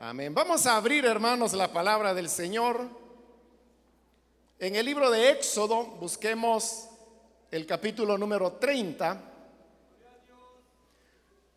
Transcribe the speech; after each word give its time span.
Amén. 0.00 0.32
Vamos 0.32 0.64
a 0.64 0.76
abrir, 0.76 1.04
hermanos, 1.06 1.54
la 1.54 1.72
palabra 1.72 2.14
del 2.14 2.28
Señor. 2.28 2.88
En 4.60 4.76
el 4.76 4.86
libro 4.86 5.10
de 5.10 5.30
Éxodo, 5.30 5.86
busquemos 5.98 6.88
el 7.50 7.66
capítulo 7.66 8.16
número 8.16 8.52
30. 8.52 9.20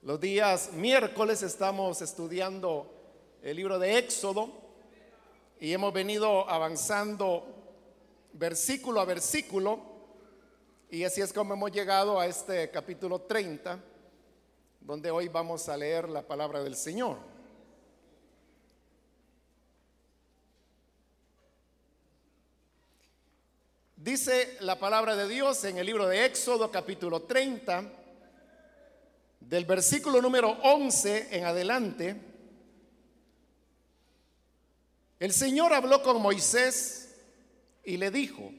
Los 0.02 0.20
días 0.20 0.72
miércoles 0.74 1.44
estamos 1.44 2.02
estudiando 2.02 2.92
el 3.44 3.58
libro 3.58 3.78
de 3.78 4.00
Éxodo 4.00 4.50
y 5.60 5.72
hemos 5.72 5.94
venido 5.94 6.50
avanzando 6.50 7.46
versículo 8.34 9.02
a 9.02 9.06
versículo 9.06 9.80
y 10.90 11.04
así 11.04 11.22
es 11.22 11.32
como 11.32 11.54
hemos 11.54 11.72
llegado 11.72 12.20
a 12.20 12.26
este 12.26 12.72
capítulo 12.72 13.22
30, 13.22 13.80
donde 14.80 15.12
hoy 15.12 15.28
vamos 15.28 15.70
a 15.70 15.78
leer 15.78 16.10
la 16.10 16.24
palabra 16.24 16.64
del 16.64 16.76
Señor. 16.76 17.31
Dice 24.04 24.58
la 24.62 24.80
palabra 24.80 25.16
de 25.16 25.28
Dios 25.28 25.64
en 25.64 25.78
el 25.78 25.86
libro 25.86 26.08
de 26.08 26.26
Éxodo 26.26 26.72
capítulo 26.72 27.22
30, 27.22 27.84
del 29.42 29.66
versículo 29.66 30.20
número 30.20 30.50
11 30.64 31.28
en 31.30 31.46
adelante. 31.46 32.20
El 35.20 35.32
Señor 35.32 35.72
habló 35.72 36.02
con 36.02 36.20
Moisés 36.20 37.16
y 37.84 37.98
le 37.98 38.10
dijo, 38.10 38.52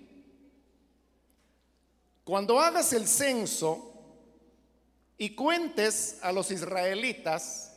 cuando 2.22 2.60
hagas 2.60 2.92
el 2.92 3.08
censo 3.08 3.94
y 5.18 5.34
cuentes 5.34 6.20
a 6.22 6.30
los 6.30 6.52
israelitas, 6.52 7.76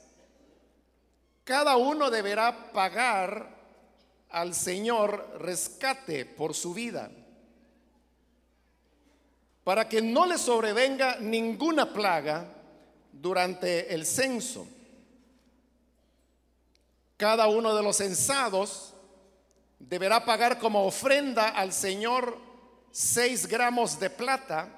cada 1.43 1.77
uno 1.77 2.11
deberá 2.11 2.71
pagar 2.71 3.57
al 4.29 4.53
Señor 4.53 5.39
rescate 5.39 6.27
por 6.27 6.53
su 6.53 6.72
vida 6.75 7.09
para 9.66 9.89
que 9.89 9.99
no 9.99 10.27
le 10.27 10.38
sobrevenga 10.38 11.17
ninguna 11.19 11.91
plaga 11.91 12.45
durante 13.11 13.91
el 13.91 14.05
censo. 14.05 14.67
Cada 17.17 17.47
uno 17.47 17.75
de 17.75 17.81
los 17.81 17.97
censados 17.97 18.94
deberá 19.80 20.23
pagar 20.23 20.59
como 20.59 20.85
ofrenda 20.85 21.49
al 21.49 21.73
Señor 21.73 22.38
seis 22.91 23.47
gramos 23.47 23.99
de 23.99 24.11
plata, 24.11 24.69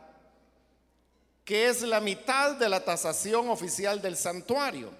que 1.44 1.68
es 1.68 1.82
la 1.82 2.00
mitad 2.00 2.56
de 2.56 2.70
la 2.70 2.80
tasación 2.80 3.50
oficial 3.50 4.02
del 4.02 4.16
santuario. 4.16 4.92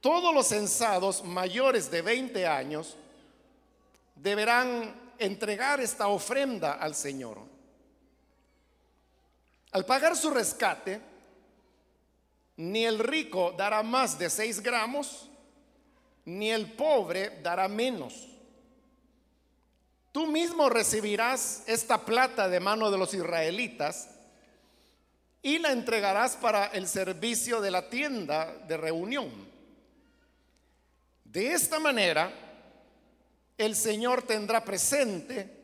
Todos 0.00 0.32
los 0.32 0.46
censados 0.46 1.24
mayores 1.24 1.90
de 1.90 2.02
20 2.02 2.46
años 2.46 2.96
deberán 4.14 5.01
entregar 5.24 5.80
esta 5.80 6.08
ofrenda 6.08 6.72
al 6.74 6.94
Señor. 6.94 7.38
Al 9.72 9.86
pagar 9.86 10.16
su 10.16 10.30
rescate, 10.30 11.00
ni 12.56 12.84
el 12.84 12.98
rico 12.98 13.54
dará 13.56 13.82
más 13.82 14.18
de 14.18 14.28
6 14.28 14.60
gramos, 14.60 15.30
ni 16.24 16.50
el 16.50 16.72
pobre 16.72 17.40
dará 17.42 17.68
menos. 17.68 18.28
Tú 20.12 20.26
mismo 20.26 20.68
recibirás 20.68 21.62
esta 21.66 22.04
plata 22.04 22.48
de 22.48 22.60
mano 22.60 22.90
de 22.90 22.98
los 22.98 23.14
israelitas 23.14 24.10
y 25.40 25.58
la 25.58 25.72
entregarás 25.72 26.36
para 26.36 26.66
el 26.66 26.86
servicio 26.86 27.60
de 27.60 27.70
la 27.70 27.88
tienda 27.88 28.54
de 28.68 28.76
reunión. 28.76 29.30
De 31.24 31.52
esta 31.52 31.80
manera, 31.80 32.30
el 33.58 33.76
Señor 33.76 34.22
tendrá 34.22 34.64
presente 34.64 35.62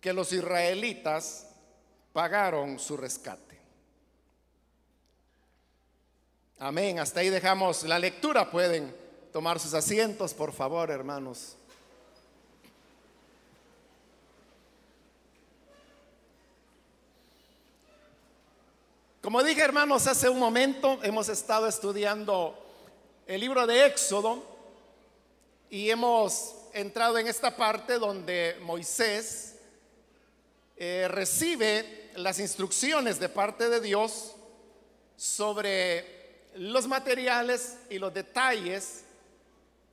que 0.00 0.12
los 0.12 0.32
israelitas 0.32 1.46
pagaron 2.12 2.78
su 2.78 2.96
rescate. 2.96 3.60
Amén. 6.58 6.98
Hasta 6.98 7.20
ahí 7.20 7.28
dejamos 7.28 7.82
la 7.84 7.98
lectura. 7.98 8.50
Pueden 8.50 8.94
tomar 9.32 9.58
sus 9.58 9.74
asientos, 9.74 10.32
por 10.34 10.52
favor, 10.52 10.90
hermanos. 10.90 11.56
Como 19.22 19.42
dije, 19.42 19.62
hermanos, 19.62 20.06
hace 20.08 20.28
un 20.28 20.38
momento 20.38 20.98
hemos 21.02 21.28
estado 21.28 21.68
estudiando 21.68 22.58
el 23.26 23.40
libro 23.40 23.66
de 23.66 23.86
Éxodo 23.86 24.44
y 25.70 25.90
hemos 25.90 26.56
entrado 26.72 27.18
en 27.18 27.26
esta 27.26 27.56
parte 27.56 27.98
donde 27.98 28.56
Moisés 28.62 29.56
eh, 30.76 31.06
recibe 31.08 32.10
las 32.16 32.38
instrucciones 32.38 33.18
de 33.20 33.28
parte 33.28 33.68
de 33.68 33.80
Dios 33.80 34.32
sobre 35.16 36.50
los 36.54 36.86
materiales 36.86 37.78
y 37.90 37.98
los 37.98 38.12
detalles 38.12 39.04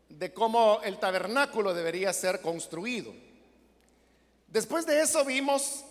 de 0.10 0.34
cómo 0.34 0.82
el 0.84 1.00
tabernáculo 1.00 1.74
debería 1.74 2.12
ser 2.14 2.42
construido. 2.42 3.14
Después 4.48 4.86
de 4.86 5.02
eso 5.02 5.24
vimos 5.24 5.84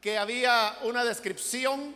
que 0.00 0.18
había 0.18 0.78
una 0.84 1.04
descripción 1.04 1.94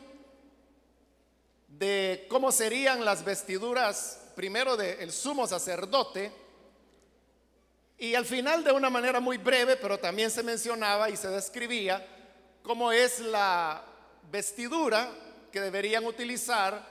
de 1.69 2.27
cómo 2.29 2.53
serían 2.53 3.05
las 3.05 3.25
vestiduras 3.25 4.21
primero 4.35 4.77
del 4.77 5.11
sumo 5.11 5.47
sacerdote, 5.47 6.31
y 7.99 8.15
al 8.15 8.27
final, 8.27 8.63
de 8.63 8.73
una 8.73 8.91
manera 8.91 9.21
muy 9.21 9.39
breve, 9.39 9.77
pero 9.77 9.99
también 9.99 10.31
se 10.31 10.43
mencionaba 10.43 11.09
y 11.09 11.17
se 11.17 11.29
describía 11.29 12.07
cómo 12.63 12.93
es 12.93 13.21
la 13.21 13.83
vestidura 14.31 15.09
que 15.51 15.61
deberían 15.61 16.05
utilizar 16.05 16.87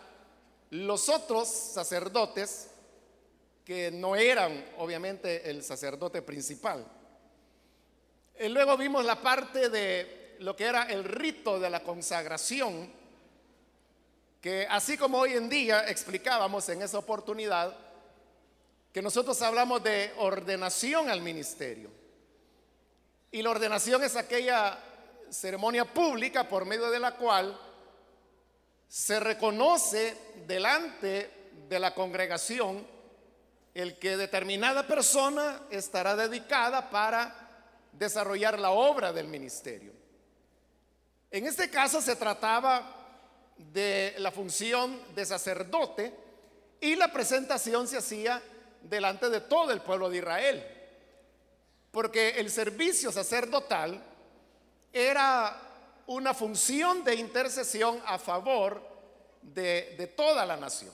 los 0.72 1.10
otros 1.10 1.48
sacerdotes 1.48 2.72
que 3.64 3.92
no 3.92 4.16
eran 4.16 4.66
obviamente 4.78 5.50
el 5.50 5.64
sacerdote 5.64 6.22
principal. 6.22 6.86
Y 8.40 8.48
luego 8.50 8.76
vimos 8.76 9.06
la 9.06 9.22
parte 9.22 9.70
de 9.70 10.36
lo 10.40 10.56
que 10.56 10.66
era 10.66 10.84
el 10.84 11.04
rito 11.04 11.60
de 11.60 11.70
la 11.70 11.82
consagración, 11.84 12.92
que 14.42 14.68
así 14.70 14.98
como 14.98 15.20
hoy 15.20 15.34
en 15.34 15.50
día 15.50 15.88
explicábamos 15.90 16.68
en 16.70 16.82
esa 16.82 16.98
oportunidad, 16.98 17.76
que 18.96 19.02
nosotros 19.02 19.42
hablamos 19.42 19.84
de 19.84 20.14
ordenación 20.20 21.10
al 21.10 21.20
ministerio. 21.20 21.90
Y 23.30 23.42
la 23.42 23.50
ordenación 23.50 24.02
es 24.06 24.16
aquella 24.16 24.80
ceremonia 25.30 25.84
pública 25.84 26.48
por 26.48 26.64
medio 26.64 26.90
de 26.90 27.00
la 27.00 27.18
cual 27.18 27.60
se 28.88 29.20
reconoce 29.20 30.16
delante 30.48 31.50
de 31.68 31.78
la 31.78 31.94
congregación 31.94 32.88
el 33.74 34.00
que 34.00 34.16
determinada 34.16 34.88
persona 34.88 35.64
estará 35.72 36.16
dedicada 36.16 36.90
para 36.90 37.90
desarrollar 37.92 38.58
la 38.58 38.70
obra 38.70 39.12
del 39.12 39.28
ministerio. 39.28 39.92
En 41.32 41.46
este 41.48 41.70
caso 41.70 42.02
se 42.02 42.16
trataba 42.16 42.96
de 43.58 44.16
la 44.20 44.32
función 44.32 45.02
de 45.14 45.26
sacerdote 45.26 46.14
y 46.80 46.96
la 46.96 47.12
presentación 47.12 47.90
se 47.90 47.98
hacía 47.98 48.42
delante 48.90 49.30
de 49.30 49.42
todo 49.42 49.72
el 49.72 49.82
pueblo 49.82 50.10
de 50.10 50.18
Israel. 50.18 50.66
Porque 51.92 52.30
el 52.38 52.50
servicio 52.50 53.12
sacerdotal 53.12 54.04
era 54.92 55.62
una 56.08 56.34
función 56.34 57.04
de 57.04 57.16
intercesión 57.16 58.02
a 58.06 58.20
favor 58.20 58.82
de, 59.42 60.14
toda 60.16 60.46
la 60.46 60.58
nación. 60.58 60.92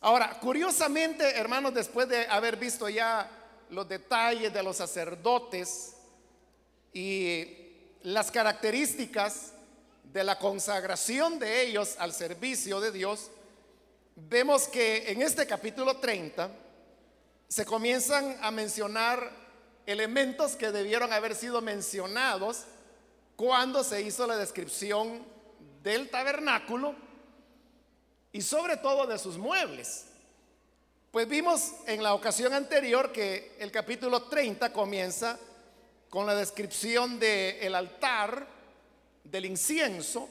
Ahora, 0.00 0.38
curiosamente, 0.40 1.36
hermanos, 1.36 1.74
después 1.74 2.08
de 2.08 2.26
haber 2.26 2.56
visto 2.56 2.88
ya 2.88 3.30
los 3.70 3.88
detalles 3.88 4.52
de 4.52 4.62
los 4.62 4.76
sacerdotes 4.76 5.96
y 6.92 7.66
las 8.02 8.30
características 8.30 9.52
de 10.04 10.22
la 10.22 10.38
consagración 10.38 11.38
de 11.38 11.62
ellos 11.62 11.96
al 11.98 12.12
servicio 12.12 12.80
de 12.80 12.92
Dios, 12.92 13.30
vemos 14.14 14.68
que 14.68 15.10
en 15.10 15.22
este 15.22 15.46
capítulo 15.46 15.96
30 15.96 16.50
se 17.48 17.64
comienzan 17.64 18.36
a 18.42 18.50
mencionar 18.50 19.30
elementos 19.86 20.56
que 20.56 20.72
debieron 20.72 21.12
haber 21.12 21.34
sido 21.34 21.60
mencionados 21.62 22.64
cuando 23.36 23.84
se 23.84 24.02
hizo 24.02 24.26
la 24.26 24.36
descripción 24.36 25.24
del 25.82 26.10
tabernáculo 26.10 26.94
y 28.32 28.42
sobre 28.42 28.76
todo 28.78 29.06
de 29.06 29.18
sus 29.18 29.38
muebles. 29.38 30.06
Pues 31.12 31.28
vimos 31.28 31.72
en 31.86 32.02
la 32.02 32.14
ocasión 32.14 32.52
anterior 32.52 33.12
que 33.12 33.56
el 33.60 33.70
capítulo 33.70 34.24
30 34.24 34.72
comienza 34.72 35.38
con 36.10 36.26
la 36.26 36.34
descripción 36.34 37.18
del 37.18 37.74
altar, 37.74 38.46
del 39.22 39.44
incienso, 39.44 40.28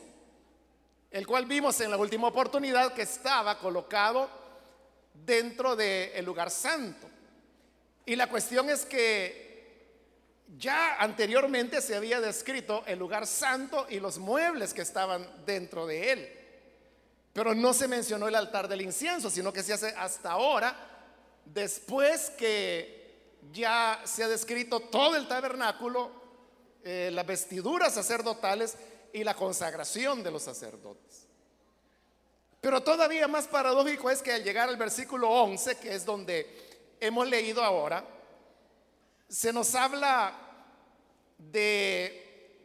el 1.12 1.26
cual 1.26 1.46
vimos 1.46 1.80
en 1.80 1.92
la 1.92 1.98
última 1.98 2.28
oportunidad 2.28 2.94
que 2.94 3.04
estaba 3.04 3.58
colocado 3.58 4.45
dentro 5.24 5.76
del 5.76 6.26
lugar 6.26 6.50
santo. 6.52 7.08
Y 8.06 8.16
la 8.16 8.28
cuestión 8.28 8.70
es 8.70 8.86
que 8.86 9.46
ya 10.58 10.96
anteriormente 11.00 11.82
se 11.82 11.96
había 11.96 12.22
descrito 12.22 12.84
el 12.86 13.00
lugar 13.00 13.26
santo 13.26 13.88
y 13.90 14.00
los 14.00 14.18
muebles 14.18 14.74
que 14.74 14.82
estaban 14.82 15.28
dentro 15.46 15.88
de 15.88 16.12
él. 16.12 16.40
Pero 17.34 17.54
no 17.54 17.74
se 17.74 17.88
mencionó 17.88 18.28
el 18.28 18.36
altar 18.36 18.68
del 18.68 18.82
incienso, 18.82 19.30
sino 19.30 19.52
que 19.52 19.64
se 19.64 19.74
hace 19.74 19.94
hasta 19.98 20.32
ahora, 20.32 20.76
después 21.46 22.30
que 22.32 23.40
ya 23.52 24.02
se 24.06 24.24
ha 24.24 24.28
descrito 24.28 24.80
todo 24.80 25.16
el 25.16 25.28
tabernáculo, 25.28 26.12
eh, 26.84 27.10
las 27.12 27.26
vestiduras 27.26 27.94
sacerdotales 27.96 28.78
y 29.12 29.24
la 29.24 29.34
consagración 29.34 30.24
de 30.24 30.32
los 30.32 30.44
sacerdotes. 30.44 31.25
Pero 32.66 32.82
todavía 32.82 33.28
más 33.28 33.48
paradójico 33.48 34.10
es 34.10 34.24
que 34.24 34.32
al 34.32 34.44
llegar 34.44 34.68
al 34.68 34.76
versículo 34.76 35.30
11, 35.30 35.78
que 35.78 35.94
es 35.94 36.04
donde 36.04 36.96
hemos 37.00 37.30
leído 37.30 37.64
ahora, 37.64 38.04
se 39.30 39.54
nos 39.54 39.76
habla 39.76 40.34
de, 41.38 42.58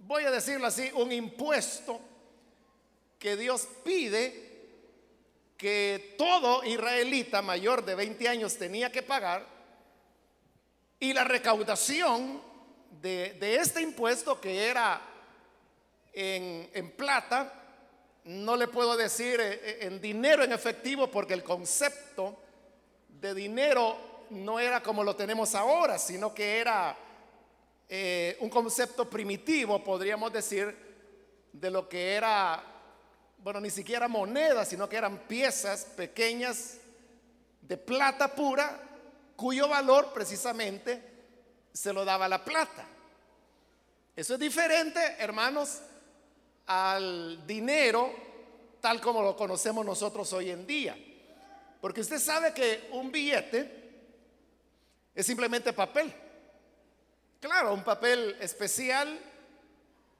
voy 0.00 0.24
a 0.24 0.30
decirlo 0.30 0.66
así, 0.66 0.90
un 0.92 1.10
impuesto 1.12 1.98
que 3.18 3.34
Dios 3.38 3.66
pide 3.82 4.50
que 5.56 6.14
todo 6.18 6.62
israelita 6.64 7.40
mayor 7.40 7.86
de 7.86 7.94
20 7.94 8.28
años 8.28 8.58
tenía 8.58 8.92
que 8.92 9.02
pagar 9.02 9.46
y 11.00 11.14
la 11.14 11.24
recaudación 11.24 12.42
de, 13.00 13.56
este 13.58 13.80
impuesto 13.80 14.38
que 14.38 14.68
era 14.68 15.00
en, 16.12 16.68
en, 16.74 16.90
plata, 16.90 17.61
no 18.24 18.56
le 18.56 18.68
puedo 18.68 18.96
decir 18.96 19.40
eh, 19.40 19.60
eh, 19.62 19.78
en 19.82 20.00
dinero 20.00 20.44
en 20.44 20.52
efectivo 20.52 21.10
porque 21.10 21.34
el 21.34 21.42
concepto 21.42 22.38
de 23.08 23.34
dinero 23.34 24.26
no 24.30 24.60
era 24.60 24.82
como 24.82 25.04
lo 25.04 25.16
tenemos 25.16 25.54
ahora, 25.54 25.98
sino 25.98 26.32
que 26.34 26.58
era 26.58 26.96
eh, 27.88 28.36
un 28.40 28.48
concepto 28.48 29.08
primitivo, 29.10 29.82
podríamos 29.82 30.32
decir, 30.32 30.74
de 31.52 31.70
lo 31.70 31.88
que 31.88 32.14
era 32.14 32.62
bueno, 33.38 33.60
ni 33.60 33.70
siquiera 33.70 34.06
monedas, 34.06 34.68
sino 34.68 34.88
que 34.88 34.96
eran 34.96 35.18
piezas 35.26 35.84
pequeñas 35.84 36.78
de 37.60 37.76
plata 37.76 38.32
pura, 38.34 38.80
cuyo 39.34 39.68
valor 39.68 40.12
precisamente 40.12 41.02
se 41.72 41.92
lo 41.92 42.04
daba 42.04 42.28
la 42.28 42.44
plata. 42.44 42.86
Eso 44.14 44.34
es 44.34 44.40
diferente, 44.40 45.00
hermanos, 45.18 45.80
al 46.66 47.46
dinero 47.46 48.12
tal 48.82 49.00
como 49.00 49.22
lo 49.22 49.36
conocemos 49.36 49.86
nosotros 49.86 50.32
hoy 50.32 50.50
en 50.50 50.66
día. 50.66 50.96
Porque 51.80 52.00
usted 52.00 52.18
sabe 52.18 52.52
que 52.52 52.88
un 52.92 53.10
billete 53.10 53.80
es 55.14 55.24
simplemente 55.24 55.72
papel. 55.72 56.12
Claro, 57.40 57.72
un 57.74 57.84
papel 57.84 58.36
especial 58.40 59.18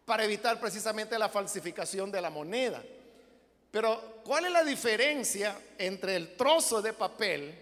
para 0.05 0.25
evitar 0.25 0.61
precisamente 0.61 1.19
la 1.19 1.29
falsificación 1.29 2.11
de 2.11 2.21
la 2.21 2.31
moneda. 2.31 2.83
Pero, 3.71 4.21
¿cuál 4.25 4.47
es 4.47 4.53
la 4.53 4.65
diferencia 4.65 5.59
entre 5.79 6.17
el 6.17 6.37
trozo 6.37 6.83
de 6.83 6.93
papel 6.93 7.59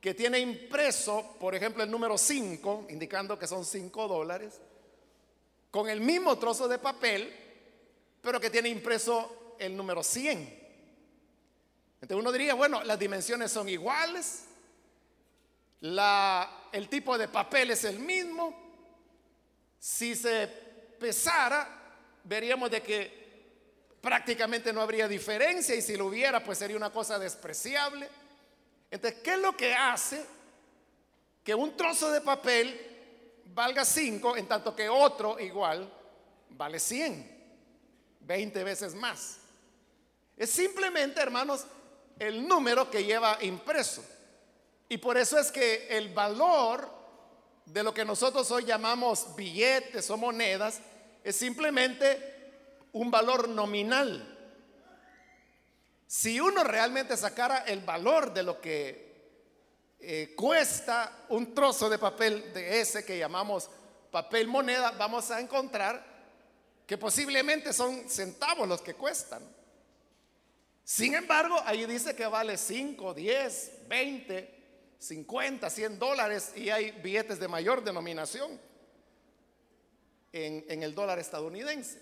que 0.00 0.12
tiene 0.12 0.38
impreso, 0.38 1.36
por 1.40 1.54
ejemplo, 1.54 1.82
el 1.82 1.90
número 1.90 2.18
5, 2.18 2.86
indicando 2.90 3.38
que 3.38 3.46
son 3.46 3.64
5 3.64 4.06
dólares, 4.06 4.60
con 5.70 5.88
el 5.88 6.00
mismo 6.00 6.36
trozo 6.38 6.68
de 6.68 6.78
papel, 6.78 7.43
pero 8.24 8.40
que 8.40 8.50
tiene 8.50 8.68
impreso 8.68 9.54
el 9.58 9.76
número 9.76 10.02
100? 10.02 10.64
Entonces 12.00 12.20
uno 12.20 12.32
diría, 12.32 12.54
bueno, 12.54 12.82
las 12.82 12.98
dimensiones 12.98 13.52
son 13.52 13.68
iguales, 13.68 14.46
el 15.80 16.88
tipo 16.88 17.16
de 17.16 17.28
papel 17.28 17.70
es 17.70 17.84
el 17.84 17.98
mismo. 17.98 18.54
Si 19.78 20.16
se 20.16 20.46
pesara, 20.98 21.68
veríamos 22.24 22.70
de 22.70 22.82
que 22.82 23.24
prácticamente 24.00 24.72
no 24.72 24.80
habría 24.80 25.06
diferencia 25.06 25.74
y 25.74 25.82
si 25.82 25.96
lo 25.96 26.06
hubiera, 26.06 26.42
pues 26.42 26.58
sería 26.58 26.76
una 26.76 26.90
cosa 26.90 27.18
despreciable. 27.18 28.08
Entonces, 28.90 29.20
¿qué 29.22 29.34
es 29.34 29.38
lo 29.38 29.56
que 29.56 29.74
hace 29.74 30.24
que 31.42 31.54
un 31.54 31.76
trozo 31.76 32.10
de 32.10 32.22
papel 32.22 33.42
valga 33.46 33.84
5 33.84 34.36
en 34.36 34.48
tanto 34.48 34.74
que 34.74 34.88
otro 34.88 35.38
igual 35.38 35.92
vale 36.50 36.80
100, 36.80 37.33
20 38.26 38.64
veces 38.64 38.94
más? 38.94 39.38
Es 40.36 40.50
simplemente, 40.50 41.20
hermanos, 41.20 41.64
el 42.18 42.46
número 42.46 42.90
que 42.90 43.04
lleva 43.04 43.38
impreso. 43.42 44.04
Y 44.88 44.98
por 44.98 45.16
eso 45.16 45.38
es 45.38 45.50
que 45.50 45.88
el 45.96 46.12
valor 46.12 46.90
de 47.66 47.82
lo 47.82 47.94
que 47.94 48.04
nosotros 48.04 48.50
hoy 48.50 48.64
llamamos 48.64 49.34
billetes 49.34 50.10
o 50.10 50.16
monedas 50.16 50.80
es 51.22 51.36
simplemente 51.36 52.34
un 52.92 53.10
valor 53.10 53.48
nominal. 53.48 54.30
Si 56.06 56.38
uno 56.38 56.62
realmente 56.62 57.16
sacara 57.16 57.64
el 57.66 57.80
valor 57.80 58.32
de 58.32 58.42
lo 58.42 58.60
que 58.60 59.04
eh, 59.98 60.34
cuesta 60.36 61.24
un 61.30 61.54
trozo 61.54 61.88
de 61.88 61.98
papel 61.98 62.52
de 62.52 62.80
ese 62.80 63.04
que 63.04 63.18
llamamos 63.18 63.70
papel 64.10 64.46
moneda, 64.46 64.92
vamos 64.92 65.30
a 65.30 65.40
encontrar 65.40 66.13
que 66.86 66.98
posiblemente 66.98 67.72
son 67.72 68.08
centavos 68.08 68.68
los 68.68 68.80
que 68.82 68.94
cuestan. 68.94 69.42
Sin 70.84 71.14
embargo, 71.14 71.56
ahí 71.64 71.86
dice 71.86 72.14
que 72.14 72.26
vale 72.26 72.58
5, 72.58 73.14
10, 73.14 73.72
20, 73.88 74.54
50, 74.98 75.70
100 75.70 75.98
dólares 75.98 76.52
y 76.56 76.68
hay 76.68 76.90
billetes 76.90 77.38
de 77.38 77.48
mayor 77.48 77.82
denominación 77.82 78.60
en 80.32 80.82
el 80.82 80.94
dólar 80.94 81.18
estadounidense. 81.18 82.00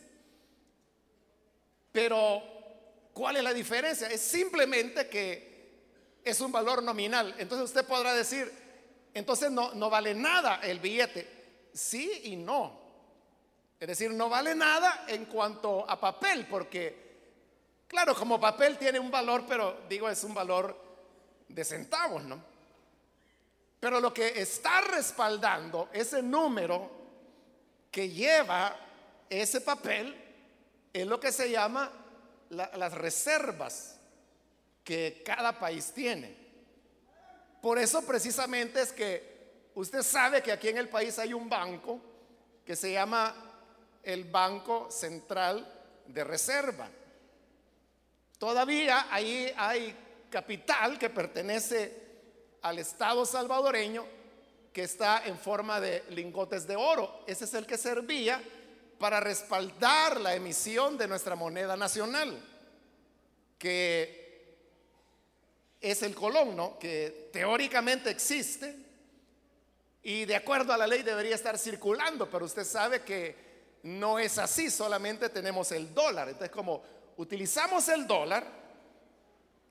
Pero, 1.93 2.43
¿cuál 3.13 3.37
es 3.37 3.45
la 3.45 3.53
diferencia? 3.53 4.09
Es 4.09 4.23
simplemente 4.23 5.07
que 5.09 5.53
es 6.25 6.41
un 6.41 6.51
valor 6.51 6.83
nominal. 6.83 7.35
Entonces 7.39 7.67
usted 7.67 7.87
podrá 7.87 8.15
decir, 8.15 8.51
entonces 9.15 9.51
no, 9.51 9.75
no 9.75 9.91
vale 9.91 10.15
nada 10.15 10.61
el 10.63 10.81
billete. 10.81 11.29
Sí 11.75 12.23
y 12.25 12.37
no. 12.37 12.82
Es 13.83 13.89
decir, 13.89 14.13
no 14.13 14.29
vale 14.29 14.55
nada 14.55 15.07
en 15.09 15.25
cuanto 15.25 15.85
a 15.91 15.99
papel, 15.99 16.47
porque, 16.47 16.95
claro, 17.89 18.15
como 18.15 18.39
papel 18.39 18.79
tiene 18.79 19.01
un 19.01 19.11
valor, 19.11 19.45
pero 19.45 19.81
digo, 19.89 20.09
es 20.09 20.23
un 20.23 20.33
valor 20.33 20.81
de 21.49 21.65
centavos, 21.65 22.23
¿no? 22.23 22.41
Pero 23.81 23.99
lo 23.99 24.15
que 24.15 24.41
está 24.41 24.83
respaldando 24.83 25.89
ese 25.93 26.23
número 26.23 26.89
que 27.91 28.09
lleva 28.09 28.77
ese 29.29 29.61
papel 29.61 30.15
es 30.93 31.05
lo 31.05 31.19
que 31.19 31.33
se 31.33 31.51
llama 31.51 31.91
las 32.51 32.95
reservas 32.95 33.99
que 34.85 35.25
cada 35.27 35.59
país 35.59 35.91
tiene. 35.93 36.37
Por 37.61 37.81
eso 37.81 38.07
precisamente 38.07 38.81
es 38.81 38.93
que 38.93 39.71
usted 39.75 40.03
sabe 40.03 40.41
que 40.41 40.53
aquí 40.53 40.69
en 40.69 40.79
el 40.79 40.89
país 40.89 41.19
hay 41.19 41.35
un 41.35 41.49
banco 41.49 42.01
que 42.65 42.77
se 42.77 42.93
llama 42.93 43.49
el 44.03 44.25
Banco 44.25 44.91
Central 44.91 45.67
de 46.07 46.25
Reserva. 46.25 46.89
Todavía 48.39 49.07
ahí 49.11 49.53
hay 49.57 49.95
capital 50.31 50.99
que 50.99 51.11
pertenece 51.11 52.03
al 52.63 52.79
Estado 52.79 53.25
salvadoreño 53.25 54.05
que 54.73 54.83
está 54.83 55.27
en 55.27 55.39
forma 55.39 55.81
de 55.81 56.03
lingotes 56.11 56.67
de 56.67 56.77
oro. 56.77 57.25
Ese 57.27 57.45
es 57.45 57.55
el 57.55 57.67
que 57.67 57.77
servía 57.77 58.43
para 58.99 59.21
respaldar 59.21 60.21
la 60.21 60.35
emisión 60.35 60.97
de 60.97 61.09
nuestra 61.09 61.37
moneda 61.37 61.77
nacional, 61.77 62.43
que 63.59 64.57
es 65.81 66.03
el 66.03 66.15
colón, 66.15 66.57
¿no? 66.57 66.79
que 66.79 67.29
teóricamente 67.33 68.11
existe 68.11 68.77
y 70.03 70.25
de 70.25 70.37
acuerdo 70.37 70.73
a 70.73 70.79
la 70.79 70.87
ley 70.87 71.03
debería 71.03 71.35
estar 71.35 71.59
circulando, 71.59 72.29
pero 72.29 72.45
usted 72.45 72.65
sabe 72.65 73.03
que 73.03 73.52
no 73.83 74.19
es 74.19 74.39
así, 74.39 74.71
solamente 74.71 75.29
tenemos 75.29 75.73
el 75.73 75.93
dólar. 75.93 76.29
Entonces, 76.29 76.51
como 76.51 76.83
utilizamos 77.17 77.89
el 77.89 78.07
dólar, 78.07 78.63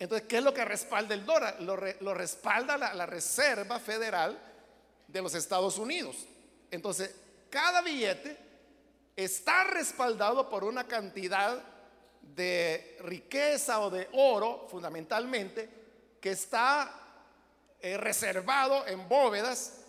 entonces, 0.02 0.28
¿qué 0.28 0.38
es 0.38 0.44
lo 0.44 0.52
que 0.52 0.66
respalda 0.66 1.14
el 1.14 1.26
dólar? 1.28 1.62
Lo, 1.62 2.14
respalda 2.16 2.76
la, 2.76 3.06
Reserva 3.06 3.80
Federal 3.80 4.36
de 5.08 5.22
los 5.22 5.36
Estados 5.36 5.78
Unidos. 5.78 6.26
Entonces, 6.72 7.14
cada 7.52 7.84
billete 7.84 8.36
está 9.16 9.64
respaldado 9.66 10.50
por 10.50 10.64
una 10.64 10.88
cantidad 10.88 11.62
de 12.20 12.98
riqueza 13.02 13.80
o 13.82 13.92
de 13.92 14.10
oro, 14.14 14.66
fundamentalmente, 14.72 15.70
que 16.20 16.32
está 16.32 16.92
eh, 17.80 17.96
reservado 17.96 18.88
en 18.88 19.08
bóvedas. 19.08 19.82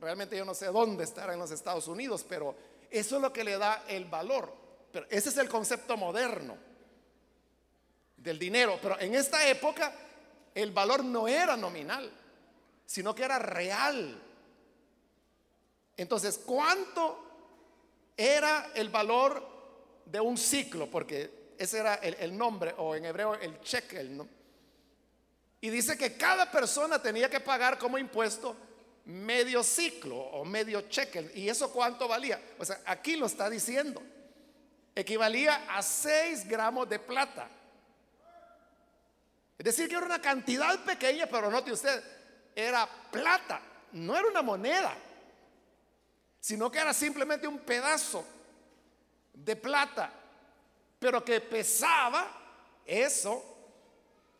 Realmente 0.00 0.36
yo 0.36 0.44
no 0.44 0.54
sé 0.54 0.66
dónde 0.66 1.04
estará 1.04 1.34
en 1.34 1.38
los 1.38 1.52
Estados 1.52 1.86
Unidos, 1.86 2.26
pero 2.28 2.56
eso 2.90 3.16
es 3.16 3.22
lo 3.22 3.32
que 3.32 3.44
le 3.44 3.56
da 3.58 3.84
el 3.88 4.04
valor. 4.06 4.52
Pero 4.92 5.06
ese 5.08 5.28
es 5.28 5.36
el 5.36 5.48
concepto 5.48 5.96
moderno 5.96 6.56
del 8.16 8.38
dinero. 8.38 8.78
Pero 8.82 8.98
en 9.00 9.14
esta 9.14 9.46
época 9.46 9.92
el 10.54 10.72
valor 10.72 11.04
no 11.04 11.28
era 11.28 11.56
nominal, 11.56 12.10
sino 12.86 13.14
que 13.14 13.24
era 13.24 13.38
real. 13.38 14.20
Entonces, 15.96 16.38
¿cuánto 16.38 17.24
era 18.16 18.70
el 18.74 18.88
valor 18.88 19.46
de 20.06 20.20
un 20.20 20.36
ciclo? 20.36 20.90
Porque 20.90 21.54
ese 21.58 21.78
era 21.78 21.96
el, 21.96 22.36
nombre, 22.36 22.74
o 22.78 22.94
en 22.94 23.04
hebreo 23.04 23.34
el 23.34 23.60
shekel. 23.60 24.26
Y 25.60 25.68
dice 25.68 25.96
que 25.98 26.16
cada 26.16 26.50
persona 26.50 27.00
tenía 27.00 27.28
que 27.28 27.40
pagar 27.40 27.78
como 27.78 27.98
impuesto 27.98 28.56
medio 29.04 29.62
ciclo 29.62 30.16
o 30.16 30.44
medio 30.44 30.82
shekel. 30.88 31.30
¿Y 31.34 31.48
eso 31.48 31.72
cuánto 31.72 32.06
valía? 32.06 32.40
O 32.58 32.64
sea, 32.64 32.80
aquí 32.84 33.16
lo 33.16 33.26
está 33.26 33.48
diciendo. 33.50 34.02
Equivalía 34.94 35.66
a 35.68 35.82
6 35.82 36.48
gramos 36.48 36.88
de 36.88 36.98
plata. 36.98 37.48
Es 39.58 39.64
decir, 39.64 39.88
que 39.88 39.94
era 39.96 40.06
una 40.06 40.20
cantidad 40.20 40.82
pequeña, 40.84 41.26
pero 41.26 41.50
note 41.50 41.72
usted, 41.72 42.02
era 42.54 42.88
plata, 43.10 43.60
no 43.92 44.16
era 44.16 44.26
una 44.26 44.42
moneda, 44.42 44.94
sino 46.40 46.70
que 46.70 46.78
era 46.78 46.94
simplemente 46.94 47.46
un 47.46 47.58
pedazo 47.58 48.24
de 49.34 49.56
plata, 49.56 50.12
pero 50.98 51.24
que 51.24 51.40
pesaba 51.40 52.26
eso 52.86 53.50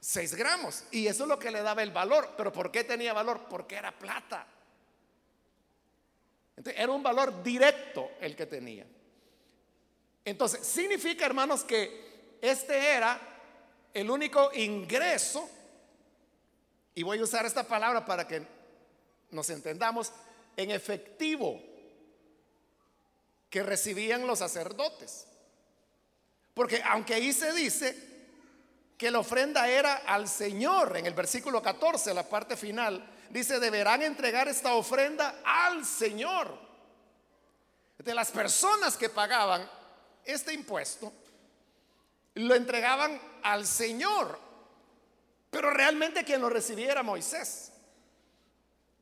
6 0.01 0.35
gramos. 0.35 0.85
Y 0.91 1.07
eso 1.07 1.25
es 1.25 1.29
lo 1.29 1.39
que 1.39 1.51
le 1.51 1.63
daba 1.63 1.83
el 1.83 1.91
valor. 1.91 2.31
¿Pero 2.37 2.53
por 2.53 2.71
qué 2.71 2.85
tenía 2.85 3.13
valor? 3.13 3.47
Porque 3.49 3.77
era 3.77 3.93
plata. 3.93 4.47
Entonces, 6.61 6.83
era 6.83 6.93
un 6.93 7.03
valor 7.03 7.43
directo 7.43 8.11
el 8.21 8.37
que 8.37 8.45
tenía. 8.45 8.85
Entonces, 10.27 10.67
significa, 10.67 11.25
hermanos, 11.25 11.65
que 11.65 12.37
este 12.43 12.77
era 12.77 13.19
el 13.95 14.11
único 14.11 14.51
ingreso, 14.53 15.49
y 16.95 17.03
voy 17.03 17.19
a 17.19 17.23
usar 17.23 17.47
esta 17.47 17.67
palabra 17.67 18.05
para 18.05 18.29
que 18.29 18.47
nos 19.31 19.49
entendamos, 19.49 20.13
en 20.55 20.71
efectivo 20.71 21.63
que 23.49 23.63
recibían 23.63 24.27
los 24.27 24.41
sacerdotes. 24.41 25.27
Porque 26.53 26.83
aunque 26.85 27.15
ahí 27.15 27.33
se 27.33 27.55
dice 27.55 27.97
que 28.99 29.11
la 29.11 29.21
ofrenda 29.21 29.67
era 29.67 29.95
al 29.95 30.29
Señor, 30.29 30.99
en 30.99 31.07
el 31.07 31.15
versículo 31.15 31.63
14, 31.63 32.13
la 32.13 32.29
parte 32.29 32.55
final, 32.55 33.03
dice, 33.31 33.59
deberán 33.61 34.03
entregar 34.03 34.49
esta 34.49 34.75
ofrenda 34.75 35.41
al 35.45 35.85
Señor. 35.85 36.59
De 37.99 38.15
las 38.15 38.31
personas 38.31 38.97
que 38.97 39.09
pagaban 39.09 39.69
este 40.25 40.53
impuesto, 40.53 41.13
lo 42.35 42.55
entregaban 42.55 43.21
al 43.43 43.67
Señor, 43.67 44.39
pero 45.51 45.71
realmente 45.71 46.25
quien 46.25 46.41
lo 46.41 46.49
recibiera 46.49 47.03
Moisés. 47.03 47.73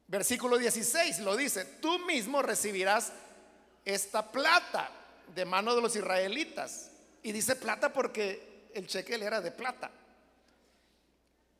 Versículo 0.07 0.57
16 0.57 1.21
lo 1.21 1.37
dice, 1.37 1.65
tú 1.65 1.99
mismo 2.01 2.41
recibirás 2.43 3.13
esta 3.85 4.31
plata 4.33 4.91
de 5.35 5.45
mano 5.45 5.75
de 5.75 5.83
los 5.83 5.95
israelitas. 5.95 6.91
Y 7.23 7.33
dice 7.33 7.57
plata 7.57 7.93
porque 7.93 8.71
el 8.75 8.87
cheque 8.87 9.15
era 9.15 9.41
de 9.41 9.51
plata. 9.51 9.91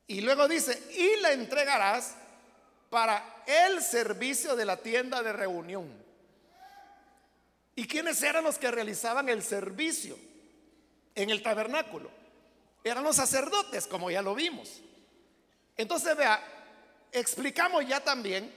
Y 0.07 0.21
luego 0.21 0.47
dice, 0.47 0.81
y 0.97 1.21
la 1.21 1.33
entregarás 1.33 2.15
para 2.89 3.43
el 3.45 3.81
servicio 3.81 4.55
de 4.55 4.65
la 4.65 4.77
tienda 4.77 5.21
de 5.23 5.33
reunión. 5.33 5.87
¿Y 7.75 7.87
quiénes 7.87 8.21
eran 8.23 8.43
los 8.43 8.57
que 8.57 8.71
realizaban 8.71 9.29
el 9.29 9.43
servicio? 9.43 10.17
en 11.15 11.29
el 11.29 11.43
tabernáculo. 11.43 12.09
Eran 12.83 13.03
los 13.03 13.17
sacerdotes, 13.17 13.87
como 13.87 14.09
ya 14.09 14.21
lo 14.21 14.33
vimos. 14.35 14.81
Entonces, 15.75 16.15
vea, 16.15 16.41
explicamos 17.11 17.85
ya 17.85 17.99
también 17.99 18.51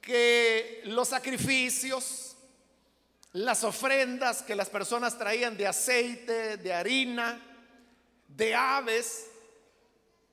que 0.00 0.82
los 0.84 1.08
sacrificios, 1.08 2.36
las 3.32 3.62
ofrendas 3.62 4.42
que 4.42 4.56
las 4.56 4.68
personas 4.68 5.16
traían 5.16 5.56
de 5.56 5.66
aceite, 5.68 6.56
de 6.56 6.74
harina, 6.74 7.40
de 8.26 8.54
aves, 8.54 9.26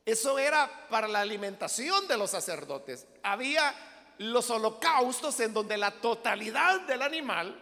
eso 0.05 0.37
era 0.37 0.87
para 0.87 1.07
la 1.07 1.21
alimentación 1.21 2.07
de 2.07 2.15
los 2.15 2.29
sacerdotes. 2.29 3.07
Había 3.23 3.73
los 4.19 4.49
holocaustos 4.51 5.39
en 5.39 5.51
donde 5.51 5.77
la 5.77 5.91
totalidad 5.91 6.81
del 6.81 7.01
animal 7.01 7.59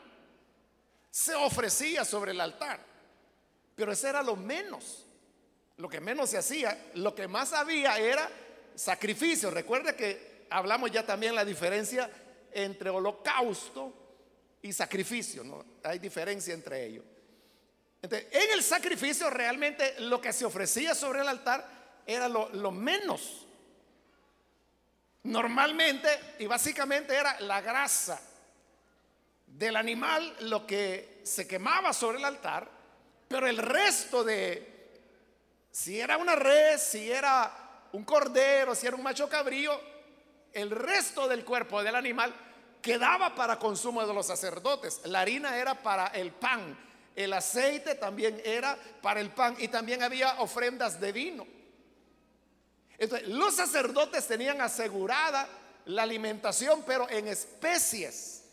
se 1.09 1.33
ofrecía 1.35 2.03
sobre 2.03 2.31
el 2.31 2.41
altar. 2.41 2.79
Pero 3.75 3.93
ese 3.93 4.09
era 4.09 4.21
lo 4.21 4.35
menos, 4.35 5.05
lo 5.77 5.87
que 5.87 6.01
menos 6.01 6.29
se 6.31 6.37
hacía. 6.37 6.91
Lo 6.95 7.15
que 7.15 7.27
más 7.29 7.53
había 7.53 7.97
era 7.97 8.29
sacrificio. 8.75 9.49
Recuerde 9.49 9.95
que 9.95 10.45
hablamos 10.49 10.91
ya 10.91 11.05
también 11.05 11.35
la 11.35 11.45
diferencia 11.45 12.09
entre 12.51 12.89
holocausto 12.89 13.93
y 14.61 14.73
sacrificio. 14.73 15.45
¿no? 15.45 15.63
Hay 15.83 15.99
diferencia 15.99 16.53
entre 16.53 16.85
ellos. 16.85 17.05
Entonces, 18.01 18.27
en 18.31 18.51
el 18.51 18.61
sacrificio 18.61 19.29
realmente 19.29 20.01
lo 20.01 20.19
que 20.19 20.33
se 20.33 20.43
ofrecía 20.43 20.93
sobre 20.93 21.21
el 21.21 21.27
altar 21.29 21.82
era 22.05 22.27
lo, 22.27 22.71
menos. 22.71 23.45
Normalmente 25.23 26.35
y 26.39 26.45
básicamente 26.45 27.15
era 27.15 27.39
la 27.41 27.61
grasa 27.61 28.21
del 29.47 29.75
animal 29.75 30.35
lo 30.41 30.65
que 30.65 31.21
se 31.23 31.47
quemaba 31.47 31.93
sobre 31.93 32.17
el 32.17 32.25
altar 32.25 32.73
pero 33.33 33.47
el 33.47 33.57
resto 33.57 34.23
de, 34.23 34.91
si 35.71 35.99
era 35.99 36.17
una 36.17 36.35
res, 36.35 36.83
si 36.83 37.11
era 37.11 37.87
un 37.93 38.03
cordero, 38.03 38.75
si 38.75 38.85
era 38.85 38.95
un 38.95 39.01
macho 39.01 39.27
cabrío, 39.27 39.75
el 40.53 40.69
resto 40.69 41.27
del 41.27 41.43
cuerpo 41.43 41.81
del 41.81 41.95
animal 41.95 42.31
quedaba 42.79 43.33
para 43.33 43.57
consumo 43.57 44.05
de 44.05 44.13
los 44.13 44.27
sacerdotes. 44.27 45.01
La 45.05 45.21
harina 45.21 45.57
era 45.57 45.81
para 45.81 46.09
el 46.09 46.31
pan, 46.31 46.77
el 47.15 47.33
aceite 47.33 47.95
también 47.95 48.39
era 48.45 48.77
para 49.01 49.19
el 49.19 49.31
pan 49.31 49.55
y 49.57 49.67
también 49.67 50.03
había 50.03 50.39
ofrendas 50.39 50.99
de 50.99 51.11
vino. 51.11 51.47
Entonces, 53.03 53.27
los 53.27 53.53
sacerdotes 53.53 54.25
tenían 54.27 54.61
asegurada 54.61 55.47
la 55.85 56.03
alimentación, 56.03 56.83
pero 56.85 57.09
en 57.09 57.27
especies. 57.27 58.45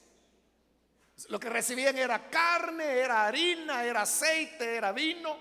Lo 1.28 1.38
que 1.38 1.48
recibían 1.48 1.96
era 1.96 2.28
carne, 2.28 2.98
era 2.98 3.26
harina, 3.26 3.84
era 3.84 4.02
aceite, 4.02 4.74
era 4.74 4.90
vino, 4.90 5.38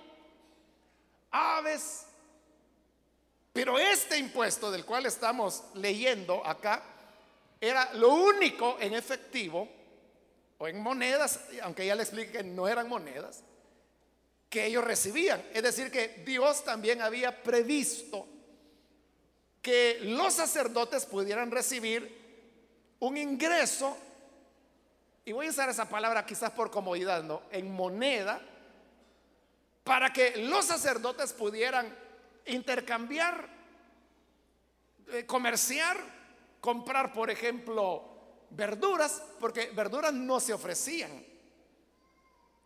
aves. 1.31 2.05
Pero 3.51 3.79
este 3.79 4.17
impuesto 4.17 4.69
del 4.69 4.85
cual 4.85 5.07
estamos 5.07 5.63
leyendo 5.73 6.45
acá 6.45 6.83
era 7.59 7.91
lo 7.95 8.09
único 8.13 8.77
en 8.79 8.93
efectivo 8.93 9.67
o 10.59 10.67
en 10.67 10.79
monedas, 10.83 11.39
aunque 11.63 11.85
ya 11.85 11.95
le 11.95 12.03
explique 12.03 12.31
que 12.31 12.43
no 12.43 12.67
eran 12.67 12.87
monedas, 12.87 13.43
que 14.51 14.67
ellos 14.67 14.83
recibían. 14.83 15.43
Es 15.51 15.63
decir, 15.63 15.89
que 15.89 16.21
Dios 16.25 16.63
también 16.63 17.01
había 17.01 17.41
previsto 17.41 18.27
que 19.61 19.99
los 20.03 20.33
sacerdotes 20.33 21.05
pudieran 21.05 21.51
recibir 21.51 22.17
un 22.99 23.17
ingreso 23.17 23.97
y 25.25 25.31
voy 25.31 25.47
a 25.47 25.49
usar 25.49 25.69
esa 25.69 25.87
palabra 25.87 26.25
quizás 26.25 26.51
por 26.51 26.71
comodidad, 26.71 27.23
¿no? 27.23 27.43
En 27.51 27.71
moneda, 27.71 28.41
para 29.83 30.11
que 30.11 30.37
los 30.37 30.65
sacerdotes 30.65 31.33
pudieran 31.33 31.95
intercambiar, 32.45 33.47
eh, 35.11 35.25
comerciar, 35.25 35.97
comprar, 36.59 37.13
por 37.13 37.29
ejemplo, 37.29 38.03
verduras, 38.49 39.21
porque 39.39 39.67
verduras 39.67 40.13
no 40.13 40.39
se 40.39 40.53
ofrecían 40.53 41.23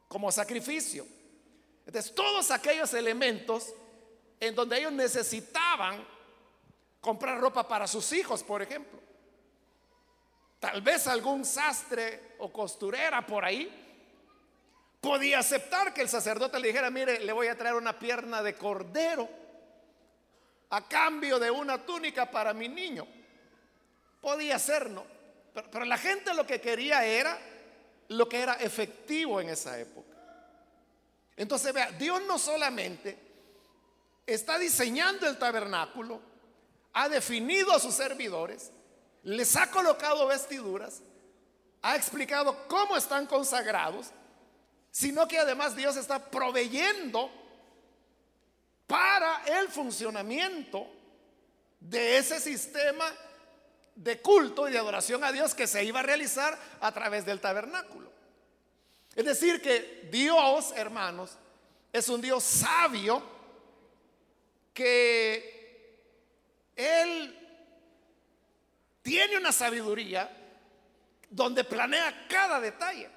como 0.08 0.32
sacrificio. 0.32 1.06
Entonces, 1.86 2.14
todos 2.16 2.50
aquellos 2.52 2.94
elementos 2.94 3.74
en 4.40 4.56
donde 4.56 4.80
ellos 4.80 4.94
necesitaban 4.94 6.06
comprar 7.04 7.40
ropa 7.40 7.68
para 7.68 7.86
sus 7.86 8.12
hijos, 8.14 8.42
por 8.44 8.64
ejemplo, 8.64 9.04
Tal 10.64 10.82
vez 10.82 11.08
algún 11.08 11.44
sastre 11.44 12.36
o 12.40 12.50
costurera 12.50 13.28
por 13.28 13.44
ahí 13.44 13.70
podía 15.02 15.40
aceptar 15.40 15.94
que 15.94 16.00
el 16.00 16.08
sacerdote 16.08 16.58
le 16.58 16.68
dijera, 16.68 16.90
mire, 16.90 17.20
le 17.20 17.34
voy 17.34 17.48
a 17.48 17.58
traer 17.58 17.76
una 17.76 18.00
pierna 18.00 18.42
de 18.42 18.56
cordero 18.56 19.28
a 20.70 20.88
cambio 20.88 21.38
de 21.38 21.52
una 21.52 21.86
túnica 21.86 22.32
para 22.32 22.54
mi 22.54 22.70
niño. 22.70 23.06
Podía 24.22 24.58
¿no? 24.90 25.06
Pero, 25.54 25.70
pero 25.70 25.84
la 25.84 25.98
gente 25.98 26.34
lo 26.34 26.48
que 26.48 26.62
quería 26.62 27.04
era 27.04 27.38
lo 28.08 28.30
que 28.30 28.42
era 28.42 28.54
efectivo 28.54 29.42
en 29.42 29.50
esa 29.50 29.78
época. 29.78 30.16
Entonces, 31.36 31.74
vea, 31.74 31.92
Dios 31.92 32.22
no 32.26 32.40
solamente 32.40 33.18
está 34.26 34.58
diseñando 34.58 35.28
el 35.28 35.38
tabernáculo, 35.38 36.22
ha 36.94 37.10
definido 37.10 37.74
a 37.74 37.80
sus 37.80 37.96
servidores, 37.96 38.72
les 39.24 39.56
ha 39.56 39.70
colocado 39.70 40.28
vestiduras, 40.28 41.02
ha 41.82 41.96
explicado 41.96 42.68
cómo 42.68 42.96
están 42.96 43.26
consagrados, 43.26 44.12
sino 44.92 45.28
que 45.28 45.40
además 45.40 45.76
Dios 45.76 45.96
está 45.98 46.20
proveyendo 46.20 47.32
para 48.88 49.44
el 49.60 49.70
funcionamiento 49.70 50.88
de 51.80 52.18
ese 52.18 52.40
sistema 52.40 53.12
de 53.96 54.22
culto 54.22 54.68
y 54.68 54.72
de 54.72 54.78
adoración 54.78 55.24
a 55.24 55.32
Dios 55.32 55.54
que 55.54 55.68
se 55.68 55.84
iba 55.84 56.00
a 56.00 56.04
realizar 56.04 56.58
a 56.80 56.92
través 56.92 57.26
del 57.26 57.40
tabernáculo. 57.40 58.12
Es 59.16 59.26
decir, 59.26 59.62
que 59.62 60.08
Dios, 60.12 60.74
hermanos, 60.76 61.38
es 61.92 62.10
un 62.10 62.22
Dios 62.22 62.44
sabio 62.44 63.24
que 64.74 65.63
Él 66.76 67.40
tiene 69.02 69.38
una 69.38 69.52
sabiduría 69.52 70.30
donde 71.30 71.64
planea 71.64 72.28
cada 72.28 72.60
detalle. 72.60 73.10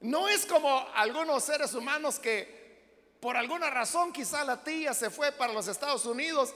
No 0.00 0.28
es 0.28 0.46
como 0.46 0.88
algunos 0.94 1.44
seres 1.44 1.74
humanos 1.74 2.18
que 2.18 3.16
por 3.20 3.36
alguna 3.36 3.70
razón 3.70 4.12
quizá 4.12 4.44
la 4.44 4.62
tía 4.62 4.94
se 4.94 5.10
fue 5.10 5.32
para 5.32 5.52
los 5.52 5.68
Estados 5.68 6.04
Unidos 6.06 6.54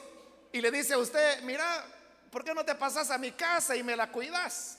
y 0.52 0.60
le 0.60 0.70
dice 0.70 0.94
a 0.94 0.99
usted, 0.99 1.42
mira, 1.42 1.84
¿por 2.30 2.44
qué 2.44 2.54
no 2.54 2.64
te 2.64 2.75
pasas 2.75 3.10
a 3.10 3.18
mi 3.18 3.32
casa 3.32 3.75
y 3.76 3.82
me 3.82 3.96
la 3.96 4.10
cuidas? 4.10 4.78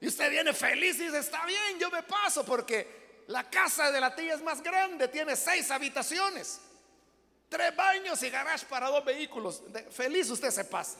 Y 0.00 0.08
usted 0.08 0.30
viene 0.30 0.52
feliz 0.52 0.96
y 0.98 1.04
dice, 1.04 1.18
está 1.18 1.46
bien, 1.46 1.78
yo 1.78 1.90
me 1.90 2.02
paso 2.02 2.44
porque 2.44 3.24
la 3.28 3.48
casa 3.48 3.90
de 3.90 4.00
la 4.00 4.14
tía 4.14 4.34
es 4.34 4.42
más 4.42 4.62
grande, 4.62 5.08
tiene 5.08 5.36
seis 5.36 5.70
habitaciones, 5.70 6.60
tres 7.52 7.76
baños 7.76 8.20
y 8.22 8.30
garage 8.30 8.66
para 8.66 8.88
dos 8.88 9.04
vehículos. 9.04 9.62
Feliz 9.90 10.30
usted 10.30 10.50
se 10.50 10.64
pasa, 10.64 10.98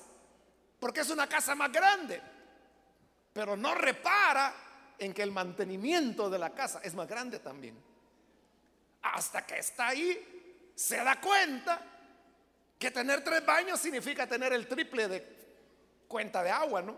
porque 0.79 1.01
es 1.01 1.11
una 1.11 1.27
casa 1.27 1.55
más 1.55 1.73
grande, 1.73 2.21
pero 3.33 3.57
no 3.57 3.75
repara 3.75 4.55
en 4.99 5.15
que 5.15 5.23
el 5.23 5.33
mantenimiento 5.33 6.29
de 6.29 6.39
la 6.39 6.51
casa 6.51 6.81
es 6.85 6.95
más 6.95 7.09
grande 7.09 7.39
también. 7.39 7.77
Hasta 9.03 9.45
que 9.45 9.59
está 9.59 9.89
ahí, 9.89 10.71
se 10.77 10.99
da 10.99 11.21
cuenta 11.21 11.81
que 12.79 12.91
tener 12.91 13.25
tres 13.25 13.45
baños 13.45 13.81
significa 13.81 14.27
tener 14.27 14.53
el 14.53 14.69
triple 14.69 15.09
de 15.09 15.43
cuenta 16.07 16.43
de 16.43 16.51
agua, 16.51 16.83
¿no? 16.83 16.97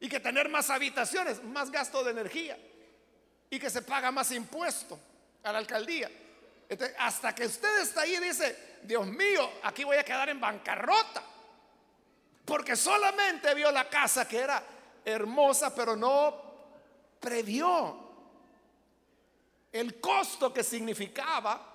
Y 0.00 0.08
que 0.08 0.18
tener 0.18 0.48
más 0.48 0.70
habitaciones, 0.70 1.42
más 1.44 1.70
gasto 1.70 2.02
de 2.02 2.10
energía. 2.10 2.58
Y 3.48 3.58
que 3.58 3.70
se 3.70 3.82
paga 3.82 4.10
más 4.10 4.30
impuesto 4.32 4.98
a 5.42 5.52
la 5.52 5.58
alcaldía. 5.58 6.10
Hasta 6.98 7.34
que 7.34 7.46
usted 7.46 7.80
está 7.80 8.02
ahí 8.02 8.14
y 8.14 8.20
dice, 8.20 8.78
Dios 8.82 9.06
mío, 9.06 9.50
aquí 9.62 9.84
voy 9.84 9.96
a 9.96 10.04
quedar 10.04 10.28
en 10.28 10.40
bancarrota. 10.40 11.22
Porque 12.44 12.76
solamente 12.76 13.54
vio 13.54 13.70
la 13.70 13.88
casa 13.88 14.26
que 14.26 14.38
era 14.38 14.62
hermosa, 15.04 15.74
pero 15.74 15.96
no 15.96 16.50
previó 17.18 18.10
el 19.72 20.00
costo 20.00 20.52
que 20.52 20.64
significaba 20.64 21.66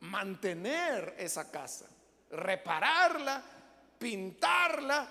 mantener 0.00 1.14
esa 1.18 1.50
casa 1.50 1.86
repararla, 2.34 3.42
pintarla. 3.98 5.08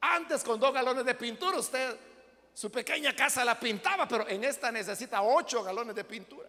Antes 0.00 0.44
con 0.44 0.60
dos 0.60 0.72
galones 0.72 1.04
de 1.04 1.14
pintura 1.14 1.58
usted 1.58 1.96
su 2.54 2.70
pequeña 2.70 3.14
casa 3.14 3.44
la 3.44 3.58
pintaba, 3.58 4.08
pero 4.08 4.28
en 4.28 4.42
esta 4.42 4.72
necesita 4.72 5.22
ocho 5.22 5.62
galones 5.62 5.94
de 5.94 6.04
pintura. 6.04 6.47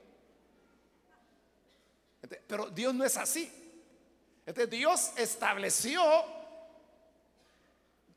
Pero 2.48 2.70
Dios 2.70 2.94
no 2.94 3.04
es 3.04 3.18
así. 3.18 3.52
Entonces 4.46 4.70
Dios 4.70 5.12
estableció 5.16 6.02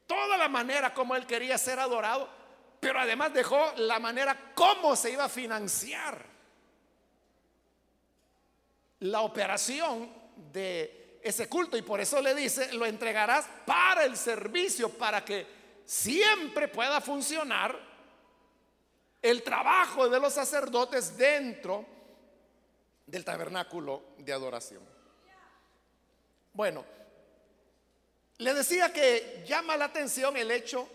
toda 0.07 0.37
la 0.37 0.49
manera 0.49 0.92
como 0.92 1.14
Él 1.16 1.26
quería 1.26 1.59
ser 1.59 1.78
adorado, 1.78 2.28
pero 2.81 3.00
además 3.00 3.33
dejó 3.33 3.73
la 3.76 3.99
manera 3.99 4.52
como 4.54 4.97
se 4.97 5.12
iba 5.12 5.25
a 5.25 5.28
financiar 5.28 6.25
la 9.00 9.23
operación 9.23 10.11
de 10.52 11.19
ese 11.23 11.49
culto 11.49 11.76
y 11.76 11.83
por 11.83 12.00
eso 12.00 12.21
le 12.21 12.35
dice, 12.35 12.73
lo 12.73 12.87
entregarás 12.87 13.47
para 13.64 14.04
el 14.04 14.16
servicio, 14.16 14.88
para 14.88 15.25
que 15.25 15.47
siempre 15.84 16.69
pueda 16.69 17.00
funcionar 17.00 17.78
el 19.21 19.43
trabajo 19.43 20.08
de 20.08 20.19
los 20.19 20.32
sacerdotes 20.32 21.17
dentro 21.17 21.84
del 23.06 23.25
tabernáculo 23.25 24.02
de 24.19 24.32
adoración. 24.32 24.82
Bueno, 26.52 26.84
le 28.38 28.54
decía 28.54 28.93
que 28.93 29.45
llama 29.47 29.76
la 29.76 29.86
atención 29.86 30.36
el 30.36 30.50
hecho 30.50 30.88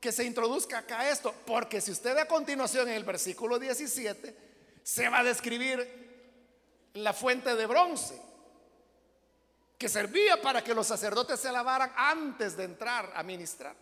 que 0.00 0.12
se 0.12 0.24
introduzca 0.24 0.78
acá 0.78 1.10
esto, 1.10 1.34
porque 1.46 1.80
si 1.80 1.90
usted 1.90 2.16
a 2.18 2.26
continuación 2.26 2.88
en 2.88 2.94
el 2.94 3.04
versículo 3.04 3.58
17, 3.58 4.36
se 4.82 5.08
va 5.08 5.18
a 5.20 5.24
describir 5.24 6.06
la 6.94 7.12
fuente 7.12 7.54
de 7.54 7.66
bronce 7.66 8.20
que 9.78 9.88
servía 9.88 10.40
para 10.40 10.64
que 10.64 10.74
los 10.74 10.86
sacerdotes 10.86 11.38
se 11.40 11.52
lavaran 11.52 11.92
antes 11.96 12.56
de 12.56 12.64
entrar 12.64 13.12
a 13.14 13.22
ministrar. 13.22 13.74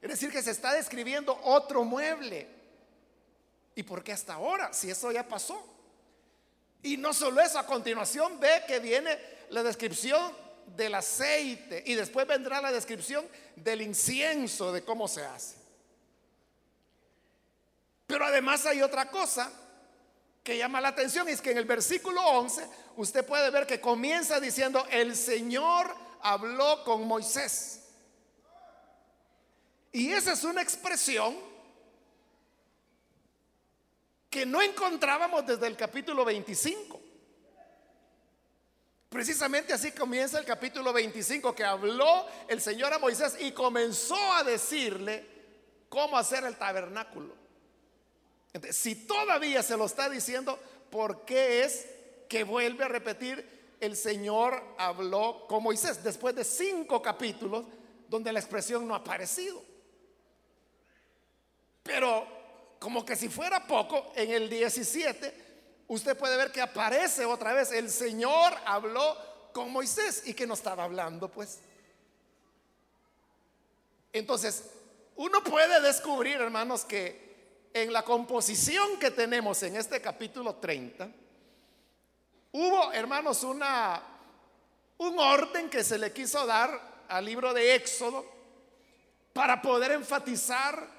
Es 0.00 0.10
decir, 0.10 0.30
que 0.30 0.42
se 0.42 0.50
está 0.50 0.74
describiendo 0.74 1.38
otro 1.42 1.84
mueble. 1.84 2.46
¿Y 3.74 3.82
por 3.82 4.04
qué 4.04 4.12
hasta 4.12 4.34
ahora? 4.34 4.72
Si 4.72 4.90
eso 4.90 5.10
ya 5.10 5.26
pasó. 5.26 5.77
Y 6.82 6.96
no 6.96 7.12
solo 7.12 7.40
eso, 7.40 7.58
a 7.58 7.66
continuación 7.66 8.38
ve 8.38 8.62
que 8.66 8.78
viene 8.78 9.18
la 9.50 9.62
descripción 9.62 10.32
del 10.76 10.94
aceite 10.94 11.82
y 11.86 11.94
después 11.94 12.26
vendrá 12.26 12.60
la 12.60 12.70
descripción 12.70 13.26
del 13.56 13.82
incienso, 13.82 14.72
de 14.72 14.84
cómo 14.84 15.08
se 15.08 15.24
hace. 15.24 15.56
Pero 18.06 18.24
además 18.24 18.64
hay 18.66 18.82
otra 18.82 19.10
cosa 19.10 19.52
que 20.42 20.56
llama 20.56 20.80
la 20.80 20.88
atención 20.88 21.28
es 21.28 21.42
que 21.42 21.50
en 21.50 21.58
el 21.58 21.66
versículo 21.66 22.22
11 22.22 22.66
usted 22.96 23.26
puede 23.26 23.50
ver 23.50 23.66
que 23.66 23.80
comienza 23.80 24.40
diciendo, 24.40 24.86
el 24.90 25.14
Señor 25.14 25.94
habló 26.22 26.84
con 26.84 27.06
Moisés. 27.06 27.82
Y 29.92 30.12
esa 30.12 30.32
es 30.32 30.44
una 30.44 30.62
expresión 30.62 31.36
que 34.30 34.44
no 34.44 34.60
encontrábamos 34.62 35.46
desde 35.46 35.66
el 35.66 35.76
capítulo 35.76 36.24
25. 36.24 37.00
Precisamente 39.08 39.72
así 39.72 39.92
comienza 39.92 40.38
el 40.38 40.44
capítulo 40.44 40.92
25, 40.92 41.54
que 41.54 41.64
habló 41.64 42.26
el 42.46 42.60
Señor 42.60 42.92
a 42.92 42.98
Moisés 42.98 43.36
y 43.40 43.52
comenzó 43.52 44.34
a 44.34 44.44
decirle 44.44 45.26
cómo 45.88 46.18
hacer 46.18 46.44
el 46.44 46.56
tabernáculo 46.56 47.38
si 48.70 49.06
todavía 49.06 49.62
se 49.62 49.76
lo 49.76 49.86
está 49.86 50.08
diciendo, 50.08 50.58
¿por 50.90 51.24
qué 51.24 51.64
es 51.64 51.86
que 52.28 52.44
vuelve 52.44 52.84
a 52.84 52.88
repetir 52.88 53.76
el 53.80 53.96
Señor 53.96 54.74
habló 54.78 55.46
con 55.46 55.62
Moisés 55.62 56.02
después 56.02 56.34
de 56.34 56.44
cinco 56.44 57.00
capítulos 57.00 57.64
donde 58.08 58.32
la 58.32 58.40
expresión 58.40 58.86
no 58.86 58.94
ha 58.94 58.98
aparecido? 58.98 59.62
Pero 61.82 62.26
como 62.78 63.04
que 63.04 63.16
si 63.16 63.28
fuera 63.28 63.66
poco, 63.66 64.12
en 64.14 64.30
el 64.30 64.48
17 64.48 65.46
usted 65.88 66.16
puede 66.16 66.36
ver 66.36 66.52
que 66.52 66.60
aparece 66.60 67.24
otra 67.24 67.52
vez 67.52 67.72
el 67.72 67.90
Señor 67.90 68.54
habló 68.64 69.16
con 69.52 69.72
Moisés 69.72 70.22
y 70.26 70.34
que 70.34 70.46
no 70.46 70.54
estaba 70.54 70.84
hablando, 70.84 71.28
pues. 71.28 71.60
Entonces, 74.12 74.64
uno 75.16 75.42
puede 75.42 75.80
descubrir, 75.80 76.40
hermanos, 76.40 76.84
que 76.84 77.68
en 77.72 77.92
la 77.92 78.02
composición 78.02 78.98
que 78.98 79.10
tenemos 79.10 79.62
en 79.62 79.76
este 79.76 80.00
capítulo 80.00 80.56
30, 80.56 81.10
hubo, 82.52 82.92
hermanos, 82.92 83.42
una, 83.42 84.02
un 84.98 85.18
orden 85.18 85.68
que 85.68 85.82
se 85.82 85.98
le 85.98 86.12
quiso 86.12 86.46
dar 86.46 87.04
al 87.08 87.24
libro 87.24 87.52
de 87.52 87.74
Éxodo 87.74 88.24
para 89.32 89.60
poder 89.62 89.92
enfatizar 89.92 90.97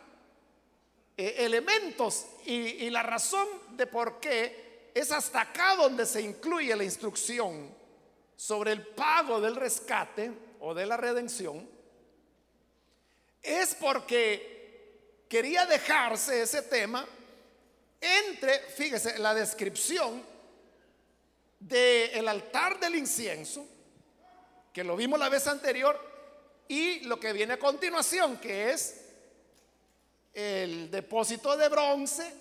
eh, 1.21 1.35
elementos 1.39 2.27
y, 2.45 2.53
y 2.53 2.89
la 2.89 3.03
razón 3.03 3.45
de 3.71 3.85
por 3.87 4.21
qué 4.21 4.91
es 4.93 5.11
hasta 5.11 5.41
acá 5.41 5.75
donde 5.75 6.05
se 6.05 6.21
incluye 6.21 6.73
la 6.73 6.85
instrucción 6.85 7.75
sobre 8.37 8.71
el 8.71 8.87
pago 8.87 9.41
del 9.41 9.57
rescate 9.57 10.31
o 10.61 10.73
de 10.73 10.85
la 10.85 10.95
redención, 10.95 11.69
es 13.43 13.75
porque 13.75 15.25
quería 15.27 15.65
dejarse 15.65 16.41
ese 16.41 16.61
tema 16.61 17.05
entre, 17.99 18.59
fíjese, 18.59 19.19
la 19.19 19.33
descripción 19.33 20.23
del 21.59 22.29
altar 22.29 22.79
del 22.79 22.95
incienso, 22.95 23.67
que 24.71 24.85
lo 24.85 24.95
vimos 24.95 25.19
la 25.19 25.27
vez 25.27 25.47
anterior, 25.47 25.99
y 26.69 27.01
lo 27.01 27.19
que 27.19 27.33
viene 27.33 27.55
a 27.55 27.59
continuación, 27.59 28.37
que 28.37 28.71
es 28.71 29.08
el 30.33 30.89
depósito 30.91 31.55
de 31.57 31.69
bronce, 31.69 32.33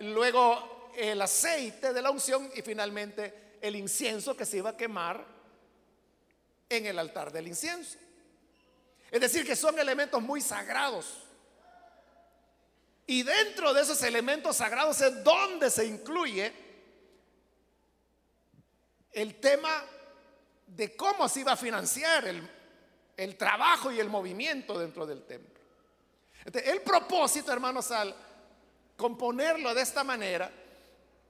luego 0.00 0.90
el 0.96 1.20
aceite 1.20 1.92
de 1.92 2.02
la 2.02 2.10
unción 2.10 2.50
y 2.54 2.62
finalmente 2.62 3.58
el 3.60 3.76
incienso 3.76 4.36
que 4.36 4.44
se 4.44 4.58
iba 4.58 4.70
a 4.70 4.76
quemar 4.76 5.24
en 6.68 6.86
el 6.86 6.98
altar 6.98 7.32
del 7.32 7.48
incienso. 7.48 7.98
Es 9.10 9.20
decir, 9.20 9.46
que 9.46 9.54
son 9.54 9.78
elementos 9.78 10.22
muy 10.22 10.40
sagrados. 10.40 11.18
Y 13.06 13.22
dentro 13.22 13.74
de 13.74 13.82
esos 13.82 14.02
elementos 14.02 14.56
sagrados 14.56 15.00
es 15.00 15.22
donde 15.22 15.70
se 15.70 15.84
incluye 15.84 16.52
el 19.12 19.38
tema 19.38 19.84
de 20.66 20.96
cómo 20.96 21.28
se 21.28 21.40
iba 21.40 21.52
a 21.52 21.56
financiar 21.56 22.26
el, 22.26 22.48
el 23.16 23.36
trabajo 23.36 23.92
y 23.92 24.00
el 24.00 24.08
movimiento 24.08 24.78
dentro 24.78 25.04
del 25.04 25.24
templo. 25.24 25.51
El 26.44 26.80
propósito, 26.82 27.52
hermanos, 27.52 27.90
al 27.90 28.14
componerlo 28.96 29.74
de 29.74 29.82
esta 29.82 30.04
manera, 30.04 30.50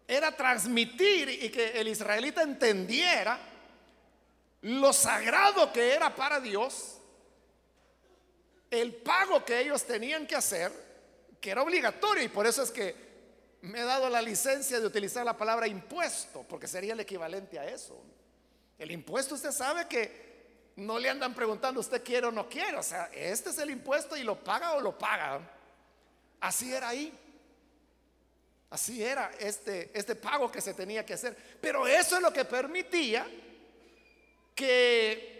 era 0.06 0.36
transmitir 0.36 1.28
y 1.28 1.50
que 1.50 1.80
el 1.80 1.88
israelita 1.88 2.42
entendiera 2.42 3.38
lo 4.62 4.92
sagrado 4.92 5.72
que 5.72 5.92
era 5.94 6.14
para 6.14 6.40
Dios, 6.40 6.98
el 8.70 8.94
pago 8.94 9.44
que 9.44 9.60
ellos 9.60 9.84
tenían 9.84 10.26
que 10.26 10.36
hacer, 10.36 10.72
que 11.40 11.50
era 11.50 11.62
obligatorio, 11.62 12.22
y 12.22 12.28
por 12.28 12.46
eso 12.46 12.62
es 12.62 12.70
que 12.70 13.12
me 13.62 13.80
he 13.80 13.84
dado 13.84 14.08
la 14.08 14.22
licencia 14.22 14.80
de 14.80 14.86
utilizar 14.86 15.24
la 15.24 15.36
palabra 15.36 15.66
impuesto, 15.66 16.44
porque 16.48 16.66
sería 16.66 16.94
el 16.94 17.00
equivalente 17.00 17.58
a 17.58 17.66
eso. 17.66 18.02
El 18.78 18.90
impuesto 18.90 19.34
usted 19.34 19.52
sabe 19.52 19.86
que 19.88 20.31
no 20.76 20.98
le 20.98 21.10
andan 21.10 21.34
preguntando 21.34 21.80
usted 21.80 22.02
quiere 22.02 22.26
o 22.26 22.32
no 22.32 22.48
quiere, 22.48 22.76
o 22.76 22.82
sea, 22.82 23.10
este 23.12 23.50
es 23.50 23.58
el 23.58 23.70
impuesto 23.70 24.16
y 24.16 24.22
lo 24.22 24.42
paga 24.42 24.74
o 24.74 24.80
lo 24.80 24.96
paga. 24.96 25.40
Así 26.40 26.72
era 26.72 26.88
ahí. 26.88 27.18
Así 28.70 29.04
era 29.04 29.30
este, 29.38 29.90
este 29.92 30.16
pago 30.16 30.50
que 30.50 30.62
se 30.62 30.72
tenía 30.72 31.04
que 31.04 31.14
hacer. 31.14 31.36
Pero 31.60 31.86
eso 31.86 32.16
es 32.16 32.22
lo 32.22 32.32
que 32.32 32.46
permitía 32.46 33.26
que 34.54 35.32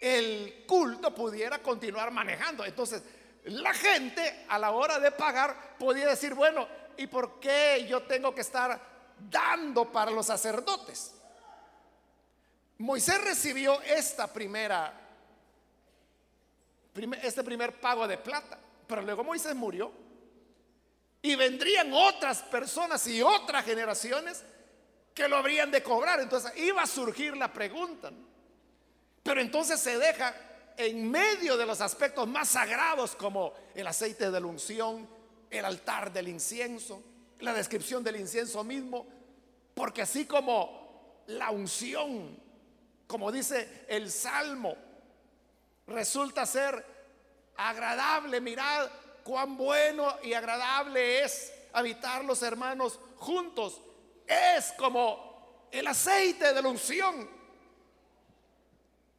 el 0.00 0.64
culto 0.66 1.14
pudiera 1.14 1.58
continuar 1.58 2.10
manejando. 2.10 2.64
Entonces, 2.64 3.02
la 3.44 3.72
gente 3.72 4.44
a 4.48 4.58
la 4.58 4.70
hora 4.72 4.98
de 4.98 5.10
pagar 5.12 5.76
podía 5.78 6.06
decir, 6.06 6.34
bueno, 6.34 6.68
¿y 6.98 7.06
por 7.06 7.40
qué 7.40 7.86
yo 7.88 8.02
tengo 8.02 8.34
que 8.34 8.42
estar 8.42 8.78
dando 9.18 9.90
para 9.90 10.10
los 10.10 10.26
sacerdotes? 10.26 11.14
Moisés 12.78 13.22
recibió 13.22 13.80
esta 13.82 14.32
primera, 14.32 14.92
este 17.22 17.42
primer 17.42 17.80
pago 17.80 18.06
de 18.06 18.18
plata, 18.18 18.58
pero 18.86 19.02
luego 19.02 19.24
Moisés 19.24 19.54
murió. 19.54 19.90
Y 21.20 21.34
vendrían 21.34 21.92
otras 21.92 22.42
personas 22.42 23.04
y 23.08 23.20
otras 23.20 23.64
generaciones 23.64 24.44
que 25.12 25.28
lo 25.28 25.36
habrían 25.36 25.70
de 25.72 25.82
cobrar. 25.82 26.20
Entonces 26.20 26.52
iba 26.56 26.82
a 26.82 26.86
surgir 26.86 27.36
la 27.36 27.52
pregunta. 27.52 28.12
Pero 29.24 29.40
entonces 29.40 29.80
se 29.80 29.98
deja 29.98 30.32
en 30.76 31.10
medio 31.10 31.56
de 31.56 31.66
los 31.66 31.80
aspectos 31.80 32.28
más 32.28 32.50
sagrados 32.50 33.16
como 33.16 33.52
el 33.74 33.88
aceite 33.88 34.30
de 34.30 34.40
la 34.40 34.46
unción, 34.46 35.08
el 35.50 35.64
altar 35.64 36.12
del 36.12 36.28
incienso, 36.28 37.02
la 37.40 37.52
descripción 37.52 38.04
del 38.04 38.16
incienso 38.16 38.62
mismo, 38.62 39.06
porque 39.74 40.02
así 40.02 40.24
como 40.24 41.24
la 41.26 41.50
unción, 41.50 42.38
como 43.08 43.32
dice 43.32 43.86
el 43.88 44.12
Salmo, 44.12 44.76
resulta 45.86 46.44
ser 46.44 46.84
agradable, 47.56 48.40
mirad 48.40 48.88
cuán 49.24 49.56
bueno 49.56 50.18
y 50.22 50.34
agradable 50.34 51.24
es 51.24 51.52
habitar 51.72 52.22
los 52.24 52.42
hermanos 52.42 53.00
juntos. 53.16 53.80
Es 54.26 54.72
como 54.72 55.68
el 55.72 55.86
aceite 55.86 56.52
de 56.52 56.62
la 56.62 56.68
unción 56.68 57.28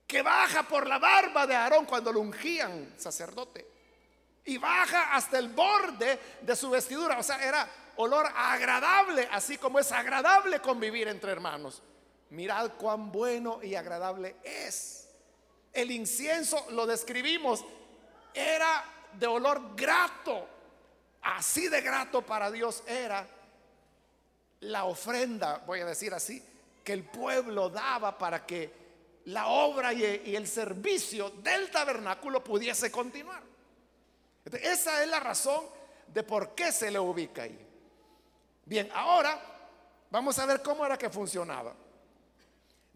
que 0.06 0.22
baja 0.22 0.64
por 0.64 0.88
la 0.88 1.00
barba 1.00 1.48
de 1.48 1.56
Aarón 1.56 1.86
cuando 1.86 2.14
lo 2.14 2.20
ungían 2.20 2.94
sacerdote. 2.96 3.68
Y 4.46 4.60
baja 4.60 5.16
hasta 5.16 5.40
el 5.40 5.50
borde 5.50 6.20
de 6.42 6.56
su 6.56 6.70
vestidura. 6.70 7.18
O 7.18 7.24
sea, 7.24 7.44
era 7.44 7.68
olor 7.98 8.32
agradable, 8.36 9.28
así 9.32 9.58
como 9.58 9.80
es 9.80 9.92
agradable 9.92 10.60
convivir 10.60 11.08
entre 11.08 11.32
hermanos. 11.32 11.82
Mirad 12.32 12.74
cuán 12.78 13.12
bueno 13.12 13.62
y 13.64 13.76
agradable 13.76 14.36
es. 14.44 15.10
El 15.74 15.92
incienso, 15.92 16.66
lo 16.72 16.86
describimos, 16.86 17.64
era 18.34 18.84
de 19.14 19.28
olor 19.28 19.76
grato. 19.76 20.48
Así 21.22 21.68
de 21.68 21.82
grato 21.82 22.26
para 22.26 22.50
Dios 22.52 22.84
era 22.88 23.28
la 24.62 24.86
ofrenda, 24.86 25.64
voy 25.66 25.82
a 25.82 25.86
decir 25.86 26.14
así, 26.14 26.44
que 26.84 26.94
el 26.94 27.04
pueblo 27.04 27.70
daba 27.70 28.18
para 28.18 28.46
que 28.46 28.80
la 29.26 29.48
obra 29.48 29.94
y 29.94 30.36
el 30.36 30.48
servicio 30.48 31.30
del 31.30 31.70
tabernáculo 31.70 32.44
pudiese 32.44 32.92
continuar. 32.92 33.44
Esa 34.46 35.04
es 35.04 35.10
la 35.10 35.20
razón 35.20 35.66
de 36.08 36.24
por 36.24 36.56
qué 36.56 36.72
se 36.72 36.90
le 36.90 37.00
ubica 37.00 37.44
ahí. 37.44 37.68
Bien, 38.66 38.90
ahora 38.94 39.40
vamos 40.10 40.40
a 40.40 40.46
ver 40.46 40.62
cómo 40.62 40.86
era 40.86 40.98
que 40.98 41.10
funcionaba. 41.10 41.76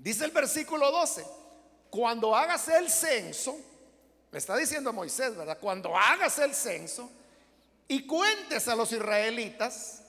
Dice 0.03 0.25
el 0.25 0.31
versículo 0.31 0.91
12, 0.91 1.25
cuando 1.89 2.35
hagas 2.35 2.67
el 2.67 2.89
censo, 2.89 3.57
le 4.33 4.37
está 4.37 4.57
diciendo 4.57 4.91
Moisés, 4.91 5.33
¿verdad? 5.33 5.57
Cuando 5.61 5.95
hagas 5.95 6.39
el 6.39 6.53
censo 6.53 7.09
y 7.87 8.05
cuentes 8.05 8.67
a 8.67 8.75
los 8.75 8.91
israelitas, 8.91 10.01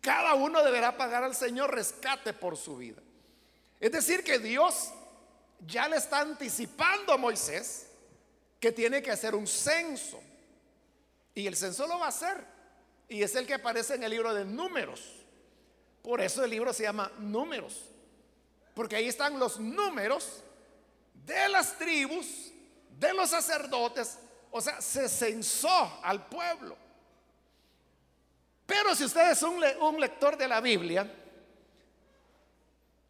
cada 0.00 0.34
uno 0.34 0.64
deberá 0.64 0.96
pagar 0.96 1.22
al 1.22 1.36
Señor 1.36 1.72
rescate 1.72 2.32
por 2.32 2.56
su 2.56 2.76
vida. 2.76 3.00
Es 3.78 3.92
decir, 3.92 4.24
que 4.24 4.40
Dios 4.40 4.88
ya 5.64 5.86
le 5.88 5.98
está 5.98 6.18
anticipando 6.18 7.12
a 7.12 7.16
Moisés 7.16 7.86
que 8.58 8.72
tiene 8.72 9.00
que 9.00 9.12
hacer 9.12 9.36
un 9.36 9.46
censo. 9.46 10.20
Y 11.36 11.46
el 11.46 11.54
censo 11.54 11.86
lo 11.86 12.00
va 12.00 12.06
a 12.06 12.08
hacer. 12.08 12.44
Y 13.08 13.22
es 13.22 13.36
el 13.36 13.46
que 13.46 13.54
aparece 13.54 13.94
en 13.94 14.02
el 14.02 14.10
libro 14.10 14.34
de 14.34 14.44
números. 14.44 15.24
Por 16.02 16.20
eso 16.20 16.42
el 16.42 16.50
libro 16.50 16.72
se 16.72 16.82
llama 16.82 17.12
números. 17.20 17.92
Porque 18.76 18.96
ahí 18.96 19.08
están 19.08 19.38
los 19.38 19.58
números 19.58 20.42
de 21.24 21.48
las 21.48 21.78
tribus 21.78 22.52
de 22.90 23.14
los 23.14 23.30
sacerdotes, 23.30 24.18
o 24.50 24.60
sea, 24.60 24.82
se 24.82 25.08
censó 25.08 25.98
al 26.02 26.26
pueblo. 26.26 26.76
Pero 28.66 28.94
si 28.94 29.04
usted 29.04 29.30
es 29.30 29.42
un, 29.42 29.64
un 29.80 29.98
lector 29.98 30.36
de 30.36 30.46
la 30.46 30.60
Biblia, 30.60 31.10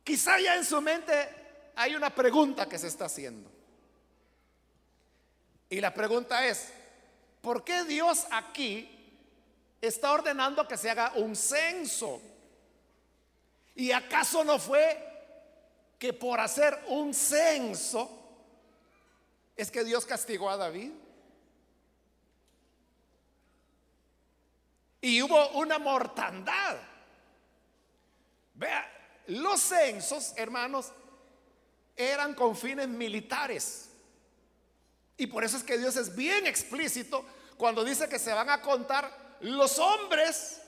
quizá 0.04 0.38
ya 0.38 0.54
en 0.54 0.64
su 0.64 0.80
mente 0.80 1.72
hay 1.74 1.96
una 1.96 2.14
pregunta 2.14 2.68
que 2.68 2.78
se 2.78 2.86
está 2.86 3.06
haciendo. 3.06 3.50
Y 5.68 5.80
la 5.80 5.92
pregunta 5.92 6.46
es, 6.46 6.72
¿por 7.42 7.64
qué 7.64 7.82
Dios 7.82 8.24
aquí 8.30 8.88
está 9.80 10.12
ordenando 10.12 10.68
que 10.68 10.76
se 10.76 10.90
haga 10.90 11.10
un 11.16 11.34
censo? 11.34 12.22
¿Y 13.74 13.90
acaso 13.90 14.44
no 14.44 14.60
fue 14.60 15.05
que 15.98 16.12
por 16.12 16.40
hacer 16.40 16.84
un 16.88 17.14
censo 17.14 18.10
es 19.56 19.70
que 19.70 19.84
Dios 19.84 20.04
castigó 20.04 20.50
a 20.50 20.56
David. 20.56 20.92
Y 25.00 25.22
hubo 25.22 25.50
una 25.50 25.78
mortandad. 25.78 26.76
Vea, 28.54 29.22
los 29.28 29.60
censos, 29.60 30.34
hermanos, 30.36 30.92
eran 31.94 32.34
con 32.34 32.56
fines 32.56 32.88
militares. 32.88 33.90
Y 35.16 35.26
por 35.26 35.44
eso 35.44 35.56
es 35.56 35.62
que 35.62 35.78
Dios 35.78 35.96
es 35.96 36.14
bien 36.14 36.46
explícito 36.46 37.24
cuando 37.56 37.84
dice 37.84 38.08
que 38.08 38.18
se 38.18 38.32
van 38.34 38.50
a 38.50 38.60
contar 38.60 39.38
los 39.40 39.78
hombres 39.78 40.60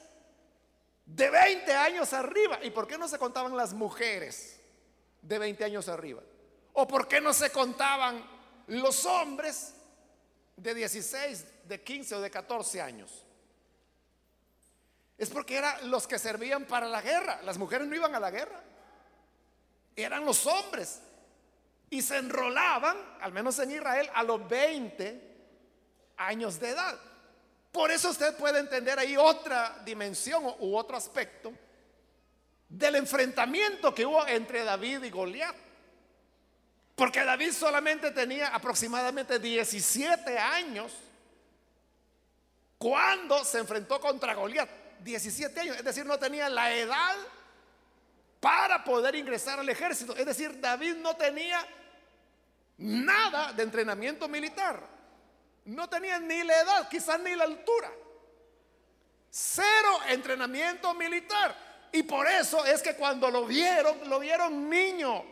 de 1.05 1.29
20 1.29 1.75
años 1.75 2.13
arriba. 2.15 2.59
¿Y 2.63 2.71
por 2.71 2.87
qué 2.87 2.97
no 2.97 3.09
se 3.09 3.19
contaban 3.19 3.55
las 3.57 3.75
mujeres 3.75 4.58
de 5.23 5.39
20 5.39 5.65
años 5.65 5.89
arriba? 5.89 6.23
¿O 6.75 6.87
por 6.87 7.09
qué 7.09 7.21
no 7.21 7.33
se 7.33 7.51
contaban 7.51 8.25
los 8.69 9.05
hombres 9.07 9.75
de 10.59 10.75
16, 10.75 11.69
de 11.69 11.83
15 11.83 12.17
o 12.17 12.21
de 12.21 12.31
14 12.31 12.81
años. 12.81 13.25
Es 15.17 15.31
porque 15.31 15.57
eran 15.57 15.91
los 15.91 16.07
que 16.07 16.19
servían 16.19 16.65
para 16.65 16.87
la 16.87 17.01
guerra. 17.01 17.41
Las 17.43 17.59
mujeres 17.59 17.87
no 17.87 17.95
iban 17.95 18.15
a 18.15 18.21
la 18.21 18.31
guerra. 18.31 18.63
Eran 19.97 20.25
los 20.25 20.47
hombres. 20.47 21.01
Y 21.91 22.03
se 22.03 22.19
enrolaban, 22.19 22.97
al 23.21 23.33
menos 23.33 23.59
en 23.59 23.71
Israel, 23.71 24.11
a 24.15 24.23
los 24.23 24.47
20 24.49 25.37
años 26.19 26.61
de 26.61 26.71
edad. 26.71 26.99
Por 27.73 27.91
eso 27.91 28.11
usted 28.11 28.37
puede 28.37 28.61
entender 28.61 28.99
ahí 28.99 29.17
otra 29.17 29.81
dimensión 29.85 30.45
u 30.61 30.77
otro 30.77 30.97
aspecto 30.97 31.53
del 32.69 32.97
enfrentamiento 32.97 33.95
que 33.95 34.05
hubo 34.05 34.27
entre 34.27 34.65
David 34.65 35.05
y 35.05 35.11
Goliat. 35.11 35.57
Porque 36.95 37.25
David 37.25 37.53
solamente 37.53 38.11
tenía 38.11 38.49
aproximadamente 38.49 39.39
17 39.39 40.39
años 40.39 40.93
cuando 42.77 43.45
se 43.45 43.59
enfrentó 43.59 44.01
contra 44.01 44.35
Goliat. 44.35 44.69
17 45.01 45.61
años, 45.61 45.77
es 45.77 45.85
decir, 45.85 46.05
no 46.05 46.19
tenía 46.19 46.49
la 46.49 46.73
edad 46.73 47.17
para 48.41 48.83
poder 48.83 49.15
ingresar 49.15 49.61
al 49.61 49.69
ejército. 49.69 50.15
Es 50.17 50.27
decir, 50.27 50.61
David 50.61 50.97
no 50.97 51.15
tenía 51.17 51.65
nada 52.79 53.53
de 53.53 53.63
entrenamiento 53.63 54.29
militar. 54.29 54.83
No 55.65 55.89
tenía 55.89 56.19
ni 56.19 56.43
la 56.43 56.61
edad, 56.61 56.89
quizás 56.89 57.21
ni 57.21 57.35
la 57.35 57.45
altura. 57.45 57.91
Cero 59.31 60.01
entrenamiento 60.09 60.95
militar. 60.95 61.68
Y 61.93 62.03
por 62.03 62.27
eso 62.27 62.65
es 62.65 62.83
que 62.83 62.95
cuando 62.95 63.31
lo 63.31 63.47
vieron, 63.47 64.09
lo 64.09 64.19
vieron 64.19 64.69
niño. 64.69 65.25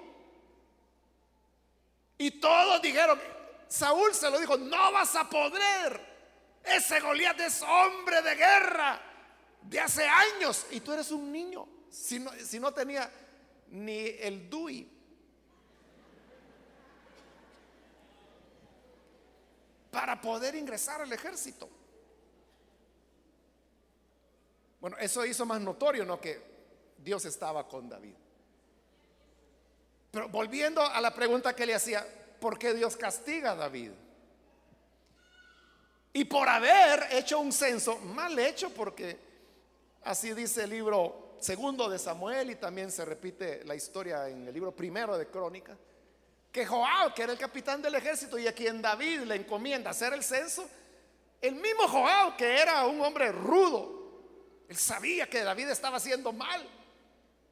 Y 2.18 2.30
todos 2.32 2.80
dijeron, 2.80 3.20
Saúl 3.68 4.14
se 4.14 4.30
lo 4.30 4.38
dijo, 4.38 4.56
no 4.56 4.92
vas 4.92 5.14
a 5.16 5.28
poder. 5.28 6.00
Ese 6.64 7.00
Goliat 7.00 7.38
es 7.40 7.62
hombre 7.62 8.22
de 8.22 8.34
guerra 8.34 9.00
de 9.62 9.80
hace 9.80 10.06
años 10.06 10.66
y 10.70 10.80
tú 10.80 10.92
eres 10.92 11.10
un 11.10 11.30
niño. 11.30 11.68
Si 11.90 12.18
no, 12.18 12.30
si 12.32 12.58
no 12.58 12.72
tenía 12.72 13.10
ni 13.68 14.08
el 14.20 14.48
DUI. 14.48 14.88
Para 19.90 20.20
poder 20.20 20.54
ingresar 20.54 21.00
al 21.00 21.12
ejército. 21.12 21.68
Bueno, 24.86 24.98
eso 25.00 25.26
hizo 25.26 25.44
más 25.44 25.60
notorio, 25.60 26.04
¿no? 26.04 26.20
Que 26.20 26.40
Dios 26.98 27.24
estaba 27.24 27.66
con 27.66 27.88
David. 27.88 28.14
Pero 30.12 30.28
volviendo 30.28 30.80
a 30.80 31.00
la 31.00 31.12
pregunta 31.12 31.56
que 31.56 31.66
le 31.66 31.74
hacía, 31.74 32.06
¿por 32.38 32.56
qué 32.56 32.72
Dios 32.72 32.96
castiga 32.96 33.50
a 33.50 33.56
David? 33.56 33.90
Y 36.12 36.24
por 36.26 36.48
haber 36.48 37.08
hecho 37.10 37.40
un 37.40 37.50
censo, 37.50 37.98
mal 37.98 38.38
hecho 38.38 38.70
porque 38.70 39.18
así 40.04 40.32
dice 40.34 40.62
el 40.62 40.70
libro 40.70 41.34
segundo 41.40 41.90
de 41.90 41.98
Samuel 41.98 42.52
y 42.52 42.54
también 42.54 42.92
se 42.92 43.04
repite 43.04 43.64
la 43.64 43.74
historia 43.74 44.28
en 44.28 44.46
el 44.46 44.54
libro 44.54 44.70
primero 44.70 45.18
de 45.18 45.26
Crónica, 45.26 45.76
que 46.52 46.64
Joab, 46.64 47.12
que 47.12 47.24
era 47.24 47.32
el 47.32 47.38
capitán 47.38 47.82
del 47.82 47.96
ejército 47.96 48.38
y 48.38 48.46
a 48.46 48.54
quien 48.54 48.80
David 48.80 49.22
le 49.22 49.34
encomienda 49.34 49.90
hacer 49.90 50.12
el 50.12 50.22
censo, 50.22 50.64
el 51.40 51.56
mismo 51.56 51.88
Joab, 51.88 52.36
que 52.36 52.60
era 52.60 52.86
un 52.86 53.00
hombre 53.00 53.32
rudo, 53.32 54.05
él 54.68 54.76
sabía 54.76 55.28
que 55.28 55.42
David 55.42 55.68
estaba 55.68 55.98
haciendo 55.98 56.32
mal 56.32 56.68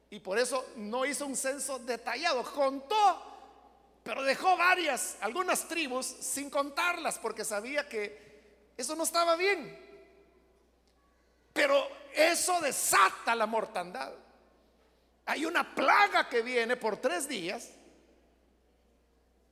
y 0.09 0.19
por 0.19 0.37
eso 0.37 0.65
no 0.75 1.05
hizo 1.05 1.25
un 1.25 1.35
censo 1.35 1.79
detallado, 1.79 2.43
contó 2.43 3.35
pero 4.05 4.21
dejó 4.21 4.55
varias, 4.55 5.17
algunas 5.19 5.67
tribus 5.67 6.05
sin 6.05 6.51
contarlas 6.51 7.17
porque 7.17 7.43
sabía 7.43 7.89
que 7.89 8.69
eso 8.77 8.95
no 8.95 9.01
estaba 9.03 9.35
bien. 9.35 9.83
Pero 11.51 11.87
eso 12.13 12.61
desata 12.61 13.33
la 13.33 13.47
mortandad. 13.47 14.13
Hay 15.25 15.43
una 15.47 15.73
plaga 15.73 16.29
que 16.29 16.43
viene 16.43 16.75
por 16.75 16.97
tres 16.97 17.27
días. 17.27 17.71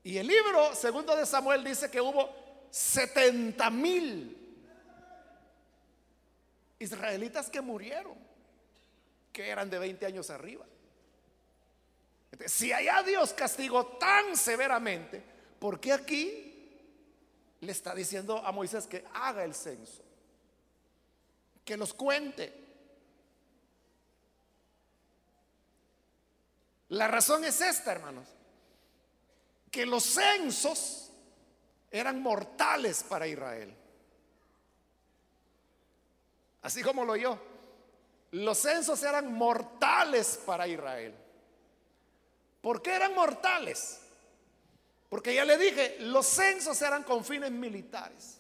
Y 0.04 0.19
el 0.19 0.28
libro 0.28 0.76
segundo 0.76 1.15
de 1.15 1.26
Samuel 1.26 1.63
dice 1.63 1.89
que 1.89 1.99
hubo 1.99 2.30
70 2.69 3.71
mil 3.71 4.43
israelitas 6.84 7.50
que 7.50 7.62
murieron, 7.62 8.17
que 9.32 9.50
eran 9.50 9.69
de 9.69 9.80
20 9.80 10.06
años 10.06 10.30
arriba. 10.30 10.65
si 12.46 12.72
allá 12.72 13.04
Dios 13.04 13.34
castigó 13.34 13.86
tan 13.98 14.36
severamente, 14.38 15.24
¿por 15.60 15.80
qué 15.80 15.93
aquí 15.93 16.78
le 17.62 17.72
está 17.72 17.96
diciendo 17.96 18.38
a 18.38 18.52
Moisés 18.52 18.88
que 18.88 19.06
haga 19.13 19.43
el 19.43 19.56
censo? 19.56 20.04
Que 21.65 21.78
los 21.78 21.93
cuente. 21.93 22.62
La 26.89 27.08
razón 27.08 27.43
es 27.46 27.60
esta, 27.62 27.91
hermanos, 27.91 28.28
que 29.72 29.86
los 29.86 30.04
censos 30.04 31.12
eran 31.89 32.22
mortales 32.22 33.04
para 33.04 33.26
Israel. 33.26 33.76
Así 36.63 36.82
como 36.82 37.06
lo 37.06 37.13
oyó. 37.13 37.38
Los 38.32 38.58
censos 38.58 39.04
eran 39.04 39.32
mortales 39.32 40.39
para 40.43 40.67
Israel. 40.67 41.13
¿Por 42.62 42.82
qué 42.82 42.95
eran 42.95 43.13
mortales? 43.13 43.99
Porque 45.10 45.36
ya 45.36 45.45
le 45.45 45.58
dije, 45.58 45.97
los 45.99 46.26
censos 46.26 46.82
eran 46.82 47.04
con 47.04 47.23
fines 47.23 47.52
militares. 47.52 48.39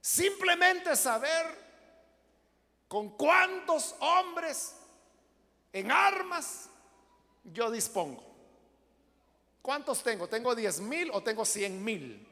Simplemente 0.00 0.94
saber 0.94 1.46
con 2.86 3.16
cuántos 3.16 3.96
hombres 3.98 4.76
en 5.72 5.90
armas 5.90 6.68
yo 7.44 7.70
dispongo. 7.70 8.22
¿Cuántos 9.62 10.02
tengo? 10.02 10.28
¿Tengo 10.28 10.54
10 10.54 10.80
mil 10.80 11.10
o 11.12 11.22
tengo 11.22 11.44
100 11.44 11.84
mil? 11.84 12.28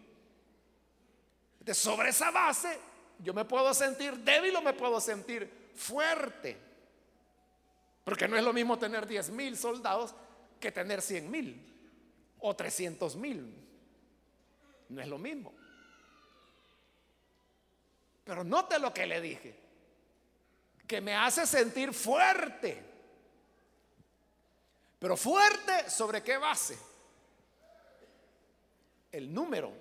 Sobre 1.72 2.10
esa 2.10 2.30
base 2.30 2.89
yo 3.22 3.34
me 3.34 3.44
puedo 3.44 3.72
sentir 3.74 4.16
débil 4.18 4.54
o 4.56 4.62
me 4.62 4.72
puedo 4.72 5.00
sentir 5.00 5.50
fuerte. 5.74 6.56
Porque 8.04 8.26
no 8.26 8.36
es 8.36 8.44
lo 8.44 8.52
mismo 8.52 8.78
tener 8.78 9.06
10 9.06 9.30
mil 9.30 9.56
soldados 9.56 10.14
que 10.58 10.72
tener 10.72 11.02
100 11.02 11.30
mil 11.30 11.70
o 12.38 12.54
300 12.54 13.16
mil. 13.16 13.54
No 14.88 15.00
es 15.00 15.08
lo 15.08 15.18
mismo. 15.18 15.52
Pero 18.24 18.44
note 18.44 18.78
lo 18.78 18.92
que 18.92 19.06
le 19.06 19.20
dije. 19.20 19.54
Que 20.86 21.00
me 21.00 21.14
hace 21.14 21.46
sentir 21.46 21.92
fuerte. 21.92 22.82
Pero 24.98 25.16
fuerte 25.16 25.88
sobre 25.88 26.22
qué 26.22 26.36
base? 26.36 26.78
El 29.12 29.32
número 29.32 29.72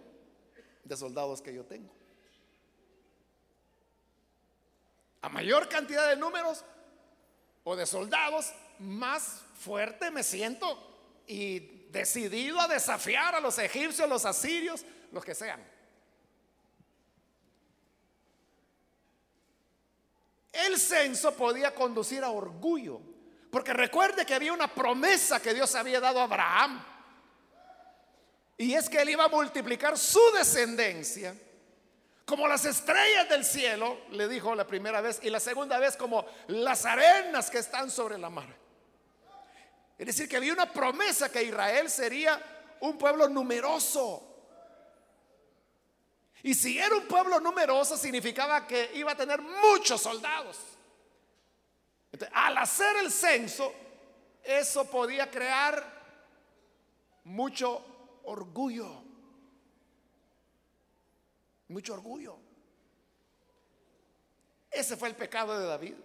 de 0.83 0.97
soldados 0.97 1.41
que 1.41 1.53
yo 1.53 1.65
tengo. 1.65 1.98
A 5.21 5.29
mayor 5.29 5.67
cantidad 5.67 6.09
de 6.09 6.15
números 6.15 6.63
o 7.63 7.75
de 7.75 7.85
soldados, 7.85 8.53
más 8.79 9.41
fuerte 9.59 10.11
me 10.11 10.23
siento 10.23 11.21
y 11.27 11.87
decidido 11.89 12.59
a 12.59 12.67
desafiar 12.67 13.35
a 13.35 13.39
los 13.39 13.57
egipcios, 13.59 14.07
los 14.07 14.25
asirios, 14.25 14.85
los 15.11 15.23
que 15.23 15.35
sean. 15.35 15.63
El 20.51 20.79
censo 20.79 21.35
podía 21.35 21.75
conducir 21.75 22.23
a 22.23 22.29
orgullo, 22.29 23.01
porque 23.51 23.73
recuerde 23.73 24.25
que 24.25 24.33
había 24.33 24.53
una 24.53 24.73
promesa 24.73 25.41
que 25.41 25.53
Dios 25.53 25.73
había 25.75 25.99
dado 25.99 26.19
a 26.19 26.23
Abraham, 26.23 26.83
y 28.57 28.73
es 28.73 28.89
que 28.89 29.01
él 29.01 29.09
iba 29.09 29.25
a 29.25 29.29
multiplicar 29.29 29.97
su 29.97 30.19
descendencia 30.33 31.33
como 32.29 32.47
las 32.47 32.63
estrellas 32.63 33.27
del 33.27 33.43
cielo, 33.43 34.01
le 34.11 34.27
dijo 34.27 34.53
la 34.53 34.67
primera 34.67 35.01
vez, 35.01 35.19
y 35.23 35.31
la 35.31 35.39
segunda 35.39 35.79
vez 35.79 35.97
como 35.97 36.27
las 36.45 36.85
arenas 36.85 37.49
que 37.49 37.57
están 37.57 37.89
sobre 37.89 38.19
la 38.19 38.29
mar. 38.29 38.55
Es 39.97 40.05
decir, 40.05 40.29
que 40.29 40.37
había 40.37 40.53
una 40.53 40.71
promesa 40.71 41.31
que 41.31 41.41
Israel 41.41 41.89
sería 41.89 42.39
un 42.81 42.99
pueblo 42.99 43.27
numeroso. 43.27 44.23
Y 46.43 46.53
si 46.53 46.77
era 46.77 46.95
un 46.95 47.07
pueblo 47.07 47.39
numeroso, 47.39 47.97
significaba 47.97 48.67
que 48.67 48.91
iba 48.93 49.13
a 49.13 49.17
tener 49.17 49.41
muchos 49.41 49.99
soldados. 49.99 50.59
al 52.31 52.57
hacer 52.59 52.95
el 52.97 53.11
censo, 53.11 53.73
eso 54.43 54.85
podía 54.85 55.31
crear 55.31 55.83
mucho 57.23 58.21
orgullo 58.25 59.08
mucho 61.69 61.93
orgullo. 61.93 62.37
Ese 64.69 64.97
fue 64.97 65.07
el 65.07 65.15
pecado 65.15 65.57
de 65.57 65.65
David. 65.65 65.95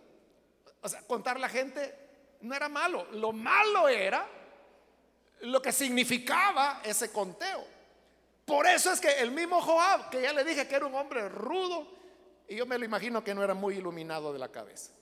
O 0.81 0.89
sea, 0.89 1.03
contar 1.03 1.39
la 1.39 1.49
gente 1.49 1.95
no 2.41 2.55
era 2.55 2.69
malo. 2.69 3.07
Lo 3.13 3.33
malo 3.33 3.89
era 3.89 4.27
lo 5.41 5.61
que 5.61 5.73
significaba 5.73 6.81
ese 6.85 7.11
conteo. 7.13 7.65
Por 8.45 8.67
eso 8.67 8.93
es 8.93 9.01
que 9.01 9.21
el 9.21 9.31
mismo 9.31 9.61
Joab, 9.61 10.11
que 10.11 10.23
ya 10.23 10.33
le 10.33 10.45
dije 10.45 10.69
que 10.69 10.75
era 10.75 10.87
un 10.87 10.95
hombre 10.95 11.29
rudo, 11.29 11.89
y 12.47 12.57
yo 12.57 12.67
me 12.67 12.79
lo 12.79 12.85
imagino 12.85 13.25
que 13.25 13.35
no 13.35 13.43
era 13.43 13.55
muy 13.55 13.77
iluminado 13.77 14.33
de 14.33 14.39
la 14.39 14.53
cabeza. 14.53 14.93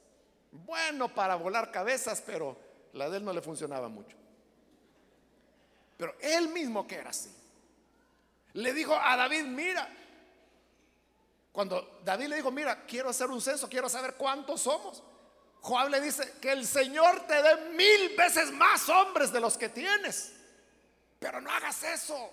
Bueno 0.53 1.13
para 1.13 1.35
volar 1.35 1.73
cabezas, 1.73 2.23
pero 2.25 2.57
la 2.93 3.09
de 3.09 3.17
él 3.19 3.25
no 3.25 3.33
le 3.33 3.43
funcionaba 3.43 3.89
mucho. 3.89 4.17
Pero 5.97 6.15
él 6.21 6.49
mismo 6.49 6.87
que 6.87 6.97
era 6.97 7.11
así. 7.11 7.35
Le 8.55 8.73
dijo 8.73 8.95
a 8.95 9.17
David, 9.17 9.45
mira, 9.45 9.89
cuando 11.53 12.01
David 12.03 12.29
le 12.29 12.37
dijo, 12.37 12.51
mira, 12.51 12.85
quiero 12.87 13.11
hacer 13.11 13.29
un 13.29 13.41
censo, 13.41 13.69
quiero 13.69 13.89
saber 13.89 14.15
cuántos 14.15 14.63
somos. 14.63 15.03
Joab 15.61 15.91
le 15.91 16.01
dice, 16.01 16.35
que 16.41 16.51
el 16.51 16.67
Señor 16.67 17.27
te 17.27 17.41
dé 17.41 17.71
mil 17.71 18.17
veces 18.17 18.51
más 18.51 18.89
hombres 18.89 19.31
de 19.31 19.39
los 19.39 19.57
que 19.59 19.69
tienes. 19.69 20.33
Pero 21.21 21.41
no 21.41 21.51
hagas 21.51 21.83
eso. 21.85 22.31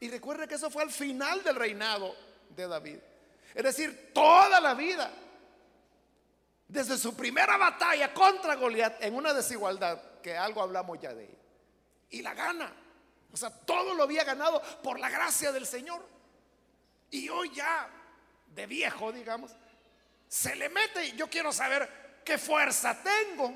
Y 0.00 0.08
recuerde 0.10 0.46
que 0.46 0.54
eso 0.54 0.70
fue 0.70 0.82
al 0.82 0.90
final 0.92 1.42
del 1.42 1.56
reinado 1.56 2.14
de 2.50 2.68
David. 2.68 2.98
Es 3.54 3.64
decir, 3.64 4.12
toda 4.14 4.60
la 4.60 4.74
vida, 4.74 5.10
desde 6.68 6.98
su 6.98 7.16
primera 7.16 7.56
batalla 7.56 8.12
contra 8.12 8.54
Goliat, 8.54 9.02
en 9.02 9.16
una 9.16 9.32
desigualdad, 9.32 10.00
que 10.22 10.36
algo 10.36 10.62
hablamos 10.62 11.00
ya 11.00 11.14
de 11.14 11.24
ella. 11.24 11.38
Y 12.10 12.22
la 12.22 12.34
gana. 12.34 12.72
O 13.32 13.36
sea, 13.36 13.50
todo 13.50 13.94
lo 13.94 14.04
había 14.04 14.24
ganado 14.24 14.62
por 14.82 15.00
la 15.00 15.10
gracia 15.10 15.50
del 15.50 15.66
Señor. 15.66 16.17
Y 17.10 17.28
hoy 17.28 17.50
ya, 17.54 17.88
de 18.54 18.66
viejo, 18.66 19.12
digamos, 19.12 19.52
se 20.28 20.54
le 20.54 20.68
mete, 20.68 21.12
yo 21.16 21.28
quiero 21.28 21.52
saber 21.52 22.20
qué 22.24 22.38
fuerza 22.38 23.02
tengo. 23.02 23.54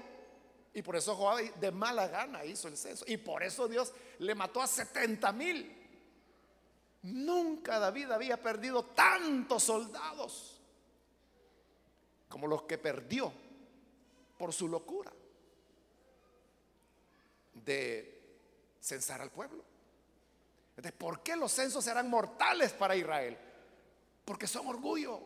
Y 0.75 0.83
por 0.83 0.97
eso 0.97 1.15
Joab 1.15 1.55
de 1.57 1.71
mala 1.71 2.09
gana 2.09 2.45
hizo 2.45 2.69
el 2.69 2.77
censo. 2.77 3.05
Y 3.07 3.19
por 3.19 3.43
eso 3.43 3.69
Dios 3.69 3.93
le 4.19 4.35
mató 4.35 4.63
a 4.63 4.67
70 4.67 5.33
mil. 5.33 5.79
Nunca 7.03 7.79
David 7.79 8.11
había 8.13 8.41
perdido 8.41 8.85
tantos 8.85 9.65
soldados 9.65 10.61
como 12.29 12.47
los 12.47 12.63
que 12.63 12.79
perdió 12.79 13.33
por 14.39 14.53
su 14.53 14.69
locura 14.69 15.13
de 17.53 18.23
censar 18.81 19.21
al 19.21 19.31
pueblo. 19.31 19.63
¿Por 20.97 21.23
qué 21.23 21.37
los 21.37 21.53
censos 21.53 21.85
serán 21.85 22.09
mortales 22.09 22.73
para 22.73 22.97
Israel? 22.97 23.37
Porque 24.25 24.47
son 24.47 24.67
orgullo. 24.67 25.21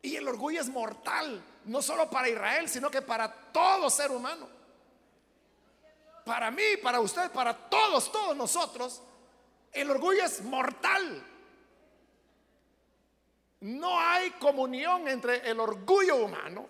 Y 0.00 0.16
el 0.16 0.26
orgullo 0.26 0.60
es 0.60 0.68
mortal, 0.68 1.42
no 1.64 1.82
solo 1.82 2.10
para 2.10 2.28
Israel, 2.28 2.68
sino 2.68 2.90
que 2.90 3.02
para 3.02 3.32
todo 3.52 3.88
ser 3.90 4.10
humano. 4.10 4.48
Para 6.24 6.50
mí, 6.50 6.76
para 6.82 7.00
usted, 7.00 7.30
para 7.30 7.68
todos, 7.68 8.10
todos 8.10 8.36
nosotros, 8.36 9.02
el 9.72 9.90
orgullo 9.90 10.24
es 10.24 10.42
mortal. 10.42 11.26
No 13.60 13.98
hay 13.98 14.30
comunión 14.32 15.08
entre 15.08 15.48
el 15.48 15.60
orgullo 15.60 16.16
humano 16.16 16.66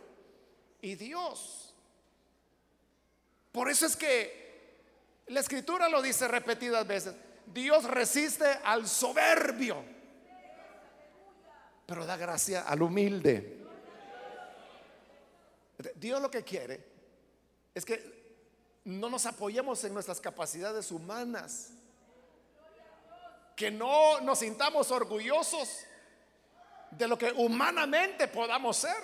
y 0.80 0.94
Dios. 0.94 1.74
Por 3.50 3.70
eso 3.70 3.86
es 3.86 3.96
que 3.96 4.42
la 5.28 5.40
escritura 5.40 5.88
lo 5.88 6.02
dice 6.02 6.28
repetidas 6.28 6.86
veces. 6.86 7.14
Dios 7.46 7.84
resiste 7.84 8.46
al 8.64 8.88
soberbio, 8.88 9.82
pero 11.86 12.06
da 12.06 12.16
gracia 12.16 12.62
al 12.62 12.82
humilde. 12.82 13.58
Dios 15.96 16.20
lo 16.20 16.30
que 16.30 16.42
quiere 16.42 16.84
es 17.74 17.84
que 17.84 18.22
no 18.84 19.08
nos 19.08 19.26
apoyemos 19.26 19.82
en 19.84 19.94
nuestras 19.94 20.20
capacidades 20.20 20.90
humanas, 20.90 21.70
que 23.56 23.70
no 23.70 24.20
nos 24.20 24.40
sintamos 24.40 24.90
orgullosos 24.90 25.84
de 26.90 27.08
lo 27.08 27.16
que 27.16 27.32
humanamente 27.32 28.28
podamos 28.28 28.76
ser. 28.76 29.02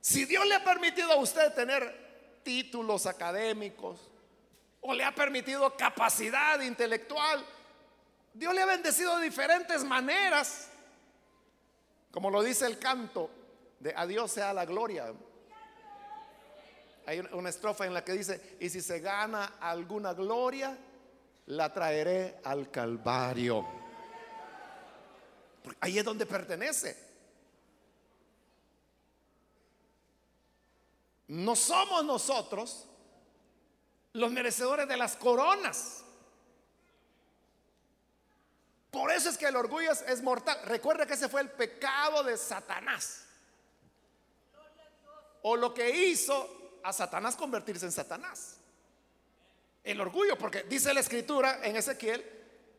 Si 0.00 0.24
Dios 0.24 0.46
le 0.46 0.54
ha 0.54 0.64
permitido 0.64 1.12
a 1.12 1.16
usted 1.16 1.52
tener 1.52 2.40
títulos 2.42 3.06
académicos, 3.06 4.00
le 4.94 5.04
ha 5.04 5.14
permitido 5.14 5.76
capacidad 5.76 6.60
intelectual. 6.60 7.44
Dios 8.34 8.54
le 8.54 8.62
ha 8.62 8.66
bendecido 8.66 9.16
de 9.18 9.24
diferentes 9.24 9.82
maneras. 9.84 10.68
Como 12.10 12.30
lo 12.30 12.42
dice 12.42 12.66
el 12.66 12.78
canto 12.78 13.30
de 13.80 13.94
a 13.96 14.06
Dios 14.06 14.30
sea 14.30 14.52
la 14.52 14.64
gloria. 14.64 15.12
Hay 17.06 17.20
una 17.20 17.48
estrofa 17.48 17.86
en 17.86 17.94
la 17.94 18.04
que 18.04 18.12
dice, 18.12 18.56
y 18.60 18.68
si 18.68 18.80
se 18.80 19.00
gana 19.00 19.54
alguna 19.60 20.12
gloria, 20.12 20.76
la 21.46 21.72
traeré 21.72 22.40
al 22.44 22.70
Calvario. 22.70 23.64
ahí 25.80 25.98
es 25.98 26.04
donde 26.04 26.26
pertenece. 26.26 27.06
No 31.28 31.56
somos 31.56 32.04
nosotros 32.04 32.86
los 34.16 34.30
merecedores 34.32 34.88
de 34.88 34.96
las 34.96 35.16
coronas. 35.16 36.02
Por 38.90 39.12
eso 39.12 39.28
es 39.28 39.36
que 39.36 39.46
el 39.46 39.56
orgullo 39.56 39.92
es, 39.92 40.22
mortal. 40.22 40.58
Recuerda 40.64 41.06
que 41.06 41.14
ese 41.14 41.28
fue 41.28 41.42
el 41.42 41.50
pecado 41.50 42.24
de 42.24 42.36
Satanás. 42.38 43.26
O 45.42 45.54
lo 45.54 45.74
que 45.74 45.90
hizo 45.90 46.78
a 46.82 46.92
Satanás 46.92 47.36
convertirse 47.36 47.84
en 47.84 47.92
Satanás. 47.92 48.56
El 49.84 50.00
orgullo, 50.00 50.36
porque 50.38 50.62
dice 50.62 50.94
la 50.94 51.00
escritura 51.00 51.60
en 51.62 51.76
Ezequiel 51.76 52.24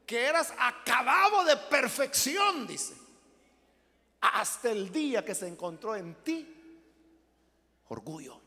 que 0.06 0.26
eras 0.26 0.52
acabado 0.58 1.43
de 1.43 1.56
perfección, 1.56 2.65
dice. 2.65 2.95
Hasta 4.21 4.71
el 4.71 4.91
día 4.91 5.23
que 5.23 5.36
se 5.36 5.47
encontró 5.47 5.95
en 5.95 6.15
ti 6.23 6.58
orgullo. 7.89 8.46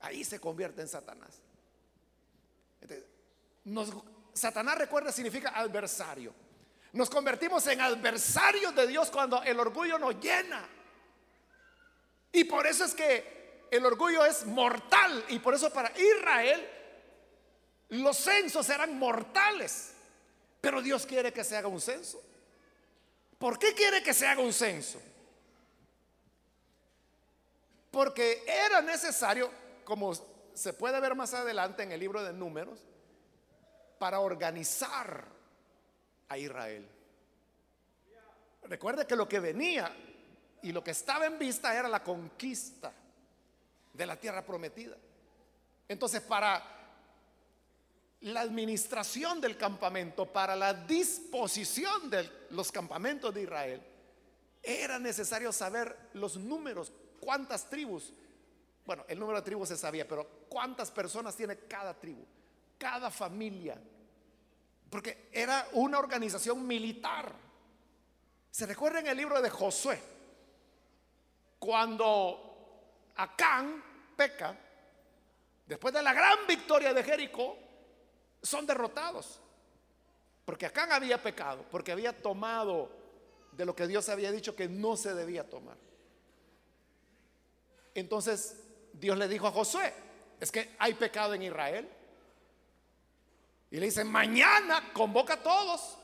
Ahí 0.00 0.24
se 0.24 0.40
convierte 0.40 0.82
en 0.82 0.88
Satanás. 0.88 1.40
Satanás, 4.32 4.78
recuerda, 4.78 5.12
significa 5.12 5.50
adversario. 5.50 6.32
Nos 6.92 7.10
convertimos 7.10 7.66
en 7.66 7.80
adversarios 7.80 8.74
de 8.74 8.86
Dios 8.86 9.10
cuando 9.10 9.42
el 9.42 9.58
orgullo 9.60 9.98
nos 9.98 10.18
llena. 10.20 10.66
Y 12.32 12.44
por 12.44 12.66
eso 12.66 12.84
es 12.84 12.94
que 12.94 13.66
el 13.70 13.84
orgullo 13.84 14.24
es 14.24 14.46
mortal. 14.46 15.24
Y 15.28 15.38
por 15.40 15.54
eso 15.54 15.70
para 15.72 15.92
Israel 15.98 16.68
los 17.90 18.16
censos 18.16 18.68
eran 18.70 18.98
mortales. 18.98 19.92
Pero 20.60 20.80
Dios 20.80 21.06
quiere 21.06 21.32
que 21.32 21.44
se 21.44 21.56
haga 21.56 21.68
un 21.68 21.80
censo. 21.80 22.22
¿Por 23.38 23.58
qué 23.58 23.74
quiere 23.74 24.02
que 24.02 24.14
se 24.14 24.26
haga 24.26 24.40
un 24.40 24.52
censo? 24.52 25.00
Porque 27.90 28.44
era 28.46 28.80
necesario 28.80 29.50
como 29.88 30.12
se 30.52 30.74
puede 30.74 31.00
ver 31.00 31.14
más 31.14 31.32
adelante 31.32 31.82
en 31.82 31.92
el 31.92 32.00
libro 32.00 32.22
de 32.22 32.34
números, 32.34 32.78
para 33.98 34.20
organizar 34.20 35.24
a 36.28 36.36
Israel. 36.36 36.86
Recuerde 38.64 39.06
que 39.06 39.16
lo 39.16 39.26
que 39.26 39.40
venía 39.40 39.90
y 40.60 40.72
lo 40.72 40.84
que 40.84 40.90
estaba 40.90 41.24
en 41.24 41.38
vista 41.38 41.74
era 41.74 41.88
la 41.88 42.04
conquista 42.04 42.92
de 43.94 44.04
la 44.04 44.16
tierra 44.16 44.44
prometida. 44.44 44.94
Entonces, 45.88 46.20
para 46.20 46.62
la 48.20 48.40
administración 48.42 49.40
del 49.40 49.56
campamento, 49.56 50.26
para 50.26 50.54
la 50.54 50.74
disposición 50.74 52.10
de 52.10 52.30
los 52.50 52.70
campamentos 52.70 53.32
de 53.32 53.42
Israel, 53.42 53.82
era 54.62 54.98
necesario 54.98 55.50
saber 55.50 55.96
los 56.12 56.36
números, 56.36 56.92
cuántas 57.20 57.70
tribus 57.70 58.12
bueno, 58.88 59.04
el 59.06 59.18
número 59.18 59.38
de 59.38 59.44
tribus 59.44 59.68
se 59.68 59.76
sabía, 59.76 60.08
pero 60.08 60.26
¿cuántas 60.48 60.90
personas 60.90 61.36
tiene 61.36 61.58
cada 61.58 61.92
tribu? 61.92 62.24
Cada 62.78 63.10
familia. 63.10 63.78
Porque 64.88 65.28
era 65.30 65.68
una 65.72 65.98
organización 65.98 66.66
militar. 66.66 67.30
Se 68.50 68.64
recuerda 68.64 69.00
en 69.00 69.08
el 69.08 69.16
libro 69.18 69.42
de 69.42 69.50
Josué, 69.50 70.00
cuando 71.58 73.10
Acán 73.16 73.84
peca, 74.16 74.56
después 75.66 75.92
de 75.92 76.02
la 76.02 76.14
gran 76.14 76.46
victoria 76.48 76.94
de 76.94 77.04
Jericó, 77.04 77.58
son 78.42 78.66
derrotados. 78.66 79.38
Porque 80.46 80.64
Acán 80.64 80.92
había 80.92 81.22
pecado, 81.22 81.62
porque 81.70 81.92
había 81.92 82.22
tomado 82.22 82.90
de 83.52 83.66
lo 83.66 83.76
que 83.76 83.86
Dios 83.86 84.08
había 84.08 84.32
dicho 84.32 84.56
que 84.56 84.66
no 84.66 84.96
se 84.96 85.12
debía 85.12 85.46
tomar. 85.46 85.76
Entonces 87.94 88.64
Dios 88.98 89.16
le 89.16 89.28
dijo 89.28 89.46
a 89.46 89.52
Josué, 89.52 89.92
es 90.40 90.50
que 90.50 90.74
hay 90.78 90.94
pecado 90.94 91.34
en 91.34 91.42
Israel. 91.42 91.88
Y 93.70 93.78
le 93.78 93.86
dice, 93.86 94.04
mañana 94.04 94.92
convoca 94.92 95.34
a 95.34 95.42
todos 95.42 95.98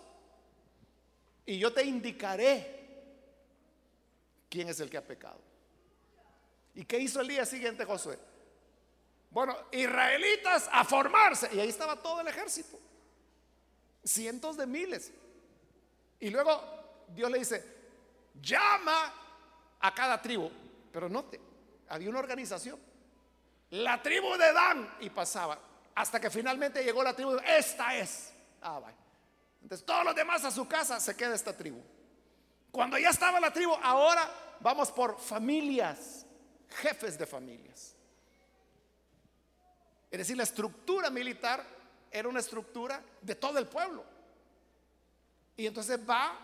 y 1.47 1.59
yo 1.59 1.73
te 1.73 1.85
indicaré 1.85 2.83
quién 4.49 4.69
es 4.69 4.81
el 4.81 4.91
que 4.91 4.99
ha 4.99 5.05
pecado. 5.05 5.41
¿Y 6.75 6.85
qué 6.85 6.99
hizo 6.99 7.21
el 7.21 7.29
día 7.29 7.47
siguiente 7.47 7.85
Josué? 7.85 8.19
Bueno, 9.31 9.57
israelitas 9.73 10.69
a 10.71 10.85
formarse. 10.85 11.51
Y 11.53 11.61
ahí 11.61 11.69
estaba 11.69 12.01
todo 12.01 12.21
el 12.21 12.29
ejército. 12.29 12.79
Cientos 14.05 14.57
de 14.57 14.67
miles. 14.67 15.13
Y 16.21 16.31
luego 16.31 16.63
Dios 17.09 17.31
le 17.31 17.39
dice, 17.39 17.65
llama 18.41 19.13
a 19.81 19.95
cada 19.95 20.21
tribu. 20.21 20.51
Pero 20.93 21.09
note, 21.09 21.41
había 21.89 22.11
una 22.11 22.19
organización. 22.19 22.79
La 23.71 24.03
tribu 24.03 24.37
de 24.37 24.53
Dan 24.53 24.97
y 25.01 25.11
pasaba 25.11 25.59
hasta 25.95 26.21
que 26.21 26.31
finalmente 26.31 26.83
llegó 26.83 27.03
la 27.03 27.15
tribu. 27.15 27.37
Esta 27.47 27.97
es. 27.97 28.33
Ah, 28.63 28.81
Entonces 29.63 29.85
todos 29.85 30.05
los 30.05 30.15
demás 30.15 30.45
a 30.45 30.51
su 30.51 30.67
casa 30.67 31.01
se 31.01 31.17
queda 31.17 31.35
esta 31.35 31.57
tribu. 31.57 31.81
Cuando 32.71 32.99
ya 32.99 33.11
estaba 33.11 33.39
la 33.39 33.53
tribu, 33.53 33.73
ahora 33.83 34.29
vamos 34.61 34.91
por 34.91 35.19
familias, 35.19 36.27
jefes 36.69 37.19
de 37.19 37.27
familias. 37.27 37.95
Es 40.11 40.19
decir, 40.19 40.37
la 40.37 40.43
estructura 40.45 41.11
militar 41.11 41.65
era 42.11 42.29
una 42.29 42.41
estructura 42.41 43.03
de 43.21 43.35
todo 43.35 43.59
el 43.59 43.67
pueblo. 43.67 44.05
Y 45.57 45.67
entonces 45.67 45.99
va 46.09 46.39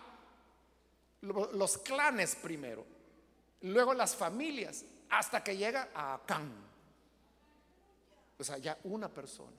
los 1.21 1.77
clanes 1.77 2.35
primero, 2.35 2.85
luego 3.61 3.93
las 3.93 4.15
familias, 4.15 4.83
hasta 5.11 5.43
que 5.43 5.55
llega 5.55 5.89
a 5.93 6.15
Acán. 6.15 6.51
O 8.39 8.43
sea, 8.43 8.57
ya 8.57 8.77
una 8.85 9.09
persona. 9.09 9.55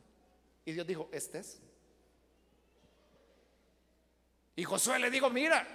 Y 0.64 0.72
Dios 0.72 0.86
dijo, 0.86 1.08
este 1.12 1.38
es. 1.38 1.60
Y 4.56 4.64
Josué 4.64 4.98
le 4.98 5.10
dijo, 5.10 5.30
mira, 5.30 5.66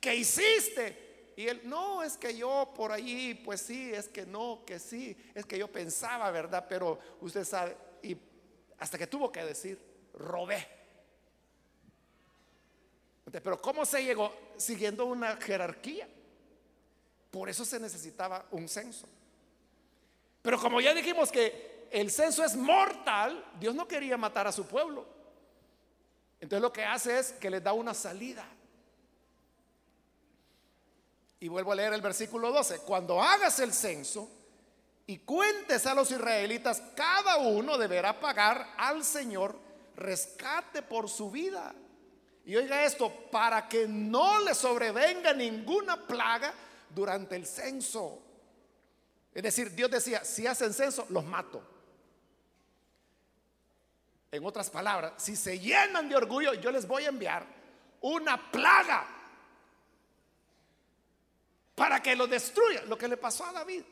¿qué 0.00 0.16
hiciste? 0.16 1.32
Y 1.36 1.48
él, 1.48 1.62
no, 1.64 2.02
es 2.02 2.16
que 2.16 2.36
yo 2.36 2.72
por 2.74 2.92
allí, 2.92 3.34
pues 3.34 3.60
sí, 3.60 3.92
es 3.92 4.08
que 4.08 4.24
no, 4.24 4.62
que 4.66 4.78
sí, 4.78 5.16
es 5.34 5.44
que 5.46 5.58
yo 5.58 5.70
pensaba, 5.70 6.30
¿verdad? 6.30 6.66
Pero 6.68 6.98
usted 7.20 7.44
sabe, 7.44 7.76
y 8.02 8.16
hasta 8.78 8.98
que 8.98 9.06
tuvo 9.06 9.30
que 9.30 9.44
decir, 9.44 9.78
robé. 10.14 10.66
Pero 13.30 13.60
¿cómo 13.60 13.84
se 13.84 14.04
llegó? 14.04 14.32
Siguiendo 14.56 15.06
una 15.06 15.36
jerarquía. 15.36 16.08
Por 17.34 17.50
eso 17.50 17.64
se 17.64 17.80
necesitaba 17.80 18.46
un 18.52 18.68
censo. 18.68 19.08
Pero 20.40 20.56
como 20.60 20.80
ya 20.80 20.94
dijimos 20.94 21.32
que 21.32 21.88
el 21.90 22.12
censo 22.12 22.44
es 22.44 22.54
mortal, 22.54 23.44
Dios 23.58 23.74
no 23.74 23.88
quería 23.88 24.16
matar 24.16 24.46
a 24.46 24.52
su 24.52 24.66
pueblo. 24.66 25.04
Entonces 26.38 26.62
lo 26.62 26.72
que 26.72 26.84
hace 26.84 27.18
es 27.18 27.32
que 27.32 27.50
les 27.50 27.60
da 27.60 27.72
una 27.72 27.92
salida. 27.92 28.46
Y 31.40 31.48
vuelvo 31.48 31.72
a 31.72 31.74
leer 31.74 31.92
el 31.92 32.02
versículo 32.02 32.52
12. 32.52 32.82
Cuando 32.82 33.20
hagas 33.20 33.58
el 33.58 33.72
censo 33.72 34.30
y 35.04 35.18
cuentes 35.18 35.86
a 35.86 35.94
los 35.94 36.12
israelitas, 36.12 36.80
cada 36.94 37.38
uno 37.38 37.76
deberá 37.76 38.20
pagar 38.20 38.74
al 38.76 39.02
Señor 39.02 39.58
rescate 39.96 40.82
por 40.82 41.10
su 41.10 41.32
vida. 41.32 41.74
Y 42.44 42.54
oiga 42.54 42.84
esto, 42.84 43.12
para 43.32 43.68
que 43.68 43.88
no 43.88 44.38
le 44.38 44.54
sobrevenga 44.54 45.32
ninguna 45.32 46.06
plaga 46.06 46.54
durante 46.94 47.36
el 47.36 47.46
censo. 47.46 48.22
Es 49.32 49.42
decir, 49.42 49.74
Dios 49.74 49.90
decía, 49.90 50.24
si 50.24 50.46
hacen 50.46 50.72
censo, 50.72 51.06
los 51.10 51.24
mato. 51.24 51.62
En 54.30 54.44
otras 54.44 54.70
palabras, 54.70 55.14
si 55.16 55.36
se 55.36 55.58
llenan 55.58 56.08
de 56.08 56.16
orgullo, 56.16 56.54
yo 56.54 56.70
les 56.70 56.86
voy 56.86 57.04
a 57.04 57.08
enviar 57.08 57.46
una 58.00 58.50
plaga 58.50 59.06
para 61.74 62.02
que 62.02 62.16
lo 62.16 62.26
destruya. 62.26 62.82
Lo 62.82 62.98
que 62.98 63.08
le 63.08 63.16
pasó 63.16 63.44
a 63.46 63.52
David, 63.52 63.82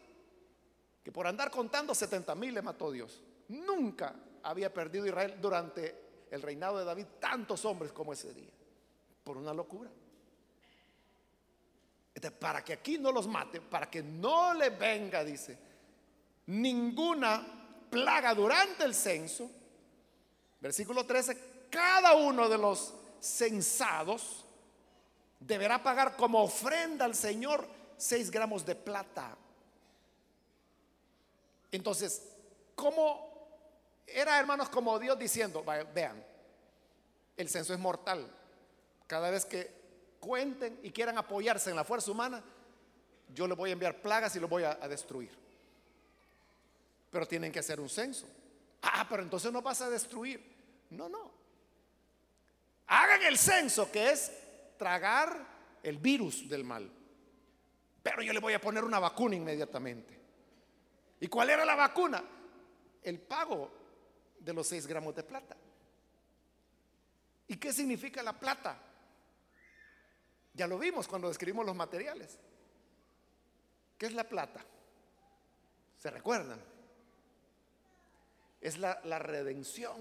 que 1.02 1.12
por 1.12 1.26
andar 1.26 1.50
contando 1.50 1.94
70 1.94 2.34
mil 2.34 2.54
le 2.54 2.62
mató 2.62 2.90
Dios. 2.90 3.22
Nunca 3.48 4.14
había 4.42 4.72
perdido 4.72 5.06
Israel 5.06 5.38
durante 5.40 6.26
el 6.30 6.42
reinado 6.42 6.78
de 6.78 6.84
David 6.84 7.06
tantos 7.20 7.64
hombres 7.64 7.92
como 7.92 8.12
ese 8.12 8.32
día. 8.32 8.50
Por 9.22 9.36
una 9.36 9.52
locura. 9.52 9.90
Para 12.30 12.62
que 12.64 12.74
aquí 12.74 12.98
no 12.98 13.10
los 13.10 13.26
mate, 13.26 13.60
para 13.60 13.90
que 13.90 14.02
no 14.02 14.54
le 14.54 14.70
venga, 14.70 15.24
dice, 15.24 15.58
ninguna 16.46 17.86
plaga 17.90 18.34
durante 18.34 18.84
el 18.84 18.94
censo. 18.94 19.50
Versículo 20.60 21.04
13, 21.04 21.66
cada 21.70 22.14
uno 22.14 22.48
de 22.48 22.58
los 22.58 22.94
censados 23.20 24.44
deberá 25.40 25.82
pagar 25.82 26.16
como 26.16 26.42
ofrenda 26.42 27.04
al 27.04 27.14
Señor 27.14 27.66
6 27.96 28.30
gramos 28.30 28.64
de 28.64 28.76
plata. 28.76 29.36
Entonces, 31.72 32.22
¿cómo 32.74 33.32
era, 34.06 34.38
hermanos, 34.38 34.68
como 34.68 34.98
Dios 34.98 35.18
diciendo, 35.18 35.64
vean, 35.94 36.24
el 37.36 37.48
censo 37.48 37.72
es 37.72 37.78
mortal. 37.78 38.30
Cada 39.06 39.30
vez 39.30 39.44
que 39.44 39.81
cuenten 40.22 40.78
y 40.84 40.92
quieran 40.92 41.18
apoyarse 41.18 41.68
en 41.68 41.74
la 41.74 41.82
fuerza 41.82 42.12
humana, 42.12 42.40
yo 43.34 43.48
les 43.48 43.56
voy 43.56 43.70
a 43.70 43.72
enviar 43.72 44.00
plagas 44.00 44.36
y 44.36 44.40
los 44.40 44.48
voy 44.48 44.62
a, 44.62 44.76
destruir. 44.86 45.32
Pero 47.10 47.26
tienen 47.26 47.50
que 47.50 47.58
hacer 47.58 47.80
un 47.80 47.88
censo. 47.88 48.28
Ah, 48.82 49.04
pero 49.08 49.24
entonces 49.24 49.52
no 49.52 49.60
vas 49.60 49.80
a 49.80 49.90
destruir. 49.90 50.40
No, 50.90 51.08
no. 51.08 51.32
Hagan 52.86 53.22
el 53.22 53.36
censo, 53.36 53.90
que 53.90 54.12
es 54.12 54.30
tragar 54.78 55.44
el 55.82 55.98
virus 55.98 56.48
del 56.48 56.62
mal. 56.62 56.88
Pero 58.00 58.22
yo 58.22 58.32
le 58.32 58.38
voy 58.38 58.52
a 58.52 58.60
poner 58.60 58.84
una 58.84 59.00
vacuna 59.00 59.34
inmediatamente. 59.34 60.20
¿Y 61.18 61.26
cuál 61.26 61.50
era 61.50 61.64
la 61.64 61.74
vacuna? 61.74 62.22
El 63.02 63.18
pago 63.18 63.72
de 64.38 64.52
los 64.52 64.68
6 64.68 64.86
gramos 64.86 65.16
de 65.16 65.24
plata. 65.24 65.56
¿Y 67.48 67.56
qué 67.56 67.72
significa 67.72 68.22
la 68.22 68.38
plata? 68.38 68.91
Ya 70.54 70.66
lo 70.66 70.78
vimos 70.78 71.08
cuando 71.08 71.28
describimos 71.28 71.64
los 71.64 71.74
materiales. 71.74 72.38
¿Qué 73.96 74.06
es 74.06 74.12
la 74.12 74.24
plata? 74.24 74.64
¿Se 75.98 76.10
recuerdan? 76.10 76.60
Es 78.60 78.78
la, 78.78 79.00
la 79.04 79.18
redención. 79.18 79.96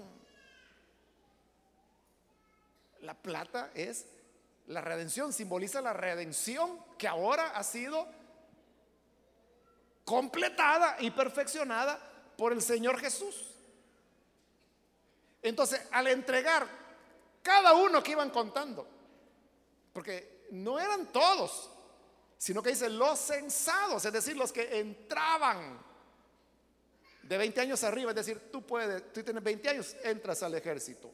La 3.00 3.14
plata 3.14 3.70
es 3.74 4.06
la 4.66 4.80
redención, 4.80 5.32
simboliza 5.32 5.80
la 5.80 5.92
redención 5.92 6.78
que 6.98 7.08
ahora 7.08 7.50
ha 7.50 7.64
sido 7.64 8.06
completada 10.04 10.96
y 11.00 11.10
perfeccionada 11.10 11.98
por 12.36 12.52
el 12.52 12.62
Señor 12.62 12.98
Jesús. 12.98 13.54
Entonces, 15.42 15.80
al 15.90 16.06
entregar 16.06 16.66
cada 17.42 17.74
uno 17.74 18.02
que 18.02 18.12
iban 18.12 18.30
contando, 18.30 18.86
porque 19.92 20.41
no 20.52 20.78
eran 20.78 21.10
todos, 21.10 21.70
sino 22.36 22.62
que 22.62 22.70
dice 22.70 22.90
los 22.90 23.18
censados, 23.18 24.04
es 24.04 24.12
decir, 24.12 24.36
los 24.36 24.52
que 24.52 24.78
entraban 24.78 25.80
de 27.22 27.38
20 27.38 27.60
años 27.60 27.82
arriba, 27.84 28.10
es 28.10 28.16
decir, 28.16 28.50
tú 28.50 28.64
puedes, 28.66 29.12
tú 29.12 29.22
tienes 29.22 29.42
20 29.42 29.68
años, 29.70 29.96
entras 30.02 30.42
al 30.42 30.54
ejército. 30.54 31.10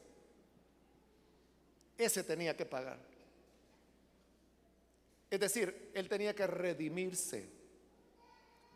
Ese 1.97 2.23
tenía 2.23 2.55
que 2.55 2.65
pagar. 2.65 2.99
Es 5.29 5.39
decir, 5.39 5.91
él 5.93 6.09
tenía 6.09 6.35
que 6.35 6.47
redimirse. 6.47 7.49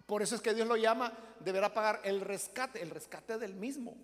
Por 0.05 0.21
eso 0.21 0.35
es 0.35 0.41
que 0.41 0.53
Dios 0.53 0.67
lo 0.67 0.77
llama, 0.77 1.11
deberá 1.39 1.73
pagar 1.73 2.01
el 2.05 2.21
rescate, 2.21 2.81
el 2.81 2.89
rescate 2.89 3.37
del 3.37 3.55
mismo. 3.55 3.97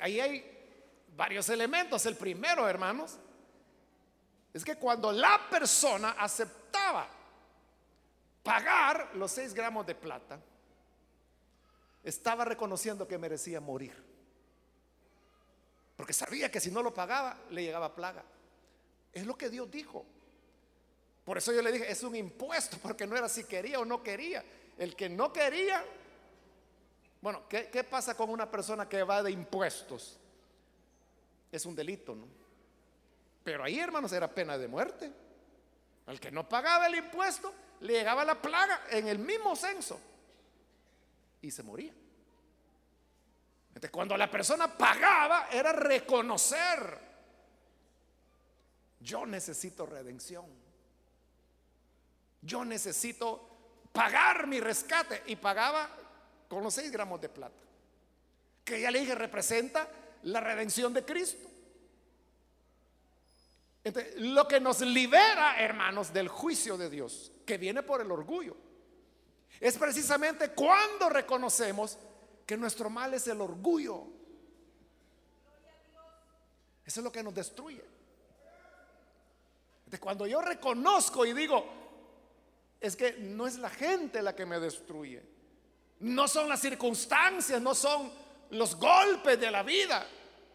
Ahí 0.00 0.20
hay 0.20 0.58
varios 1.16 1.48
elementos. 1.48 2.04
El 2.06 2.16
primero, 2.16 2.68
hermanos, 2.68 3.18
es 4.52 4.64
que 4.64 4.76
cuando 4.76 5.12
la 5.12 5.48
persona 5.50 6.16
aceptaba 6.18 7.08
pagar 8.42 9.10
los 9.14 9.30
6 9.32 9.54
gramos 9.54 9.86
de 9.86 9.94
plata, 9.94 10.40
estaba 12.02 12.44
reconociendo 12.44 13.06
que 13.06 13.18
merecía 13.18 13.60
morir. 13.60 13.94
Porque 15.96 16.12
sabía 16.12 16.50
que 16.50 16.60
si 16.60 16.70
no 16.70 16.82
lo 16.82 16.94
pagaba, 16.94 17.38
le 17.50 17.62
llegaba 17.62 17.94
plaga. 17.94 18.24
Es 19.12 19.26
lo 19.26 19.36
que 19.36 19.50
Dios 19.50 19.70
dijo. 19.70 20.06
Por 21.24 21.36
eso 21.36 21.52
yo 21.52 21.60
le 21.60 21.70
dije, 21.70 21.90
es 21.90 22.02
un 22.02 22.16
impuesto, 22.16 22.78
porque 22.82 23.06
no 23.06 23.16
era 23.16 23.28
si 23.28 23.44
quería 23.44 23.78
o 23.78 23.84
no 23.84 24.02
quería. 24.02 24.42
El 24.78 24.96
que 24.96 25.08
no 25.10 25.32
quería 25.32 25.84
bueno, 27.20 27.46
¿qué, 27.48 27.84
pasa 27.84 28.16
con 28.16 28.30
una 28.30 28.50
persona 28.50 28.88
que 28.88 29.02
va 29.02 29.22
de 29.22 29.30
impuestos? 29.30 30.18
Es 31.52 31.66
un 31.66 31.74
delito, 31.74 32.14
¿no? 32.14 32.26
Pero 33.44 33.64
ahí, 33.64 33.78
hermanos, 33.78 34.12
era 34.12 34.32
pena 34.32 34.56
de 34.56 34.68
muerte. 34.68 35.12
Al 36.06 36.18
que 36.18 36.30
no 36.30 36.48
pagaba 36.48 36.86
el 36.86 36.94
impuesto, 36.94 37.52
le 37.80 37.94
llegaba 37.94 38.24
la 38.24 38.40
plaga 38.40 38.82
en 38.90 39.08
el 39.08 39.18
mismo 39.18 39.54
censo 39.54 40.00
y 41.42 41.50
se 41.50 41.62
moría. 41.62 41.92
Cuando 43.90 44.16
la 44.16 44.30
persona 44.30 44.76
pagaba, 44.76 45.48
era 45.50 45.72
reconocer, 45.72 46.98
yo 49.00 49.24
necesito 49.24 49.86
redención. 49.86 50.46
Yo 52.42 52.64
necesito 52.64 53.48
pagar 53.92 54.46
mi 54.46 54.60
rescate. 54.60 55.22
Y 55.26 55.36
pagaba 55.36 55.88
con 56.50 56.64
los 56.64 56.74
6 56.74 56.90
gramos 56.90 57.20
de 57.20 57.28
plata, 57.28 57.62
que 58.64 58.80
ya 58.80 58.90
le 58.90 58.98
dije 58.98 59.14
representa 59.14 59.88
la 60.24 60.40
redención 60.40 60.92
de 60.92 61.04
Cristo. 61.04 61.48
Lo 64.16 64.48
que 64.48 64.58
nos 64.58 64.80
libera, 64.80 65.62
hermanos, 65.62 66.12
del 66.12 66.26
juicio 66.26 66.76
de 66.76 66.90
Dios, 66.90 67.30
que 67.46 67.56
viene 67.56 67.84
por 67.84 68.00
el 68.00 68.10
orgullo, 68.10 68.56
es 69.60 69.78
precisamente 69.78 70.50
cuando 70.50 71.08
reconocemos 71.08 71.96
que 72.44 72.56
nuestro 72.56 72.90
mal 72.90 73.14
es 73.14 73.28
el 73.28 73.40
orgullo. 73.40 74.08
Eso 76.84 76.98
es 76.98 77.04
lo 77.04 77.12
que 77.12 77.22
nos 77.22 77.32
destruye. 77.32 77.84
De 79.86 80.00
cuando 80.00 80.26
yo 80.26 80.40
reconozco 80.40 81.24
y 81.24 81.32
digo, 81.32 81.64
es 82.80 82.96
que 82.96 83.12
no 83.20 83.46
es 83.46 83.56
la 83.56 83.70
gente 83.70 84.20
la 84.20 84.34
que 84.34 84.46
me 84.46 84.58
destruye, 84.58 85.22
no 86.00 86.28
son 86.28 86.48
las 86.48 86.60
circunstancias, 86.60 87.60
no 87.60 87.74
son 87.74 88.10
los 88.50 88.74
golpes 88.76 89.38
de 89.38 89.50
la 89.50 89.62
vida. 89.62 90.06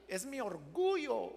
Es 0.07 0.25
mi 0.25 0.39
orgullo. 0.39 1.33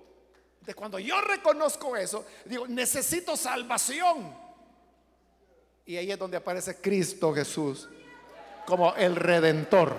De 0.61 0.75
cuando 0.75 0.99
yo 0.99 1.21
reconozco 1.21 1.97
eso, 1.97 2.27
digo, 2.45 2.67
necesito 2.67 3.37
salvación. 3.37 4.35
Y 5.87 5.97
ahí 5.97 6.11
es 6.11 6.19
donde 6.19 6.37
aparece 6.37 6.81
Cristo 6.81 7.33
Jesús 7.33 7.89
como 8.67 8.95
el 8.95 9.17
redentor. 9.17 9.97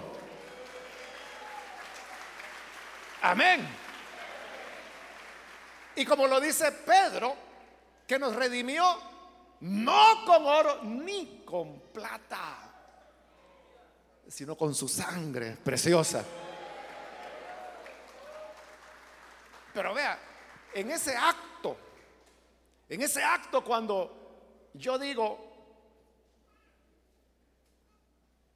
Amén. 3.24 3.68
Y 5.96 6.06
como 6.06 6.28
lo 6.28 6.40
dice 6.40 6.72
Pedro, 6.72 7.36
que 8.06 8.20
nos 8.20 8.36
redimió 8.36 8.84
no 9.62 10.26
con 10.26 10.46
oro 10.46 10.84
ni 10.84 11.42
con 11.44 11.80
plata, 11.92 12.69
sino 14.30 14.56
con 14.56 14.76
su 14.76 14.88
sangre 14.88 15.58
preciosa. 15.64 16.24
Pero 19.74 19.94
vea, 19.94 20.20
en 20.74 20.92
ese 20.92 21.16
acto, 21.16 21.78
en 22.88 23.02
ese 23.02 23.24
acto 23.24 23.64
cuando 23.64 24.70
yo 24.74 25.00
digo, 25.00 25.50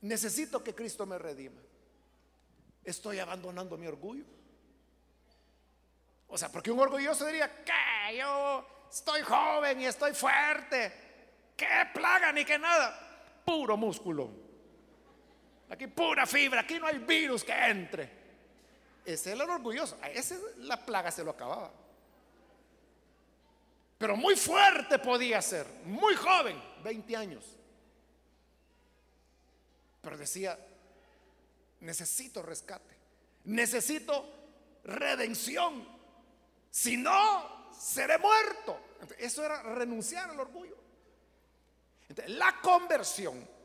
necesito 0.02 0.64
que 0.64 0.76
Cristo 0.76 1.06
me 1.06 1.18
redima, 1.18 1.62
estoy 2.84 3.20
abandonando 3.20 3.78
mi 3.78 3.88
orgullo. 3.88 4.26
O 6.28 6.38
sea, 6.38 6.50
porque 6.50 6.72
un 6.72 6.80
orgulloso 6.80 7.26
diría, 7.26 7.64
que 7.64 8.18
yo 8.18 8.66
estoy 8.92 9.22
joven 9.22 9.82
y 9.82 9.86
estoy 9.86 10.14
fuerte, 10.14 10.92
qué 11.56 11.90
plaga 11.94 12.32
ni 12.32 12.46
que 12.46 12.60
nada, 12.60 13.42
puro 13.46 13.76
músculo. 13.76 14.43
Aquí 15.74 15.88
pura 15.88 16.28
fibra, 16.28 16.62
aquí 16.62 16.80
no 16.80 16.86
hay 16.86 17.00
virus 17.00 17.44
que 17.44 17.52
entre. 17.52 18.04
Ese 19.04 19.34
es 19.34 19.40
el 19.40 19.42
orgulloso, 19.42 19.98
a 20.04 20.10
ese 20.10 20.40
la 20.58 20.86
plaga 20.86 21.10
se 21.10 21.24
lo 21.24 21.32
acababa. 21.32 21.74
Pero 23.98 24.16
muy 24.16 24.36
fuerte 24.36 25.00
podía 25.00 25.42
ser, 25.42 25.66
muy 25.86 26.14
joven, 26.14 26.62
20 26.84 27.16
años. 27.18 27.44
Pero 30.00 30.16
decía, 30.16 30.60
necesito 31.80 32.44
rescate, 32.44 32.96
necesito 33.46 34.32
redención. 34.84 35.88
Si 36.70 36.98
no, 36.98 37.72
seré 37.74 38.20
muerto. 38.20 38.80
Eso 39.18 39.44
era 39.44 39.64
renunciar 39.64 40.30
al 40.30 40.40
orgullo. 40.40 40.78
la 42.28 42.62
conversión 42.62 43.63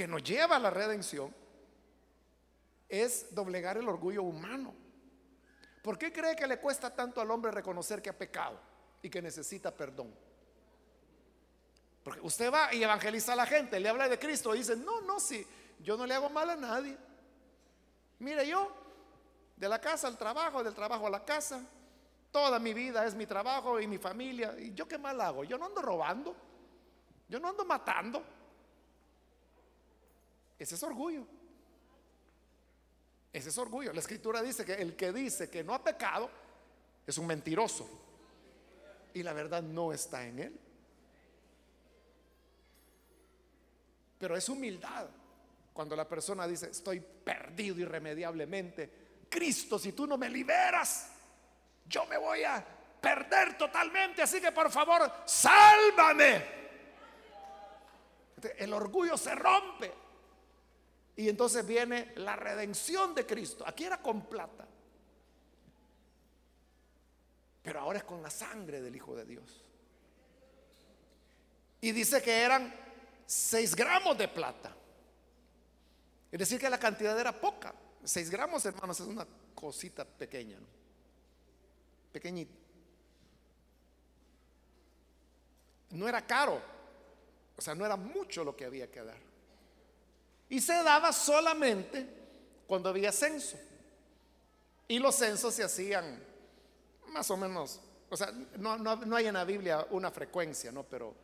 que 0.00 0.08
nos 0.08 0.24
lleva 0.24 0.56
a 0.56 0.58
la 0.58 0.70
redención 0.70 1.30
es 2.88 3.34
doblegar 3.34 3.76
el 3.76 3.86
orgullo 3.86 4.22
humano. 4.22 4.74
¿Por 5.82 5.98
qué 5.98 6.10
cree 6.10 6.34
que 6.34 6.46
le 6.46 6.58
cuesta 6.58 6.96
tanto 6.96 7.20
al 7.20 7.30
hombre 7.30 7.50
reconocer 7.50 8.00
que 8.00 8.08
ha 8.08 8.16
pecado 8.16 8.58
y 9.02 9.10
que 9.10 9.20
necesita 9.20 9.70
perdón? 9.70 10.10
Porque 12.02 12.22
usted 12.22 12.50
va 12.50 12.72
y 12.72 12.82
evangeliza 12.82 13.34
a 13.34 13.36
la 13.36 13.44
gente, 13.44 13.78
le 13.78 13.90
habla 13.90 14.08
de 14.08 14.18
Cristo 14.18 14.54
y 14.54 14.60
dice, 14.60 14.74
no, 14.74 15.02
no, 15.02 15.20
sí, 15.20 15.46
yo 15.80 15.98
no 15.98 16.06
le 16.06 16.14
hago 16.14 16.30
mal 16.30 16.48
a 16.48 16.56
nadie. 16.56 16.96
Mire, 18.20 18.48
yo 18.48 18.72
de 19.54 19.68
la 19.68 19.82
casa 19.82 20.08
al 20.08 20.16
trabajo, 20.16 20.64
del 20.64 20.72
trabajo 20.72 21.08
a 21.08 21.10
la 21.10 21.26
casa. 21.26 21.62
Toda 22.32 22.58
mi 22.58 22.72
vida 22.72 23.04
es 23.04 23.14
mi 23.14 23.26
trabajo 23.26 23.78
y 23.78 23.86
mi 23.86 23.98
familia. 23.98 24.58
¿Y 24.58 24.72
yo 24.72 24.88
qué 24.88 24.96
mal 24.96 25.20
hago? 25.20 25.44
Yo 25.44 25.58
no 25.58 25.66
ando 25.66 25.82
robando. 25.82 26.34
Yo 27.28 27.38
no 27.38 27.50
ando 27.50 27.66
matando. 27.66 28.39
Ese 30.60 30.76
es 30.76 30.82
orgullo. 30.84 31.26
Ese 33.32 33.48
es 33.48 33.58
orgullo. 33.58 33.92
La 33.92 34.00
escritura 34.00 34.42
dice 34.42 34.64
que 34.64 34.74
el 34.74 34.94
que 34.94 35.12
dice 35.12 35.50
que 35.50 35.64
no 35.64 35.74
ha 35.74 35.82
pecado 35.82 36.30
es 37.06 37.18
un 37.18 37.26
mentiroso. 37.26 37.88
Y 39.14 39.24
la 39.24 39.32
verdad 39.32 39.62
no 39.62 39.92
está 39.92 40.24
en 40.24 40.38
él. 40.38 40.60
Pero 44.18 44.36
es 44.36 44.48
humildad 44.48 45.08
cuando 45.72 45.96
la 45.96 46.06
persona 46.06 46.46
dice, 46.46 46.70
estoy 46.70 47.00
perdido 47.00 47.80
irremediablemente 47.80 49.00
Cristo, 49.30 49.78
si 49.78 49.92
tú 49.92 50.06
no 50.06 50.18
me 50.18 50.28
liberas, 50.28 51.08
yo 51.86 52.04
me 52.06 52.18
voy 52.18 52.42
a 52.42 52.62
perder 53.00 53.56
totalmente. 53.56 54.20
Así 54.20 54.40
que 54.40 54.50
por 54.50 54.70
favor, 54.70 55.10
sálvame. 55.24 56.60
El 58.58 58.72
orgullo 58.72 59.16
se 59.16 59.34
rompe. 59.34 60.09
Y 61.20 61.28
entonces 61.28 61.66
viene 61.66 62.12
la 62.16 62.34
redención 62.34 63.14
de 63.14 63.26
Cristo. 63.26 63.62
Aquí 63.66 63.84
era 63.84 64.00
con 64.00 64.22
plata. 64.24 64.66
Pero 67.62 67.80
ahora 67.80 67.98
es 67.98 68.04
con 68.04 68.22
la 68.22 68.30
sangre 68.30 68.80
del 68.80 68.96
Hijo 68.96 69.14
de 69.14 69.26
Dios. 69.26 69.62
Y 71.82 71.92
dice 71.92 72.22
que 72.22 72.40
eran 72.40 72.74
6 73.26 73.76
gramos 73.76 74.16
de 74.16 74.28
plata. 74.28 74.74
Es 76.32 76.38
decir, 76.38 76.58
que 76.58 76.70
la 76.70 76.80
cantidad 76.80 77.20
era 77.20 77.38
poca. 77.38 77.74
6 78.02 78.30
gramos, 78.30 78.64
hermanos, 78.64 78.98
es 78.98 79.06
una 79.06 79.26
cosita 79.54 80.06
pequeña, 80.06 80.56
pequeñita. 82.10 82.54
No 85.90 86.08
era 86.08 86.26
caro, 86.26 86.62
o 87.58 87.60
sea, 87.60 87.74
no 87.74 87.84
era 87.84 87.96
mucho 87.96 88.42
lo 88.42 88.56
que 88.56 88.64
había 88.64 88.90
que 88.90 89.04
dar. 89.04 89.29
Y 90.50 90.60
se 90.60 90.82
daba 90.82 91.12
solamente 91.12 92.06
cuando 92.66 92.90
había 92.90 93.12
censo. 93.12 93.56
Y 94.86 94.98
los 94.98 95.14
censos 95.14 95.54
se 95.54 95.64
hacían 95.64 96.22
más 97.08 97.30
o 97.30 97.36
menos, 97.36 97.80
o 98.08 98.16
sea, 98.16 98.32
no, 98.56 98.76
no 98.78 99.16
hay 99.16 99.26
en 99.26 99.34
la 99.34 99.44
Biblia 99.44 99.86
una 99.90 100.10
frecuencia, 100.10 100.70
¿no? 100.70 100.84
Pero 100.84 101.14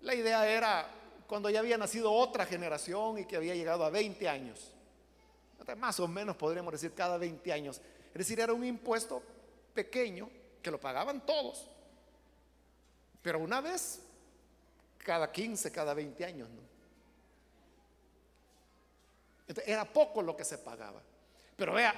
la 0.00 0.14
idea 0.14 0.48
era 0.48 0.88
cuando 1.26 1.50
ya 1.50 1.60
había 1.60 1.78
nacido 1.78 2.12
otra 2.12 2.46
generación 2.46 3.18
y 3.18 3.24
que 3.24 3.36
había 3.36 3.54
llegado 3.54 3.84
a 3.84 3.90
20 3.90 4.28
años. 4.28 4.72
Más 5.76 5.98
o 6.00 6.06
menos 6.06 6.36
podríamos 6.36 6.72
decir 6.72 6.92
cada 6.92 7.16
20 7.16 7.52
años. 7.52 7.80
Es 8.08 8.18
decir, 8.18 8.38
era 8.38 8.52
un 8.52 8.64
impuesto 8.64 9.22
pequeño 9.72 10.28
que 10.62 10.70
lo 10.70 10.78
pagaban 10.78 11.24
todos. 11.24 11.70
Pero 13.22 13.38
una 13.38 13.60
vez 13.60 14.00
cada 14.98 15.32
15, 15.32 15.72
cada 15.72 15.94
20 15.94 16.24
años. 16.24 16.48
Era 19.66 19.84
poco 19.84 20.22
lo 20.22 20.36
que 20.36 20.44
se 20.44 20.58
pagaba. 20.58 21.02
Pero 21.56 21.72
vea, 21.72 21.94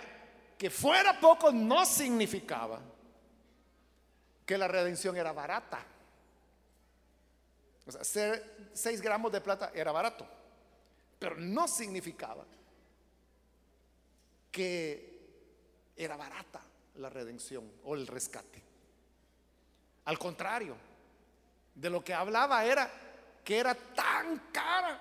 que 0.59 0.71
fuera 0.71 1.19
poco 1.21 1.53
no 1.53 1.85
significaba 1.85 2.81
que 4.45 4.59
la 4.59 4.69
redención 4.69 5.17
era 5.17 5.33
barata. 5.33 5.85
O 7.87 7.93
sea, 7.93 8.41
6 8.73 9.01
gramos 9.01 9.33
de 9.33 9.41
plata 9.41 9.71
era 9.75 9.93
barato. 9.93 10.27
Pero 11.19 11.37
no 11.37 11.67
significaba 11.69 12.45
que 14.51 15.17
era 15.97 16.17
barata 16.17 16.61
la 16.97 17.09
redención 17.11 17.71
o 17.85 17.95
el 17.95 18.07
rescate. 18.07 18.63
Al 20.05 20.19
contrario, 20.19 20.77
de 21.75 21.91
lo 21.91 22.03
que 22.03 22.15
hablaba 22.15 22.65
era 22.65 22.91
que 23.45 23.59
era 23.59 23.75
tan 23.75 24.51
cara 24.53 25.01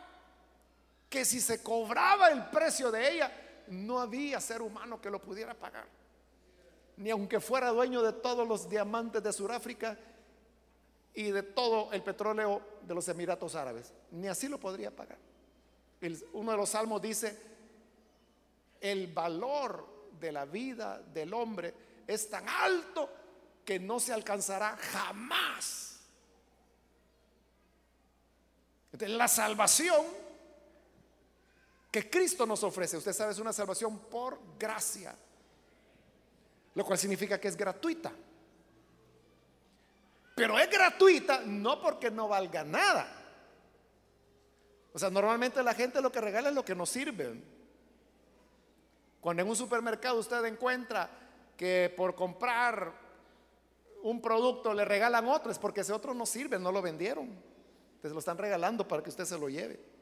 que 1.15 1.23
si 1.23 1.39
se 1.39 1.63
cobraba 1.63 2.27
el 2.27 2.43
precio 2.47 2.91
de 2.91 3.09
ella, 3.09 3.31
no 3.67 4.01
había 4.01 4.41
ser 4.41 4.61
humano 4.61 4.99
que 4.99 5.09
lo 5.09 5.21
pudiera 5.21 5.53
pagar. 5.53 5.87
Ni 6.97 7.09
aunque 7.09 7.39
fuera 7.39 7.69
dueño 7.69 8.01
de 8.01 8.11
todos 8.11 8.45
los 8.45 8.67
diamantes 8.67 9.23
de 9.23 9.31
Sudáfrica 9.31 9.97
y 11.13 11.31
de 11.31 11.41
todo 11.41 11.93
el 11.93 12.03
petróleo 12.03 12.61
de 12.81 12.93
los 12.93 13.07
Emiratos 13.07 13.55
Árabes, 13.55 13.93
ni 14.11 14.27
así 14.27 14.49
lo 14.49 14.59
podría 14.59 14.93
pagar. 14.93 15.17
uno 16.33 16.51
de 16.51 16.57
los 16.57 16.67
salmos 16.67 17.01
dice, 17.01 17.41
el 18.81 19.07
valor 19.07 20.09
de 20.19 20.33
la 20.33 20.43
vida 20.43 21.01
del 21.01 21.33
hombre 21.33 21.73
es 22.05 22.29
tan 22.29 22.45
alto 22.49 23.09
que 23.63 23.79
no 23.79 24.01
se 24.01 24.11
alcanzará 24.11 24.75
jamás. 24.75 26.01
La 28.99 29.29
salvación 29.29 30.24
que 31.95 32.09
Cristo 32.09 32.45
nos 32.45 32.61
ofrece, 32.61 32.97
usted 32.97 33.13
sabe, 33.13 33.31
es 33.31 33.39
una 33.39 33.53
salvación 33.53 33.97
por 33.97 34.37
gracia, 34.59 35.15
lo 36.73 36.83
cual 36.83 36.99
significa 36.99 37.39
que 37.39 37.47
es 37.47 37.55
gratuita. 37.55 38.11
Pero 40.35 40.59
es 40.59 40.69
gratuita 40.69 41.43
no 41.45 41.81
porque 41.81 42.11
no 42.11 42.27
valga 42.27 42.65
nada. 42.65 43.07
O 44.91 44.99
sea, 44.99 45.09
normalmente 45.09 45.63
la 45.63 45.73
gente 45.73 46.01
lo 46.01 46.11
que 46.11 46.19
regala 46.19 46.49
es 46.49 46.55
lo 46.55 46.65
que 46.65 46.75
nos 46.75 46.89
sirve. 46.89 47.41
Cuando 49.21 49.43
en 49.43 49.47
un 49.47 49.55
supermercado 49.55 50.19
usted 50.19 50.43
encuentra 50.43 51.09
que 51.55 51.93
por 51.95 52.13
comprar 52.13 52.91
un 54.03 54.21
producto 54.21 54.73
le 54.73 54.83
regalan 54.83 55.29
otro, 55.29 55.49
es 55.49 55.57
porque 55.57 55.79
ese 55.79 55.93
otro 55.93 56.13
no 56.13 56.25
sirve, 56.25 56.59
no 56.59 56.73
lo 56.73 56.81
vendieron. 56.81 57.27
Entonces 57.27 58.11
lo 58.11 58.19
están 58.19 58.37
regalando 58.37 58.85
para 58.85 59.01
que 59.01 59.11
usted 59.11 59.23
se 59.23 59.39
lo 59.39 59.47
lleve. 59.47 59.94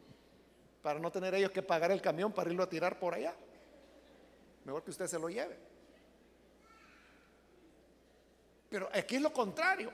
Para 0.84 1.00
no 1.00 1.12
tener 1.12 1.34
ellos 1.34 1.50
que 1.50 1.64
pagar 1.64 1.92
el 1.92 2.02
camión 2.02 2.34
para 2.34 2.52
irlo 2.52 2.62
a 2.62 2.70
tirar 2.70 3.00
por 3.00 3.16
allá. 3.16 3.34
Mejor 4.66 4.84
que 4.84 4.92
usted 4.92 5.08
se 5.08 5.18
lo 5.18 5.30
lleve. 5.30 5.58
Pero 8.70 8.90
aquí 8.94 9.16
es 9.16 9.22
lo 9.22 9.32
contrario. 9.32 9.92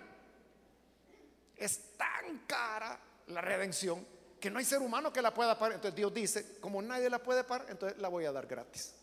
Es 1.55 1.95
tan 1.95 2.39
cara 2.47 2.99
la 3.27 3.39
redención 3.39 4.03
que 4.39 4.49
no 4.49 4.57
hay 4.57 4.65
ser 4.65 4.79
humano 4.79 5.13
que 5.13 5.21
la 5.21 5.31
pueda 5.31 5.59
pagar. 5.59 5.75
Entonces 5.75 5.95
Dios 5.95 6.11
dice, 6.11 6.57
como 6.59 6.81
nadie 6.81 7.07
la 7.07 7.19
puede 7.19 7.43
pagar, 7.43 7.67
entonces 7.69 7.99
la 7.99 8.07
voy 8.07 8.25
a 8.25 8.31
dar 8.31 8.47
gratis. 8.47 8.95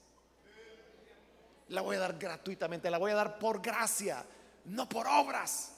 la 1.68 1.82
voy 1.82 1.96
a 1.96 2.00
dar 2.00 2.18
gratuitamente, 2.18 2.90
la 2.90 2.98
voy 2.98 3.12
a 3.12 3.14
dar 3.14 3.38
por 3.38 3.62
gracia, 3.62 4.24
no 4.64 4.88
por 4.88 5.06
obras, 5.06 5.75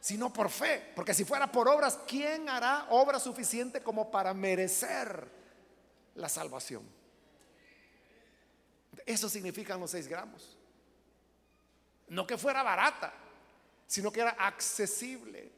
sino 0.00 0.32
por 0.32 0.50
fe. 0.50 0.92
Porque 0.94 1.14
si 1.14 1.24
fuera 1.24 1.52
por 1.52 1.68
obras, 1.68 1.98
¿quién 2.06 2.48
hará 2.48 2.86
obra 2.90 3.20
suficiente 3.20 3.82
como 3.82 4.10
para 4.10 4.34
merecer 4.34 5.28
la 6.14 6.28
salvación? 6.28 6.82
Eso 9.06 9.28
significan 9.28 9.78
los 9.78 9.90
seis 9.90 10.08
gramos. 10.08 10.56
No 12.08 12.26
que 12.26 12.38
fuera 12.38 12.62
barata, 12.62 13.12
sino 13.86 14.10
que 14.10 14.20
era 14.20 14.30
accesible. 14.30 15.52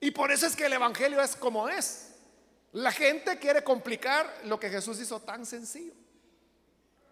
Y 0.00 0.10
por 0.10 0.30
eso 0.30 0.46
es 0.46 0.54
que 0.54 0.66
el 0.66 0.72
Evangelio 0.74 1.22
es 1.22 1.34
como 1.36 1.68
es. 1.68 2.12
La 2.72 2.92
gente 2.92 3.38
quiere 3.38 3.64
complicar 3.64 4.42
lo 4.44 4.60
que 4.60 4.68
Jesús 4.68 5.00
hizo 5.00 5.20
tan 5.20 5.46
sencillo. 5.46 5.94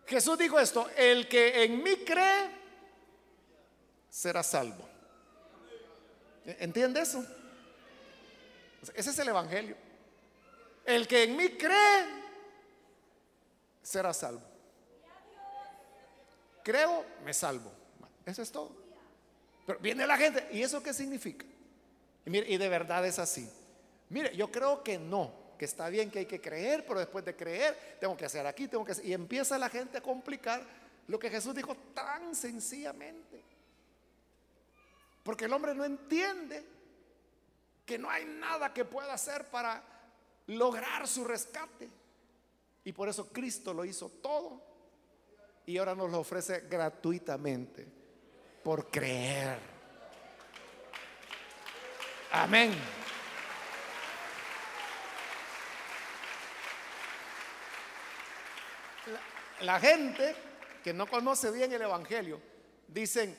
Jesús 0.06 0.36
dijo 0.36 0.60
esto, 0.60 0.88
el 0.96 1.26
que 1.28 1.64
en 1.64 1.82
mí 1.82 1.96
cree 2.04 2.63
será 4.14 4.44
salvo. 4.44 4.88
¿Entiende 6.44 7.00
eso? 7.00 7.26
Ese 8.94 9.10
es 9.10 9.18
el 9.18 9.28
Evangelio. 9.28 9.76
El 10.86 11.08
que 11.08 11.24
en 11.24 11.36
mí 11.36 11.48
cree 11.50 12.06
será 13.82 14.14
salvo. 14.14 14.42
Creo, 16.62 17.04
me 17.24 17.34
salvo. 17.34 17.72
Eso 18.24 18.42
es 18.42 18.52
todo. 18.52 18.70
Pero 19.66 19.80
viene 19.80 20.06
la 20.06 20.16
gente, 20.16 20.46
¿y 20.52 20.62
eso 20.62 20.80
qué 20.80 20.94
significa? 20.94 21.44
Y, 22.24 22.30
mire, 22.30 22.48
y 22.48 22.56
de 22.56 22.68
verdad 22.68 23.04
es 23.04 23.18
así. 23.18 23.50
Mire, 24.10 24.36
yo 24.36 24.48
creo 24.52 24.84
que 24.84 24.96
no 24.96 25.42
que 25.58 25.64
está 25.64 25.88
bien, 25.88 26.10
que 26.10 26.20
hay 26.20 26.26
que 26.26 26.40
creer, 26.40 26.86
pero 26.86 27.00
después 27.00 27.24
de 27.24 27.34
creer, 27.34 27.96
tengo 27.98 28.16
que 28.16 28.26
hacer 28.26 28.46
aquí, 28.46 28.68
tengo 28.68 28.84
que 28.84 28.92
hacer. 28.92 29.06
Y 29.06 29.12
empieza 29.12 29.58
la 29.58 29.68
gente 29.68 29.98
a 29.98 30.00
complicar 30.00 30.62
lo 31.08 31.18
que 31.18 31.30
Jesús 31.30 31.54
dijo 31.54 31.76
tan 31.94 32.34
sencillamente. 32.36 33.53
Porque 35.24 35.46
el 35.46 35.52
hombre 35.52 35.74
no 35.74 35.84
entiende 35.84 36.64
que 37.84 37.98
no 37.98 38.08
hay 38.08 38.24
nada 38.24 38.72
que 38.72 38.84
pueda 38.84 39.14
hacer 39.14 39.50
para 39.50 39.82
lograr 40.46 41.08
su 41.08 41.24
rescate. 41.24 41.90
Y 42.84 42.92
por 42.92 43.08
eso 43.08 43.32
Cristo 43.32 43.74
lo 43.74 43.84
hizo 43.84 44.08
todo. 44.08 44.62
Y 45.66 45.78
ahora 45.78 45.94
nos 45.94 46.10
lo 46.10 46.20
ofrece 46.20 46.60
gratuitamente 46.68 47.86
por 48.62 48.90
creer. 48.90 49.58
Amén. 52.32 52.74
La, 59.60 59.78
gente 59.78 60.34
que 60.82 60.92
no 60.92 61.06
conoce 61.06 61.50
bien 61.50 61.72
el 61.72 61.82
Evangelio, 61.82 62.40
dicen, 62.88 63.38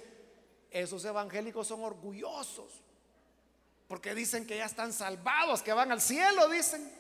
esos 0.82 1.04
evangélicos 1.06 1.68
son 1.68 1.84
orgullosos, 1.84 2.82
porque 3.88 4.16
dicen 4.16 4.46
que 4.46 4.58
ya 4.58 4.66
están 4.66 4.94
salvados, 4.94 5.62
que 5.62 5.74
van 5.74 5.92
al 5.92 6.02
cielo, 6.02 6.50
dicen. 6.50 6.92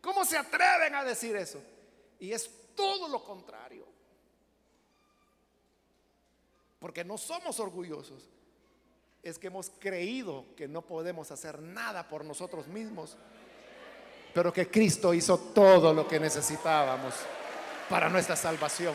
¿Cómo 0.00 0.24
se 0.24 0.38
atreven 0.38 0.94
a 0.94 1.04
decir 1.04 1.36
eso? 1.36 1.60
Y 2.18 2.32
es 2.32 2.50
todo 2.74 3.06
lo 3.08 3.22
contrario. 3.22 3.86
Porque 6.78 7.04
no 7.04 7.18
somos 7.18 7.60
orgullosos, 7.60 8.28
es 9.22 9.38
que 9.38 9.48
hemos 9.48 9.70
creído 9.78 10.46
que 10.56 10.66
no 10.66 10.80
podemos 10.80 11.30
hacer 11.30 11.60
nada 11.60 12.08
por 12.08 12.24
nosotros 12.24 12.66
mismos 12.66 13.18
pero 14.32 14.52
que 14.52 14.70
Cristo 14.70 15.12
hizo 15.12 15.38
todo 15.38 15.92
lo 15.92 16.06
que 16.06 16.20
necesitábamos 16.20 17.14
para 17.88 18.08
nuestra 18.08 18.36
salvación. 18.36 18.94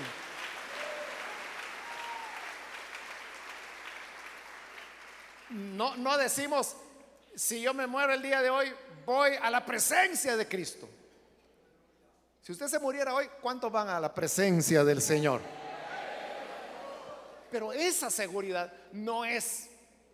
No, 5.76 5.98
no 5.98 6.18
decimos, 6.18 6.76
si 7.36 7.62
yo 7.62 7.74
me 7.74 7.86
muero 7.86 8.14
el 8.14 8.22
día 8.22 8.42
de 8.42 8.50
hoy, 8.50 8.72
voy 9.06 9.32
a 9.42 9.50
la 9.50 9.66
presencia 9.66 10.38
de 10.38 10.48
Cristo. 10.48 10.88
Si 12.42 12.52
usted 12.52 12.68
se 12.68 12.80
muriera 12.80 13.14
hoy, 13.14 13.30
¿cuántos 13.42 13.72
van 13.72 13.90
a 13.90 14.00
la 14.00 14.14
presencia 14.14 14.84
del 14.84 15.02
Señor? 15.02 15.42
Pero 17.52 17.74
esa 17.74 18.10
seguridad 18.10 18.72
no 18.94 19.26
es 19.26 19.70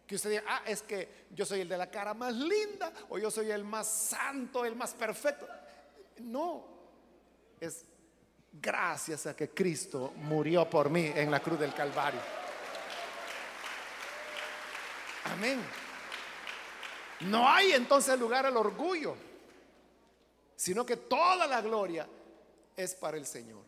que 0.08 0.16
usted 0.16 0.32
diga, 0.32 0.44
ah, 0.48 0.62
es 0.66 0.82
que 0.82 1.28
yo 1.32 1.46
soy 1.46 1.62
el 1.62 1.70
de 1.70 1.78
la 1.78 1.90
cara 1.90 2.14
más 2.14 2.34
linda 2.34 2.92
o 3.10 3.18
yo 3.18 3.30
soy 3.30 3.52
el 3.52 3.64
más 3.64 3.88
santo, 3.88 4.66
el 4.66 4.76
más 4.76 4.94
perfecto. 4.94 5.48
No, 6.20 6.66
es 7.60 7.86
gracias 8.52 9.28
a 9.28 9.36
que 9.36 9.50
Cristo 9.50 10.14
murió 10.18 10.70
por 10.70 10.90
mí 10.90 11.12
en 11.16 11.30
la 11.30 11.40
cruz 11.40 11.60
del 11.60 11.74
Calvario. 11.74 12.41
Amén. 15.26 15.62
No 17.22 17.48
hay 17.48 17.74
entonces 17.74 18.18
lugar 18.20 18.46
al 18.46 18.58
orgullo, 18.58 19.16
sino 20.56 20.86
que 20.86 20.98
toda 20.98 21.48
la 21.48 21.62
gloria 21.62 22.08
es 22.76 22.96
para 22.96 23.18
el 23.18 23.26
Señor. 23.26 23.62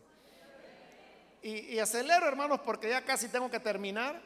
Y, 1.42 1.78
acelero, 1.78 2.26
hermanos, 2.26 2.60
porque 2.64 2.88
ya 2.88 3.04
casi 3.04 3.28
tengo 3.28 3.50
que 3.50 3.60
terminar. 3.60 4.18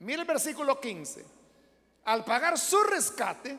Mire 0.00 0.20
el 0.20 0.28
versículo 0.28 0.78
15. 0.78 1.24
Al 2.04 2.22
pagar 2.22 2.58
su 2.58 2.82
rescate, 2.82 3.56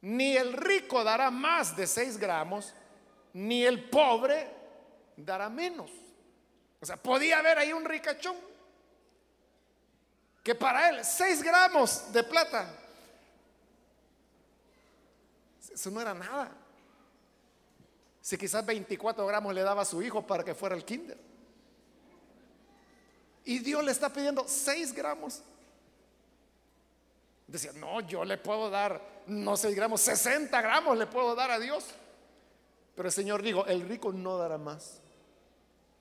ni 0.00 0.36
el 0.36 0.54
rico 0.54 1.04
dará 1.04 1.30
más 1.30 1.76
de 1.76 1.86
6 1.86 2.16
gramos, 2.16 2.72
ni 3.34 3.62
el 3.62 3.90
pobre 3.90 4.48
dará 5.16 5.50
menos. 5.50 5.90
O 6.80 6.86
sea, 6.86 6.96
podía 6.96 7.40
haber 7.40 7.58
ahí 7.58 7.74
un 7.74 7.84
ricachón 7.84 8.47
que 10.48 10.54
para 10.54 10.88
él 10.88 11.04
6 11.04 11.42
gramos 11.42 12.10
de 12.10 12.24
plata, 12.24 12.74
eso 15.70 15.90
no 15.90 16.00
era 16.00 16.14
nada. 16.14 16.50
Si 18.22 18.38
quizás 18.38 18.64
24 18.64 19.26
gramos 19.26 19.52
le 19.52 19.60
daba 19.60 19.82
a 19.82 19.84
su 19.84 20.00
hijo 20.00 20.26
para 20.26 20.42
que 20.42 20.54
fuera 20.54 20.74
el 20.74 20.86
kinder. 20.86 21.18
Y 23.44 23.58
Dios 23.58 23.84
le 23.84 23.92
está 23.92 24.10
pidiendo 24.10 24.46
6 24.48 24.94
gramos. 24.94 25.42
Decía, 27.46 27.72
no, 27.74 28.00
yo 28.00 28.24
le 28.24 28.38
puedo 28.38 28.70
dar, 28.70 29.02
no 29.26 29.54
6 29.54 29.74
gramos, 29.76 30.00
60 30.00 30.62
gramos 30.62 30.96
le 30.96 31.06
puedo 31.06 31.34
dar 31.34 31.50
a 31.50 31.58
Dios. 31.58 31.84
Pero 32.94 33.08
el 33.08 33.12
Señor 33.12 33.42
dijo, 33.42 33.66
el 33.66 33.86
rico 33.86 34.14
no 34.14 34.38
dará 34.38 34.56
más. 34.56 35.02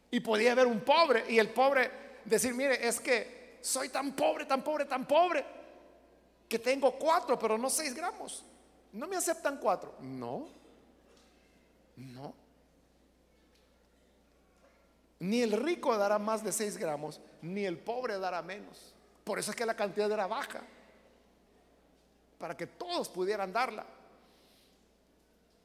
Y 0.10 0.22
podía 0.22 0.54
haber 0.54 0.68
un 0.68 0.80
pobre 0.80 1.26
y 1.28 1.38
el 1.38 1.50
pobre 1.50 1.92
decir, 2.24 2.54
mire, 2.54 2.88
es 2.88 3.02
que 3.02 3.37
soy 3.68 3.90
tan 3.90 4.14
pobre, 4.14 4.46
tan 4.46 4.64
pobre, 4.64 4.86
tan 4.86 5.06
pobre, 5.06 5.46
que 6.48 6.58
tengo 6.58 6.94
4, 6.98 7.38
pero 7.38 7.58
no 7.58 7.70
6 7.70 7.94
gramos. 7.94 8.46
¿No 8.94 9.08
me 9.08 9.18
aceptan 9.18 9.58
4? 9.58 9.96
No, 10.00 10.48
no. 11.98 12.34
Ni 15.20 15.42
el 15.42 15.52
rico 15.52 15.98
dará 15.98 16.18
más 16.18 16.46
de 16.46 16.54
6 16.54 16.78
gramos, 16.78 17.20
ni 17.42 17.66
el 17.66 17.78
pobre 17.78 18.18
dará 18.18 18.42
menos. 18.42 18.94
Por 19.26 19.38
eso 19.38 19.52
es 19.52 19.58
que 19.58 19.66
la 19.66 19.76
cantidad 19.76 20.10
era 20.10 20.28
baja, 20.28 20.62
para 22.40 22.56
que 22.56 22.68
todos 22.68 23.10
pudieran 23.10 23.52
darla. 23.52 23.86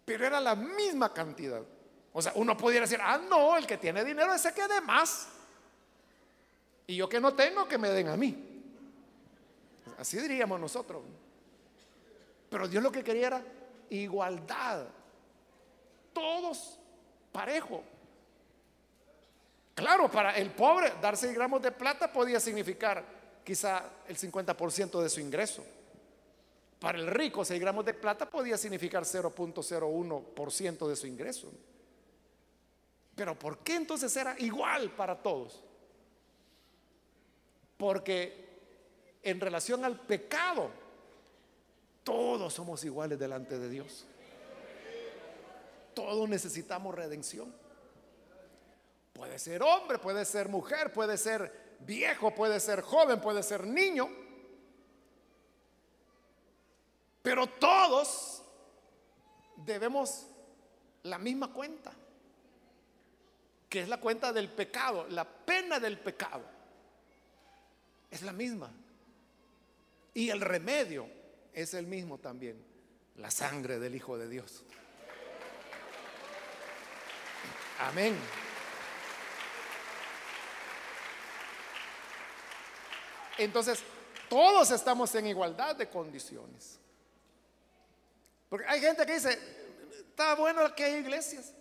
Pero 0.05 0.27
era 0.27 0.41
la 0.41 0.57
misma 0.57 1.15
cantidad. 1.15 1.63
O 2.13 2.21
sea, 2.21 2.33
uno 2.35 2.57
pudiera 2.57 2.85
decir, 2.85 2.99
ah, 3.01 3.19
no, 3.19 3.57
el 3.57 3.65
que 3.65 3.79
tiene 3.79 4.05
dinero 4.05 4.35
ese 4.35 4.53
que 4.53 4.67
dé 4.67 4.81
más. 4.81 5.29
Y 6.87 6.97
yo 6.97 7.09
que 7.09 7.21
no 7.21 7.35
tengo, 7.35 7.67
que 7.67 7.79
me 7.79 7.89
den 7.89 8.09
a 8.09 8.17
mí. 8.17 8.53
Así 9.99 10.19
diríamos 10.19 10.61
nosotros. 10.61 11.03
Pero 12.51 12.69
Dios 12.69 12.83
lo 12.83 12.93
que 12.93 13.03
quería 13.03 13.29
era 13.29 13.45
igualdad. 13.91 14.87
Todos 16.13 16.79
parejo. 17.31 17.83
Claro, 19.75 20.11
para 20.11 20.37
el 20.37 20.51
pobre 20.51 20.93
dar 21.01 21.17
6 21.17 21.35
gramos 21.35 21.63
de 21.63 21.73
plata 21.73 22.13
podía 22.13 22.39
significar 22.39 23.05
quizá 23.45 23.85
el 24.07 24.19
50% 24.19 25.03
de 25.03 25.09
su 25.09 25.21
ingreso. 25.21 25.65
Para 26.79 26.99
el 26.99 27.07
rico 27.07 27.45
6 27.45 27.61
gramos 27.61 27.85
de 27.85 27.95
plata 27.95 28.29
podía 28.29 28.59
significar 28.59 29.05
0.01% 29.05 30.89
de 30.89 30.97
su 30.97 31.07
ingreso. 31.07 31.51
Pero 33.15 33.39
¿por 33.39 33.59
qué 33.59 33.77
entonces 33.77 34.15
era 34.17 34.35
igual 34.39 34.91
para 34.91 35.17
todos? 35.17 35.63
Porque 37.83 39.19
en 39.25 39.41
relación 39.41 39.85
al 39.85 39.99
pecado, 39.99 40.71
todos 42.05 42.55
somos 42.55 42.85
iguales 42.85 43.19
delante 43.19 43.59
de 43.59 43.69
Dios. 43.69 44.07
Todos 45.93 46.29
necesitamos 46.29 46.95
redención. 46.95 47.53
Puede 49.13 49.37
ser 49.41 49.65
hombre, 49.65 49.99
puede 49.99 50.25
ser 50.25 50.49
mujer, 50.49 50.93
puede 50.93 51.17
ser 51.19 51.77
viejo, 51.81 52.33
puede 52.33 52.61
ser 52.61 52.83
joven, 52.83 53.21
puede 53.21 53.43
ser 53.43 53.67
niño. 53.67 54.09
Pero 57.21 57.49
todos 57.49 58.45
debemos 59.57 60.29
la 61.03 61.19
misma 61.19 61.53
cuenta, 61.53 61.91
que 63.69 63.81
es 63.81 63.89
la 63.89 63.99
cuenta 63.99 64.33
del 64.33 64.49
pecado, 64.51 65.05
la 65.09 65.25
pena 65.25 65.81
del 65.81 65.99
pecado. 65.99 66.62
Es 68.13 68.21
la 68.23 68.33
misma. 68.33 68.71
Y 70.15 70.29
el 70.29 70.43
remedio 70.43 71.09
es 71.55 71.73
el 71.73 71.87
mismo 71.87 72.19
también, 72.19 72.63
la 73.17 73.31
sangre 73.31 73.79
del 73.79 73.95
Hijo 73.95 74.19
de 74.19 74.29
Dios. 74.29 74.63
Amén. 77.81 78.15
Entonces, 83.39 83.83
todos 84.29 84.71
estamos 84.71 85.15
en 85.15 85.27
igualdad 85.27 85.75
de 85.75 85.89
condiciones. 85.89 86.79
Porque 88.51 88.67
hay 88.67 88.81
gente 88.83 89.07
que 89.07 89.15
dice, 89.15 89.39
está 90.11 90.35
bueno 90.35 90.75
que 90.75 90.85
hay 90.85 90.95
iglesias 90.97 91.55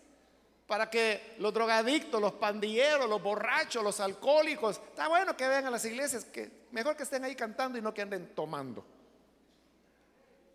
para 0.72 0.90
que 0.90 1.36
los 1.40 1.54
drogadictos, 1.54 2.22
los 2.22 2.32
pandilleros, 2.32 3.10
los 3.10 3.22
borrachos, 3.22 3.84
los 3.84 4.00
alcohólicos, 4.00 4.78
está 4.78 5.10
bueno 5.10 5.36
que 5.36 5.46
vengan 5.46 5.66
a 5.66 5.72
las 5.72 5.84
iglesias, 5.84 6.24
que 6.24 6.50
mejor 6.72 6.96
que 6.96 7.04
estén 7.04 7.26
ahí 7.26 7.36
cantando 7.36 7.78
y 7.78 7.82
no 7.82 7.94
que 7.94 8.02
anden 8.02 8.34
tomando. 8.34 8.86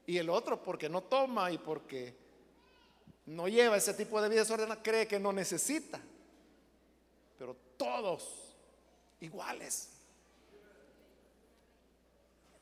Y 0.06 0.16
el 0.16 0.30
otro 0.30 0.62
porque 0.62 0.88
no 0.88 1.02
toma 1.02 1.52
y 1.52 1.58
porque 1.58 2.16
no 3.26 3.46
lleva 3.46 3.76
ese 3.76 3.92
tipo 3.92 4.22
de 4.22 4.30
vida 4.30 4.40
desordenada, 4.40 4.82
cree 4.82 5.06
que 5.06 5.20
no 5.20 5.34
necesita. 5.34 6.00
Pero 7.38 7.54
todos 7.76 8.56
iguales. 9.20 9.90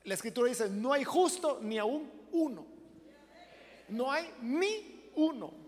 La 0.03 0.13
escritura 0.13 0.49
dice, 0.49 0.67
no 0.69 0.91
hay 0.91 1.05
justo 1.05 1.59
ni 1.61 1.77
aún 1.77 2.11
uno. 2.33 2.65
No 3.87 4.11
hay 4.11 4.29
ni 4.41 5.09
uno. 5.15 5.64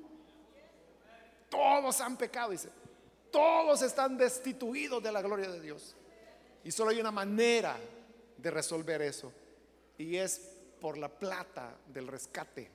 Todos 1.58 2.00
han 2.02 2.18
pecado, 2.18 2.52
dice. 2.52 2.70
Todos 3.32 3.82
están 3.82 4.16
destituidos 4.16 5.02
de 5.02 5.12
la 5.12 5.22
gloria 5.22 5.50
de 5.50 5.60
Dios. 5.60 5.96
Y 6.64 6.72
solo 6.72 6.92
hay 6.92 7.00
una 7.00 7.12
manera 7.12 7.78
de 8.38 8.52
resolver 8.52 9.02
eso. 9.02 9.32
Y 9.98 10.18
es 10.18 10.40
por 10.80 10.98
la 10.98 11.10
plata 11.10 11.76
del 11.88 12.08
rescate. 12.08 12.70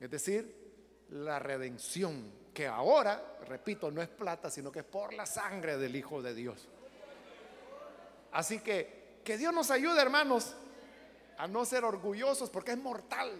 Es 0.00 0.10
decir, 0.10 1.04
la 1.10 1.38
redención, 1.38 2.32
que 2.54 2.66
ahora, 2.66 3.38
repito, 3.46 3.90
no 3.90 4.00
es 4.00 4.08
plata, 4.08 4.50
sino 4.50 4.72
que 4.72 4.80
es 4.80 4.84
por 4.84 5.12
la 5.12 5.26
sangre 5.26 5.76
del 5.76 5.94
Hijo 5.94 6.22
de 6.22 6.34
Dios. 6.34 6.66
Así 8.32 8.60
que 8.60 8.98
que 9.28 9.36
Dios 9.36 9.52
nos 9.52 9.70
ayude, 9.70 10.00
hermanos, 10.00 10.54
a 11.36 11.46
no 11.46 11.66
ser 11.66 11.84
orgullosos, 11.84 12.48
porque 12.48 12.70
es 12.70 12.78
mortal. 12.78 13.30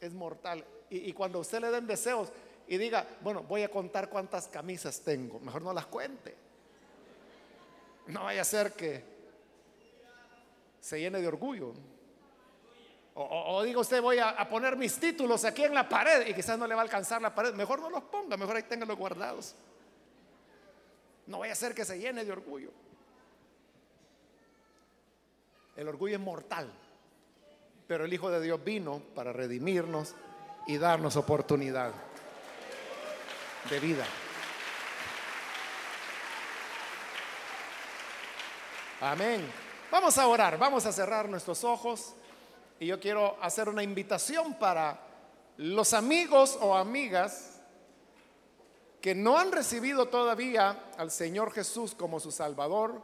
Es 0.00 0.12
mortal. 0.12 0.64
Y, 0.94 1.10
cuando 1.14 1.38
usted 1.38 1.58
le 1.58 1.70
den 1.70 1.86
deseos 1.86 2.28
y 2.68 2.76
diga, 2.76 3.06
bueno, 3.22 3.42
voy 3.42 3.62
a 3.62 3.70
contar 3.70 4.10
cuántas 4.10 4.46
camisas 4.46 5.00
tengo, 5.00 5.40
mejor 5.40 5.62
no 5.62 5.72
las 5.72 5.86
cuente. 5.86 6.36
No 8.08 8.24
vaya 8.24 8.42
a 8.42 8.44
ser 8.44 8.74
que 8.74 9.02
se 10.80 11.00
llene 11.00 11.22
de 11.22 11.26
orgullo. 11.26 11.72
O, 13.14 13.62
diga 13.62 13.80
usted, 13.80 14.02
voy 14.02 14.18
a, 14.18 14.46
poner 14.50 14.76
mis 14.76 15.00
títulos 15.00 15.46
aquí 15.46 15.64
en 15.64 15.72
la 15.72 15.88
pared 15.88 16.26
y 16.26 16.34
quizás 16.34 16.58
no 16.58 16.66
le 16.66 16.74
va 16.74 16.82
a 16.82 16.84
alcanzar 16.84 17.22
la 17.22 17.34
pared. 17.34 17.54
Mejor 17.54 17.80
no 17.80 17.88
los 17.88 18.02
ponga, 18.02 18.36
mejor 18.36 18.56
ahí 18.56 18.64
los 18.78 18.98
guardados. 18.98 19.54
No 21.26 21.38
vaya 21.38 21.54
a 21.54 21.56
ser 21.56 21.74
que 21.74 21.86
se 21.86 21.98
llene 21.98 22.22
de 22.22 22.32
orgullo. 22.32 22.70
El 25.74 25.88
orgullo 25.88 26.16
es 26.16 26.20
mortal, 26.20 26.70
pero 27.86 28.04
el 28.04 28.12
Hijo 28.12 28.30
de 28.30 28.42
Dios 28.42 28.62
vino 28.62 29.00
para 29.14 29.32
redimirnos 29.32 30.14
y 30.66 30.78
darnos 30.78 31.16
oportunidad 31.16 31.92
de 33.68 33.80
vida. 33.80 34.04
Amén. 39.00 39.50
Vamos 39.90 40.16
a 40.16 40.26
orar, 40.26 40.58
vamos 40.58 40.86
a 40.86 40.92
cerrar 40.92 41.28
nuestros 41.28 41.64
ojos 41.64 42.14
y 42.78 42.86
yo 42.86 43.00
quiero 43.00 43.36
hacer 43.42 43.68
una 43.68 43.82
invitación 43.82 44.54
para 44.54 45.00
los 45.56 45.92
amigos 45.92 46.56
o 46.60 46.74
amigas 46.74 47.60
que 49.00 49.14
no 49.14 49.36
han 49.36 49.50
recibido 49.50 50.06
todavía 50.06 50.84
al 50.96 51.10
Señor 51.10 51.52
Jesús 51.52 51.94
como 51.94 52.20
su 52.20 52.30
Salvador, 52.30 53.02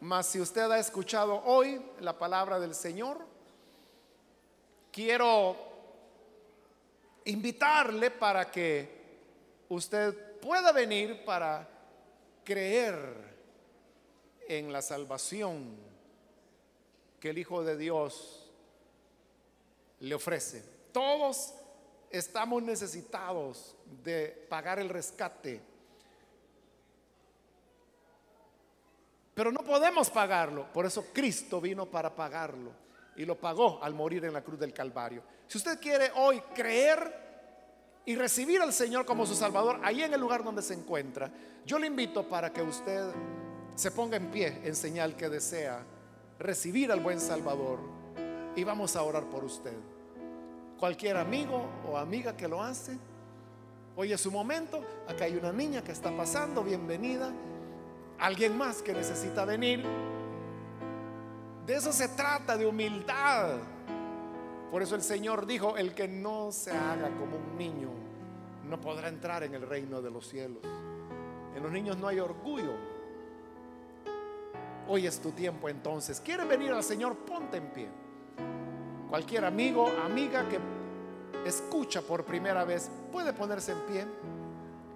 mas 0.00 0.26
si 0.26 0.40
usted 0.40 0.70
ha 0.70 0.78
escuchado 0.78 1.42
hoy 1.44 1.80
la 2.00 2.18
palabra 2.18 2.58
del 2.58 2.74
Señor, 2.74 3.18
quiero 4.90 5.73
invitarle 7.24 8.10
para 8.10 8.50
que 8.50 9.04
usted 9.68 10.40
pueda 10.40 10.72
venir 10.72 11.24
para 11.24 11.68
creer 12.44 13.34
en 14.48 14.72
la 14.72 14.82
salvación 14.82 15.76
que 17.18 17.30
el 17.30 17.38
Hijo 17.38 17.64
de 17.64 17.76
Dios 17.76 18.50
le 20.00 20.14
ofrece. 20.14 20.62
Todos 20.92 21.54
estamos 22.10 22.62
necesitados 22.62 23.74
de 24.04 24.46
pagar 24.48 24.78
el 24.78 24.88
rescate. 24.88 25.60
Pero 29.34 29.50
no 29.50 29.60
podemos 29.60 30.10
pagarlo. 30.10 30.72
Por 30.72 30.86
eso 30.86 31.06
Cristo 31.12 31.60
vino 31.60 31.86
para 31.86 32.14
pagarlo. 32.14 32.83
Y 33.16 33.24
lo 33.24 33.38
pagó 33.38 33.82
al 33.82 33.94
morir 33.94 34.24
en 34.24 34.32
la 34.32 34.42
cruz 34.42 34.58
del 34.58 34.72
Calvario. 34.72 35.22
Si 35.46 35.58
usted 35.58 35.78
quiere 35.80 36.10
hoy 36.16 36.40
creer 36.54 37.22
y 38.04 38.16
recibir 38.16 38.60
al 38.60 38.72
Señor 38.72 39.06
como 39.06 39.24
su 39.24 39.34
Salvador, 39.34 39.80
ahí 39.82 40.02
en 40.02 40.12
el 40.12 40.20
lugar 40.20 40.42
donde 40.42 40.62
se 40.62 40.74
encuentra, 40.74 41.30
yo 41.64 41.78
le 41.78 41.86
invito 41.86 42.28
para 42.28 42.52
que 42.52 42.62
usted 42.62 43.12
se 43.74 43.90
ponga 43.90 44.16
en 44.16 44.30
pie 44.30 44.60
en 44.64 44.74
señal 44.76 45.16
que 45.16 45.28
desea 45.28 45.84
recibir 46.38 46.92
al 46.92 47.00
buen 47.00 47.20
Salvador 47.20 47.78
y 48.56 48.64
vamos 48.64 48.96
a 48.96 49.02
orar 49.02 49.24
por 49.24 49.44
usted. 49.44 49.76
Cualquier 50.78 51.16
amigo 51.16 51.66
o 51.88 51.96
amiga 51.96 52.36
que 52.36 52.48
lo 52.48 52.62
hace, 52.62 52.98
hoy 53.96 54.12
es 54.12 54.20
su 54.20 54.30
momento, 54.30 54.82
acá 55.08 55.24
hay 55.24 55.36
una 55.36 55.52
niña 55.52 55.82
que 55.82 55.92
está 55.92 56.14
pasando, 56.16 56.62
bienvenida, 56.62 57.32
alguien 58.18 58.56
más 58.56 58.82
que 58.82 58.92
necesita 58.92 59.44
venir. 59.44 59.84
De 61.66 61.74
eso 61.74 61.92
se 61.92 62.08
trata, 62.08 62.56
de 62.56 62.66
humildad. 62.66 63.58
Por 64.70 64.82
eso 64.82 64.94
el 64.94 65.02
Señor 65.02 65.46
dijo, 65.46 65.76
el 65.76 65.94
que 65.94 66.08
no 66.08 66.52
se 66.52 66.70
haga 66.72 67.08
como 67.16 67.36
un 67.36 67.56
niño, 67.56 67.90
no 68.68 68.80
podrá 68.80 69.08
entrar 69.08 69.42
en 69.44 69.54
el 69.54 69.62
reino 69.62 70.02
de 70.02 70.10
los 70.10 70.28
cielos. 70.28 70.62
En 71.54 71.62
los 71.62 71.70
niños 71.70 71.96
no 71.96 72.08
hay 72.08 72.18
orgullo, 72.18 72.72
Hoy 74.86 75.06
es 75.06 75.18
tu 75.20 75.32
tiempo 75.32 75.68
entonces. 75.68 76.20
¿Quieres 76.20 76.46
venir 76.46 76.72
al 76.72 76.84
Señor? 76.84 77.16
Ponte 77.16 77.56
en 77.56 77.68
pie. 77.68 77.88
Cualquier 79.08 79.44
amigo, 79.44 79.88
amiga 80.04 80.46
que 80.48 80.58
escucha 81.46 82.02
por 82.02 82.24
primera 82.24 82.64
vez, 82.64 82.90
puede 83.10 83.32
ponerse 83.32 83.72
en 83.72 83.80
pie. 83.86 84.06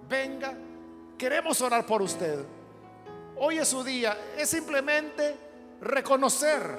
Venga, 0.07 0.55
queremos 1.17 1.59
orar 1.61 1.85
por 1.85 2.01
usted. 2.01 2.45
Hoy 3.37 3.57
es 3.57 3.67
su 3.67 3.83
día. 3.83 4.15
Es 4.37 4.49
simplemente 4.49 5.35
reconocer 5.81 6.77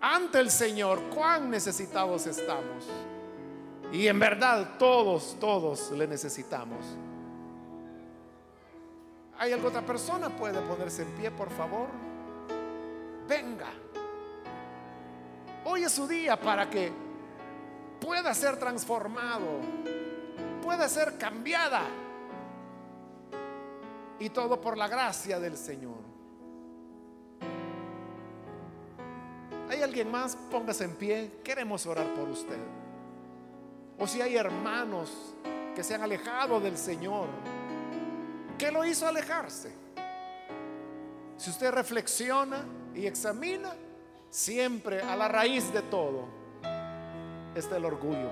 ante 0.00 0.40
el 0.40 0.50
Señor 0.50 1.00
cuán 1.14 1.50
necesitados 1.50 2.26
estamos. 2.26 2.88
Y 3.92 4.08
en 4.08 4.18
verdad 4.18 4.76
todos, 4.78 5.36
todos 5.38 5.90
le 5.92 6.06
necesitamos. 6.06 6.78
¿Hay 9.38 9.52
alguna 9.52 9.70
otra 9.70 9.82
persona? 9.86 10.28
Puede 10.30 10.60
ponerse 10.62 11.02
en 11.02 11.10
pie, 11.12 11.30
por 11.30 11.50
favor. 11.50 11.88
Venga. 13.28 13.68
Hoy 15.64 15.84
es 15.84 15.92
su 15.92 16.06
día 16.08 16.40
para 16.40 16.68
que 16.68 16.92
pueda 18.00 18.34
ser 18.34 18.56
transformado, 18.58 19.60
pueda 20.62 20.88
ser 20.88 21.16
cambiada. 21.18 21.82
Y 24.22 24.30
todo 24.30 24.60
por 24.60 24.78
la 24.78 24.86
gracia 24.86 25.40
del 25.40 25.56
Señor. 25.56 25.98
¿Hay 29.68 29.82
alguien 29.82 30.10
más? 30.10 30.36
Póngase 30.50 30.84
en 30.84 30.94
pie. 30.94 31.40
Queremos 31.42 31.84
orar 31.86 32.06
por 32.14 32.28
usted. 32.28 32.58
O 33.98 34.06
si 34.06 34.20
hay 34.20 34.36
hermanos 34.36 35.34
que 35.74 35.82
se 35.82 35.94
han 35.94 36.02
alejado 36.02 36.60
del 36.60 36.76
Señor 36.76 37.28
¿Qué 38.62 38.70
lo 38.70 38.84
hizo 38.84 39.08
alejarse? 39.08 39.72
Si 41.36 41.50
usted 41.50 41.72
reflexiona 41.72 42.64
y 42.94 43.06
examina, 43.06 43.72
siempre 44.30 45.00
a 45.00 45.16
la 45.16 45.26
raíz 45.26 45.72
de 45.72 45.82
todo 45.82 46.28
está 47.56 47.76
el 47.76 47.84
orgullo. 47.84 48.30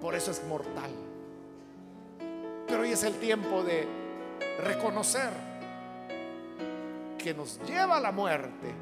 Por 0.00 0.14
eso 0.14 0.30
es 0.30 0.42
mortal. 0.44 0.90
Pero 2.66 2.80
hoy 2.80 2.92
es 2.92 3.02
el 3.02 3.16
tiempo 3.16 3.62
de 3.62 4.03
reconocer 4.58 5.30
que 7.18 7.32
nos 7.34 7.58
lleva 7.66 7.96
a 7.96 8.00
la 8.00 8.12
muerte 8.12 8.74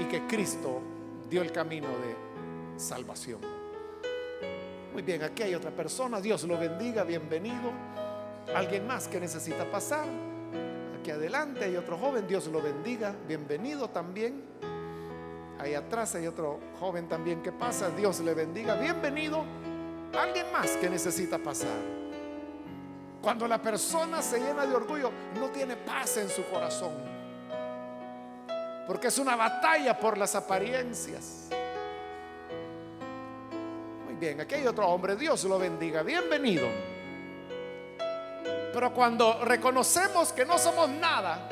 y 0.00 0.04
que 0.04 0.26
Cristo 0.26 0.80
dio 1.28 1.42
el 1.42 1.52
camino 1.52 1.88
de 1.88 2.78
salvación. 2.78 3.40
Muy 4.92 5.02
bien, 5.02 5.22
aquí 5.22 5.42
hay 5.42 5.54
otra 5.54 5.70
persona, 5.70 6.20
Dios 6.20 6.44
lo 6.44 6.58
bendiga, 6.58 7.04
bienvenido. 7.04 7.70
Alguien 8.54 8.86
más 8.86 9.08
que 9.08 9.20
necesita 9.20 9.70
pasar. 9.70 10.06
Aquí 10.98 11.10
adelante 11.10 11.64
hay 11.64 11.76
otro 11.76 11.98
joven, 11.98 12.26
Dios 12.26 12.46
lo 12.46 12.62
bendiga, 12.62 13.14
bienvenido 13.28 13.90
también. 13.90 14.42
Ahí 15.58 15.74
atrás 15.74 16.14
hay 16.14 16.26
otro 16.26 16.60
joven 16.78 17.08
también 17.08 17.42
que 17.42 17.52
pasa, 17.52 17.90
Dios 17.90 18.20
le 18.20 18.34
bendiga, 18.34 18.74
bienvenido. 18.76 19.44
Alguien 20.18 20.46
más 20.52 20.70
que 20.76 20.88
necesita 20.88 21.38
pasar. 21.38 22.05
Cuando 23.26 23.48
la 23.48 23.60
persona 23.60 24.22
se 24.22 24.38
llena 24.38 24.64
de 24.64 24.72
orgullo, 24.72 25.10
no 25.40 25.48
tiene 25.48 25.74
paz 25.74 26.18
en 26.18 26.28
su 26.28 26.44
corazón. 26.44 26.92
Porque 28.86 29.08
es 29.08 29.18
una 29.18 29.34
batalla 29.34 29.98
por 29.98 30.16
las 30.16 30.36
apariencias. 30.36 31.48
Muy 34.04 34.14
bien, 34.14 34.40
aquí 34.40 34.54
hay 34.54 34.66
otro 34.68 34.86
hombre, 34.86 35.16
Dios 35.16 35.42
lo 35.42 35.58
bendiga, 35.58 36.04
bienvenido. 36.04 36.68
Pero 38.72 38.94
cuando 38.94 39.44
reconocemos 39.44 40.32
que 40.32 40.44
no 40.44 40.56
somos 40.56 40.88
nada, 40.88 41.48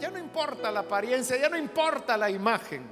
ya 0.00 0.10
no 0.10 0.18
importa 0.18 0.70
la 0.70 0.80
apariencia, 0.80 1.36
ya 1.36 1.50
no 1.50 1.58
importa 1.58 2.16
la 2.16 2.30
imagen. 2.30 2.86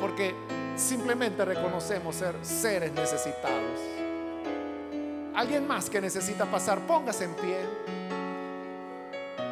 Porque 0.00 0.34
simplemente 0.76 1.44
reconocemos 1.44 2.16
ser 2.16 2.36
seres 2.40 2.90
necesitados. 2.90 4.03
Alguien 5.34 5.66
más 5.66 5.90
que 5.90 6.00
necesita 6.00 6.46
pasar, 6.46 6.78
póngase 6.86 7.24
en 7.24 7.34
pie. 7.34 7.58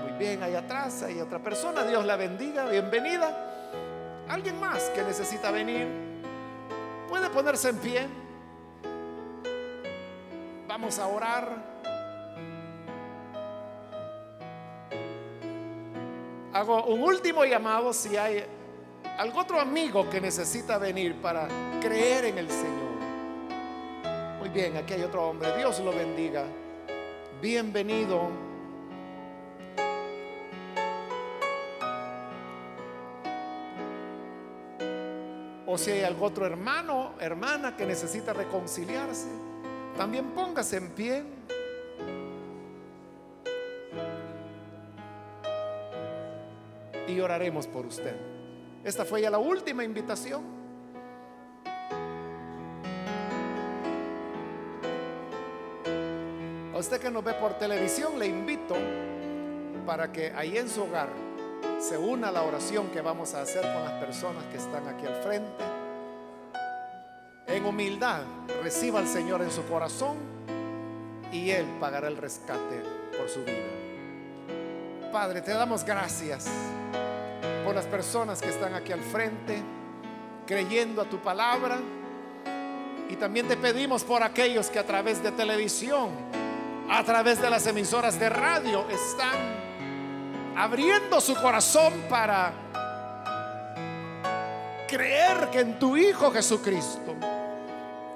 Muy 0.03 0.13
bien, 0.13 0.41
ahí 0.41 0.55
atrás 0.55 1.03
hay 1.03 1.21
otra 1.21 1.41
persona. 1.41 1.83
Dios 1.83 2.07
la 2.07 2.15
bendiga, 2.15 2.67
bienvenida. 2.67 4.25
Alguien 4.29 4.61
más 4.61 4.85
que 4.91 5.03
necesita 5.03 5.51
venir, 5.51 5.89
puede 7.09 7.29
ponerse 7.31 7.71
en 7.71 7.79
pie. 7.79 8.07
Vamos 10.69 11.01
a 11.01 11.09
orar. 11.09 11.73
Hago 16.53 16.85
un 16.85 17.03
último 17.03 17.45
llamado 17.45 17.93
si 17.93 18.17
hay 18.17 18.45
algún 19.19 19.41
otro 19.41 19.61
amigo 19.61 20.09
que 20.09 20.21
necesita 20.21 20.79
venir 20.79 21.21
para 21.21 21.49
creer 21.81 22.27
en 22.27 22.39
el 22.39 22.49
Señor 22.49 22.82
bien, 24.53 24.77
aquí 24.77 24.95
hay 24.95 25.03
otro 25.03 25.29
hombre. 25.29 25.57
Dios 25.57 25.81
lo 25.81 25.93
bendiga. 25.93 26.45
Bienvenido. 27.41 28.29
O 35.67 35.79
si 35.79 35.91
hay 35.91 36.03
algún 36.03 36.29
otro 36.29 36.45
hermano, 36.45 37.15
hermana 37.19 37.77
que 37.77 37.87
necesita 37.87 38.33
reconciliarse, 38.33 39.29
también 39.97 40.31
póngase 40.33 40.77
en 40.77 40.91
pie. 40.91 41.25
Y 47.09 47.21
oraremos 47.21 47.67
por 47.67 47.87
usted. 47.87 48.15
Esta 48.85 49.05
fue 49.05 49.23
ya 49.23 49.31
la 49.31 49.39
última 49.39 49.83
invitación. 49.83 50.62
Usted 56.83 57.01
que 57.01 57.13
nos 57.13 57.23
ve 57.23 57.35
por 57.35 57.55
televisión, 57.55 58.19
le 58.19 58.27
invito 58.27 58.75
para 59.87 60.11
que 60.11 60.33
ahí 60.35 60.59
en 60.59 60.69
su 60.69 60.83
hogar 60.83 61.09
se 61.79 61.97
una 61.97 62.33
la 62.33 62.43
oración 62.43 62.89
que 62.89 63.01
vamos 63.01 63.35
a 63.35 63.43
hacer 63.43 63.63
con 63.63 63.85
las 63.85 63.93
personas 64.05 64.43
que 64.47 64.57
están 64.57 64.89
aquí 64.89 65.07
al 65.07 65.15
frente. 65.23 65.65
En 67.47 67.65
humildad, 67.65 68.23
reciba 68.65 68.99
al 68.99 69.07
Señor 69.07 69.43
en 69.43 69.53
su 69.53 69.65
corazón 69.67 70.17
y 71.31 71.51
Él 71.51 71.67
pagará 71.79 72.09
el 72.09 72.17
rescate 72.17 72.83
por 73.17 73.29
su 73.29 73.45
vida. 73.45 75.13
Padre, 75.13 75.41
te 75.41 75.53
damos 75.53 75.85
gracias 75.85 76.49
por 77.65 77.77
las 77.77 77.87
personas 77.87 78.43
que 78.43 78.49
están 78.49 78.75
aquí 78.75 78.91
al 78.91 79.03
frente, 79.03 79.63
creyendo 80.49 81.01
a 81.01 81.05
tu 81.05 81.19
palabra. 81.19 81.79
Y 83.09 83.15
también 83.15 83.47
te 83.47 83.57
pedimos 83.57 84.03
por 84.03 84.25
aquellos 84.25 84.69
que 84.69 84.81
a 84.81 84.85
través 84.85 85.23
de 85.23 85.31
televisión 85.31 86.42
a 86.93 87.03
través 87.05 87.41
de 87.41 87.49
las 87.49 87.67
emisoras 87.67 88.21
de 88.21 88.29
radio 88.29 88.87
están 88.91 89.39
abriendo 90.55 91.23
su 91.23 91.35
corazón 91.35 92.05
para 92.07 92.53
creer 94.87 95.49
que 95.51 95.61
en 95.61 95.79
tu 95.79 95.97
Hijo 95.97 96.31
Jesucristo 96.31 97.15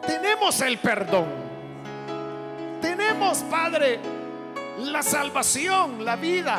tenemos 0.07 0.61
el 0.61 0.79
perdón. 0.79 1.25
Tenemos, 2.83 3.39
Padre, 3.51 3.99
la 4.81 5.03
salvación, 5.03 6.05
la 6.05 6.17
vida. 6.17 6.59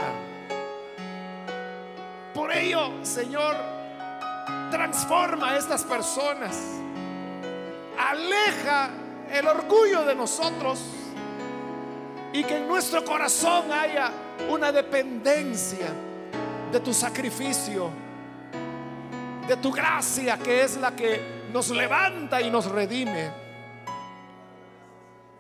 Por 2.34 2.52
ello, 2.52 2.94
Señor, 3.04 3.56
transforma 4.72 5.52
a 5.52 5.58
estas 5.58 5.84
personas. 5.84 6.58
Aleja 8.00 8.90
el 9.32 9.48
orgullo 9.48 10.04
de 10.04 10.16
nosotros 10.16 10.97
y 12.34 12.44
que 12.44 12.58
en 12.58 12.68
nuestro 12.68 13.04
corazón 13.04 13.72
haya 13.72 14.12
una 14.50 14.72
dependencia 14.72 15.88
de 16.72 16.80
tu 16.80 16.94
sacrificio, 16.94 17.90
de 19.48 19.58
tu 19.58 19.72
gracia 19.72 20.38
que 20.38 20.64
es 20.64 20.78
la 20.78 20.96
que 20.96 21.48
nos 21.52 21.70
levanta 21.70 22.42
y 22.42 22.50
nos 22.50 22.70
redime. 22.70 23.32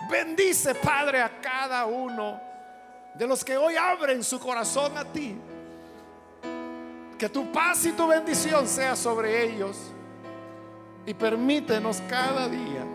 Bendice, 0.10 0.74
Padre, 0.76 1.22
a 1.22 1.42
cada 1.42 1.86
uno 1.86 2.40
de 3.16 3.28
los 3.28 3.44
que 3.44 3.58
hoy 3.58 3.76
abren 3.76 4.24
su 4.24 4.40
corazón 4.40 4.98
a 4.98 5.04
ti. 5.04 5.36
Que 7.18 7.28
tu 7.28 7.52
paz 7.52 7.86
y 7.86 7.92
tu 7.92 8.08
bendición 8.08 8.68
sea 8.68 8.96
sobre 8.96 9.44
ellos. 9.44 9.76
Y 11.06 11.14
permítenos 11.14 12.02
cada 12.08 12.48
día 12.48 12.86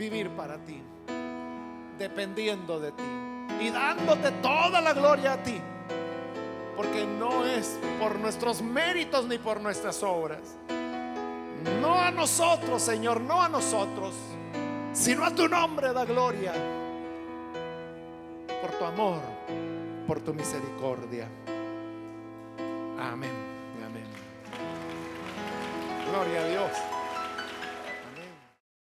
vivir 0.00 0.30
para 0.30 0.56
ti, 0.64 0.82
dependiendo 1.98 2.80
de 2.80 2.90
ti 2.92 3.02
y 3.60 3.68
dándote 3.68 4.30
toda 4.42 4.80
la 4.80 4.94
gloria 4.94 5.34
a 5.34 5.42
ti. 5.42 5.60
Porque 6.74 7.04
no 7.04 7.44
es 7.44 7.78
por 8.00 8.18
nuestros 8.18 8.62
méritos 8.62 9.26
ni 9.26 9.36
por 9.36 9.60
nuestras 9.60 10.02
obras. 10.02 10.56
No 11.82 12.00
a 12.00 12.10
nosotros, 12.10 12.80
Señor, 12.80 13.20
no 13.20 13.42
a 13.42 13.50
nosotros, 13.50 14.14
sino 14.94 15.22
a 15.26 15.34
tu 15.34 15.46
nombre 15.46 15.92
da 15.92 16.06
gloria. 16.06 16.54
Por 18.62 18.70
tu 18.78 18.84
amor, 18.86 19.20
por 20.06 20.20
tu 20.20 20.32
misericordia. 20.32 21.28
Amén. 22.98 23.32
Amén. 23.84 24.06
Gloria 26.10 26.40
a 26.40 26.48
Dios. 26.48 26.89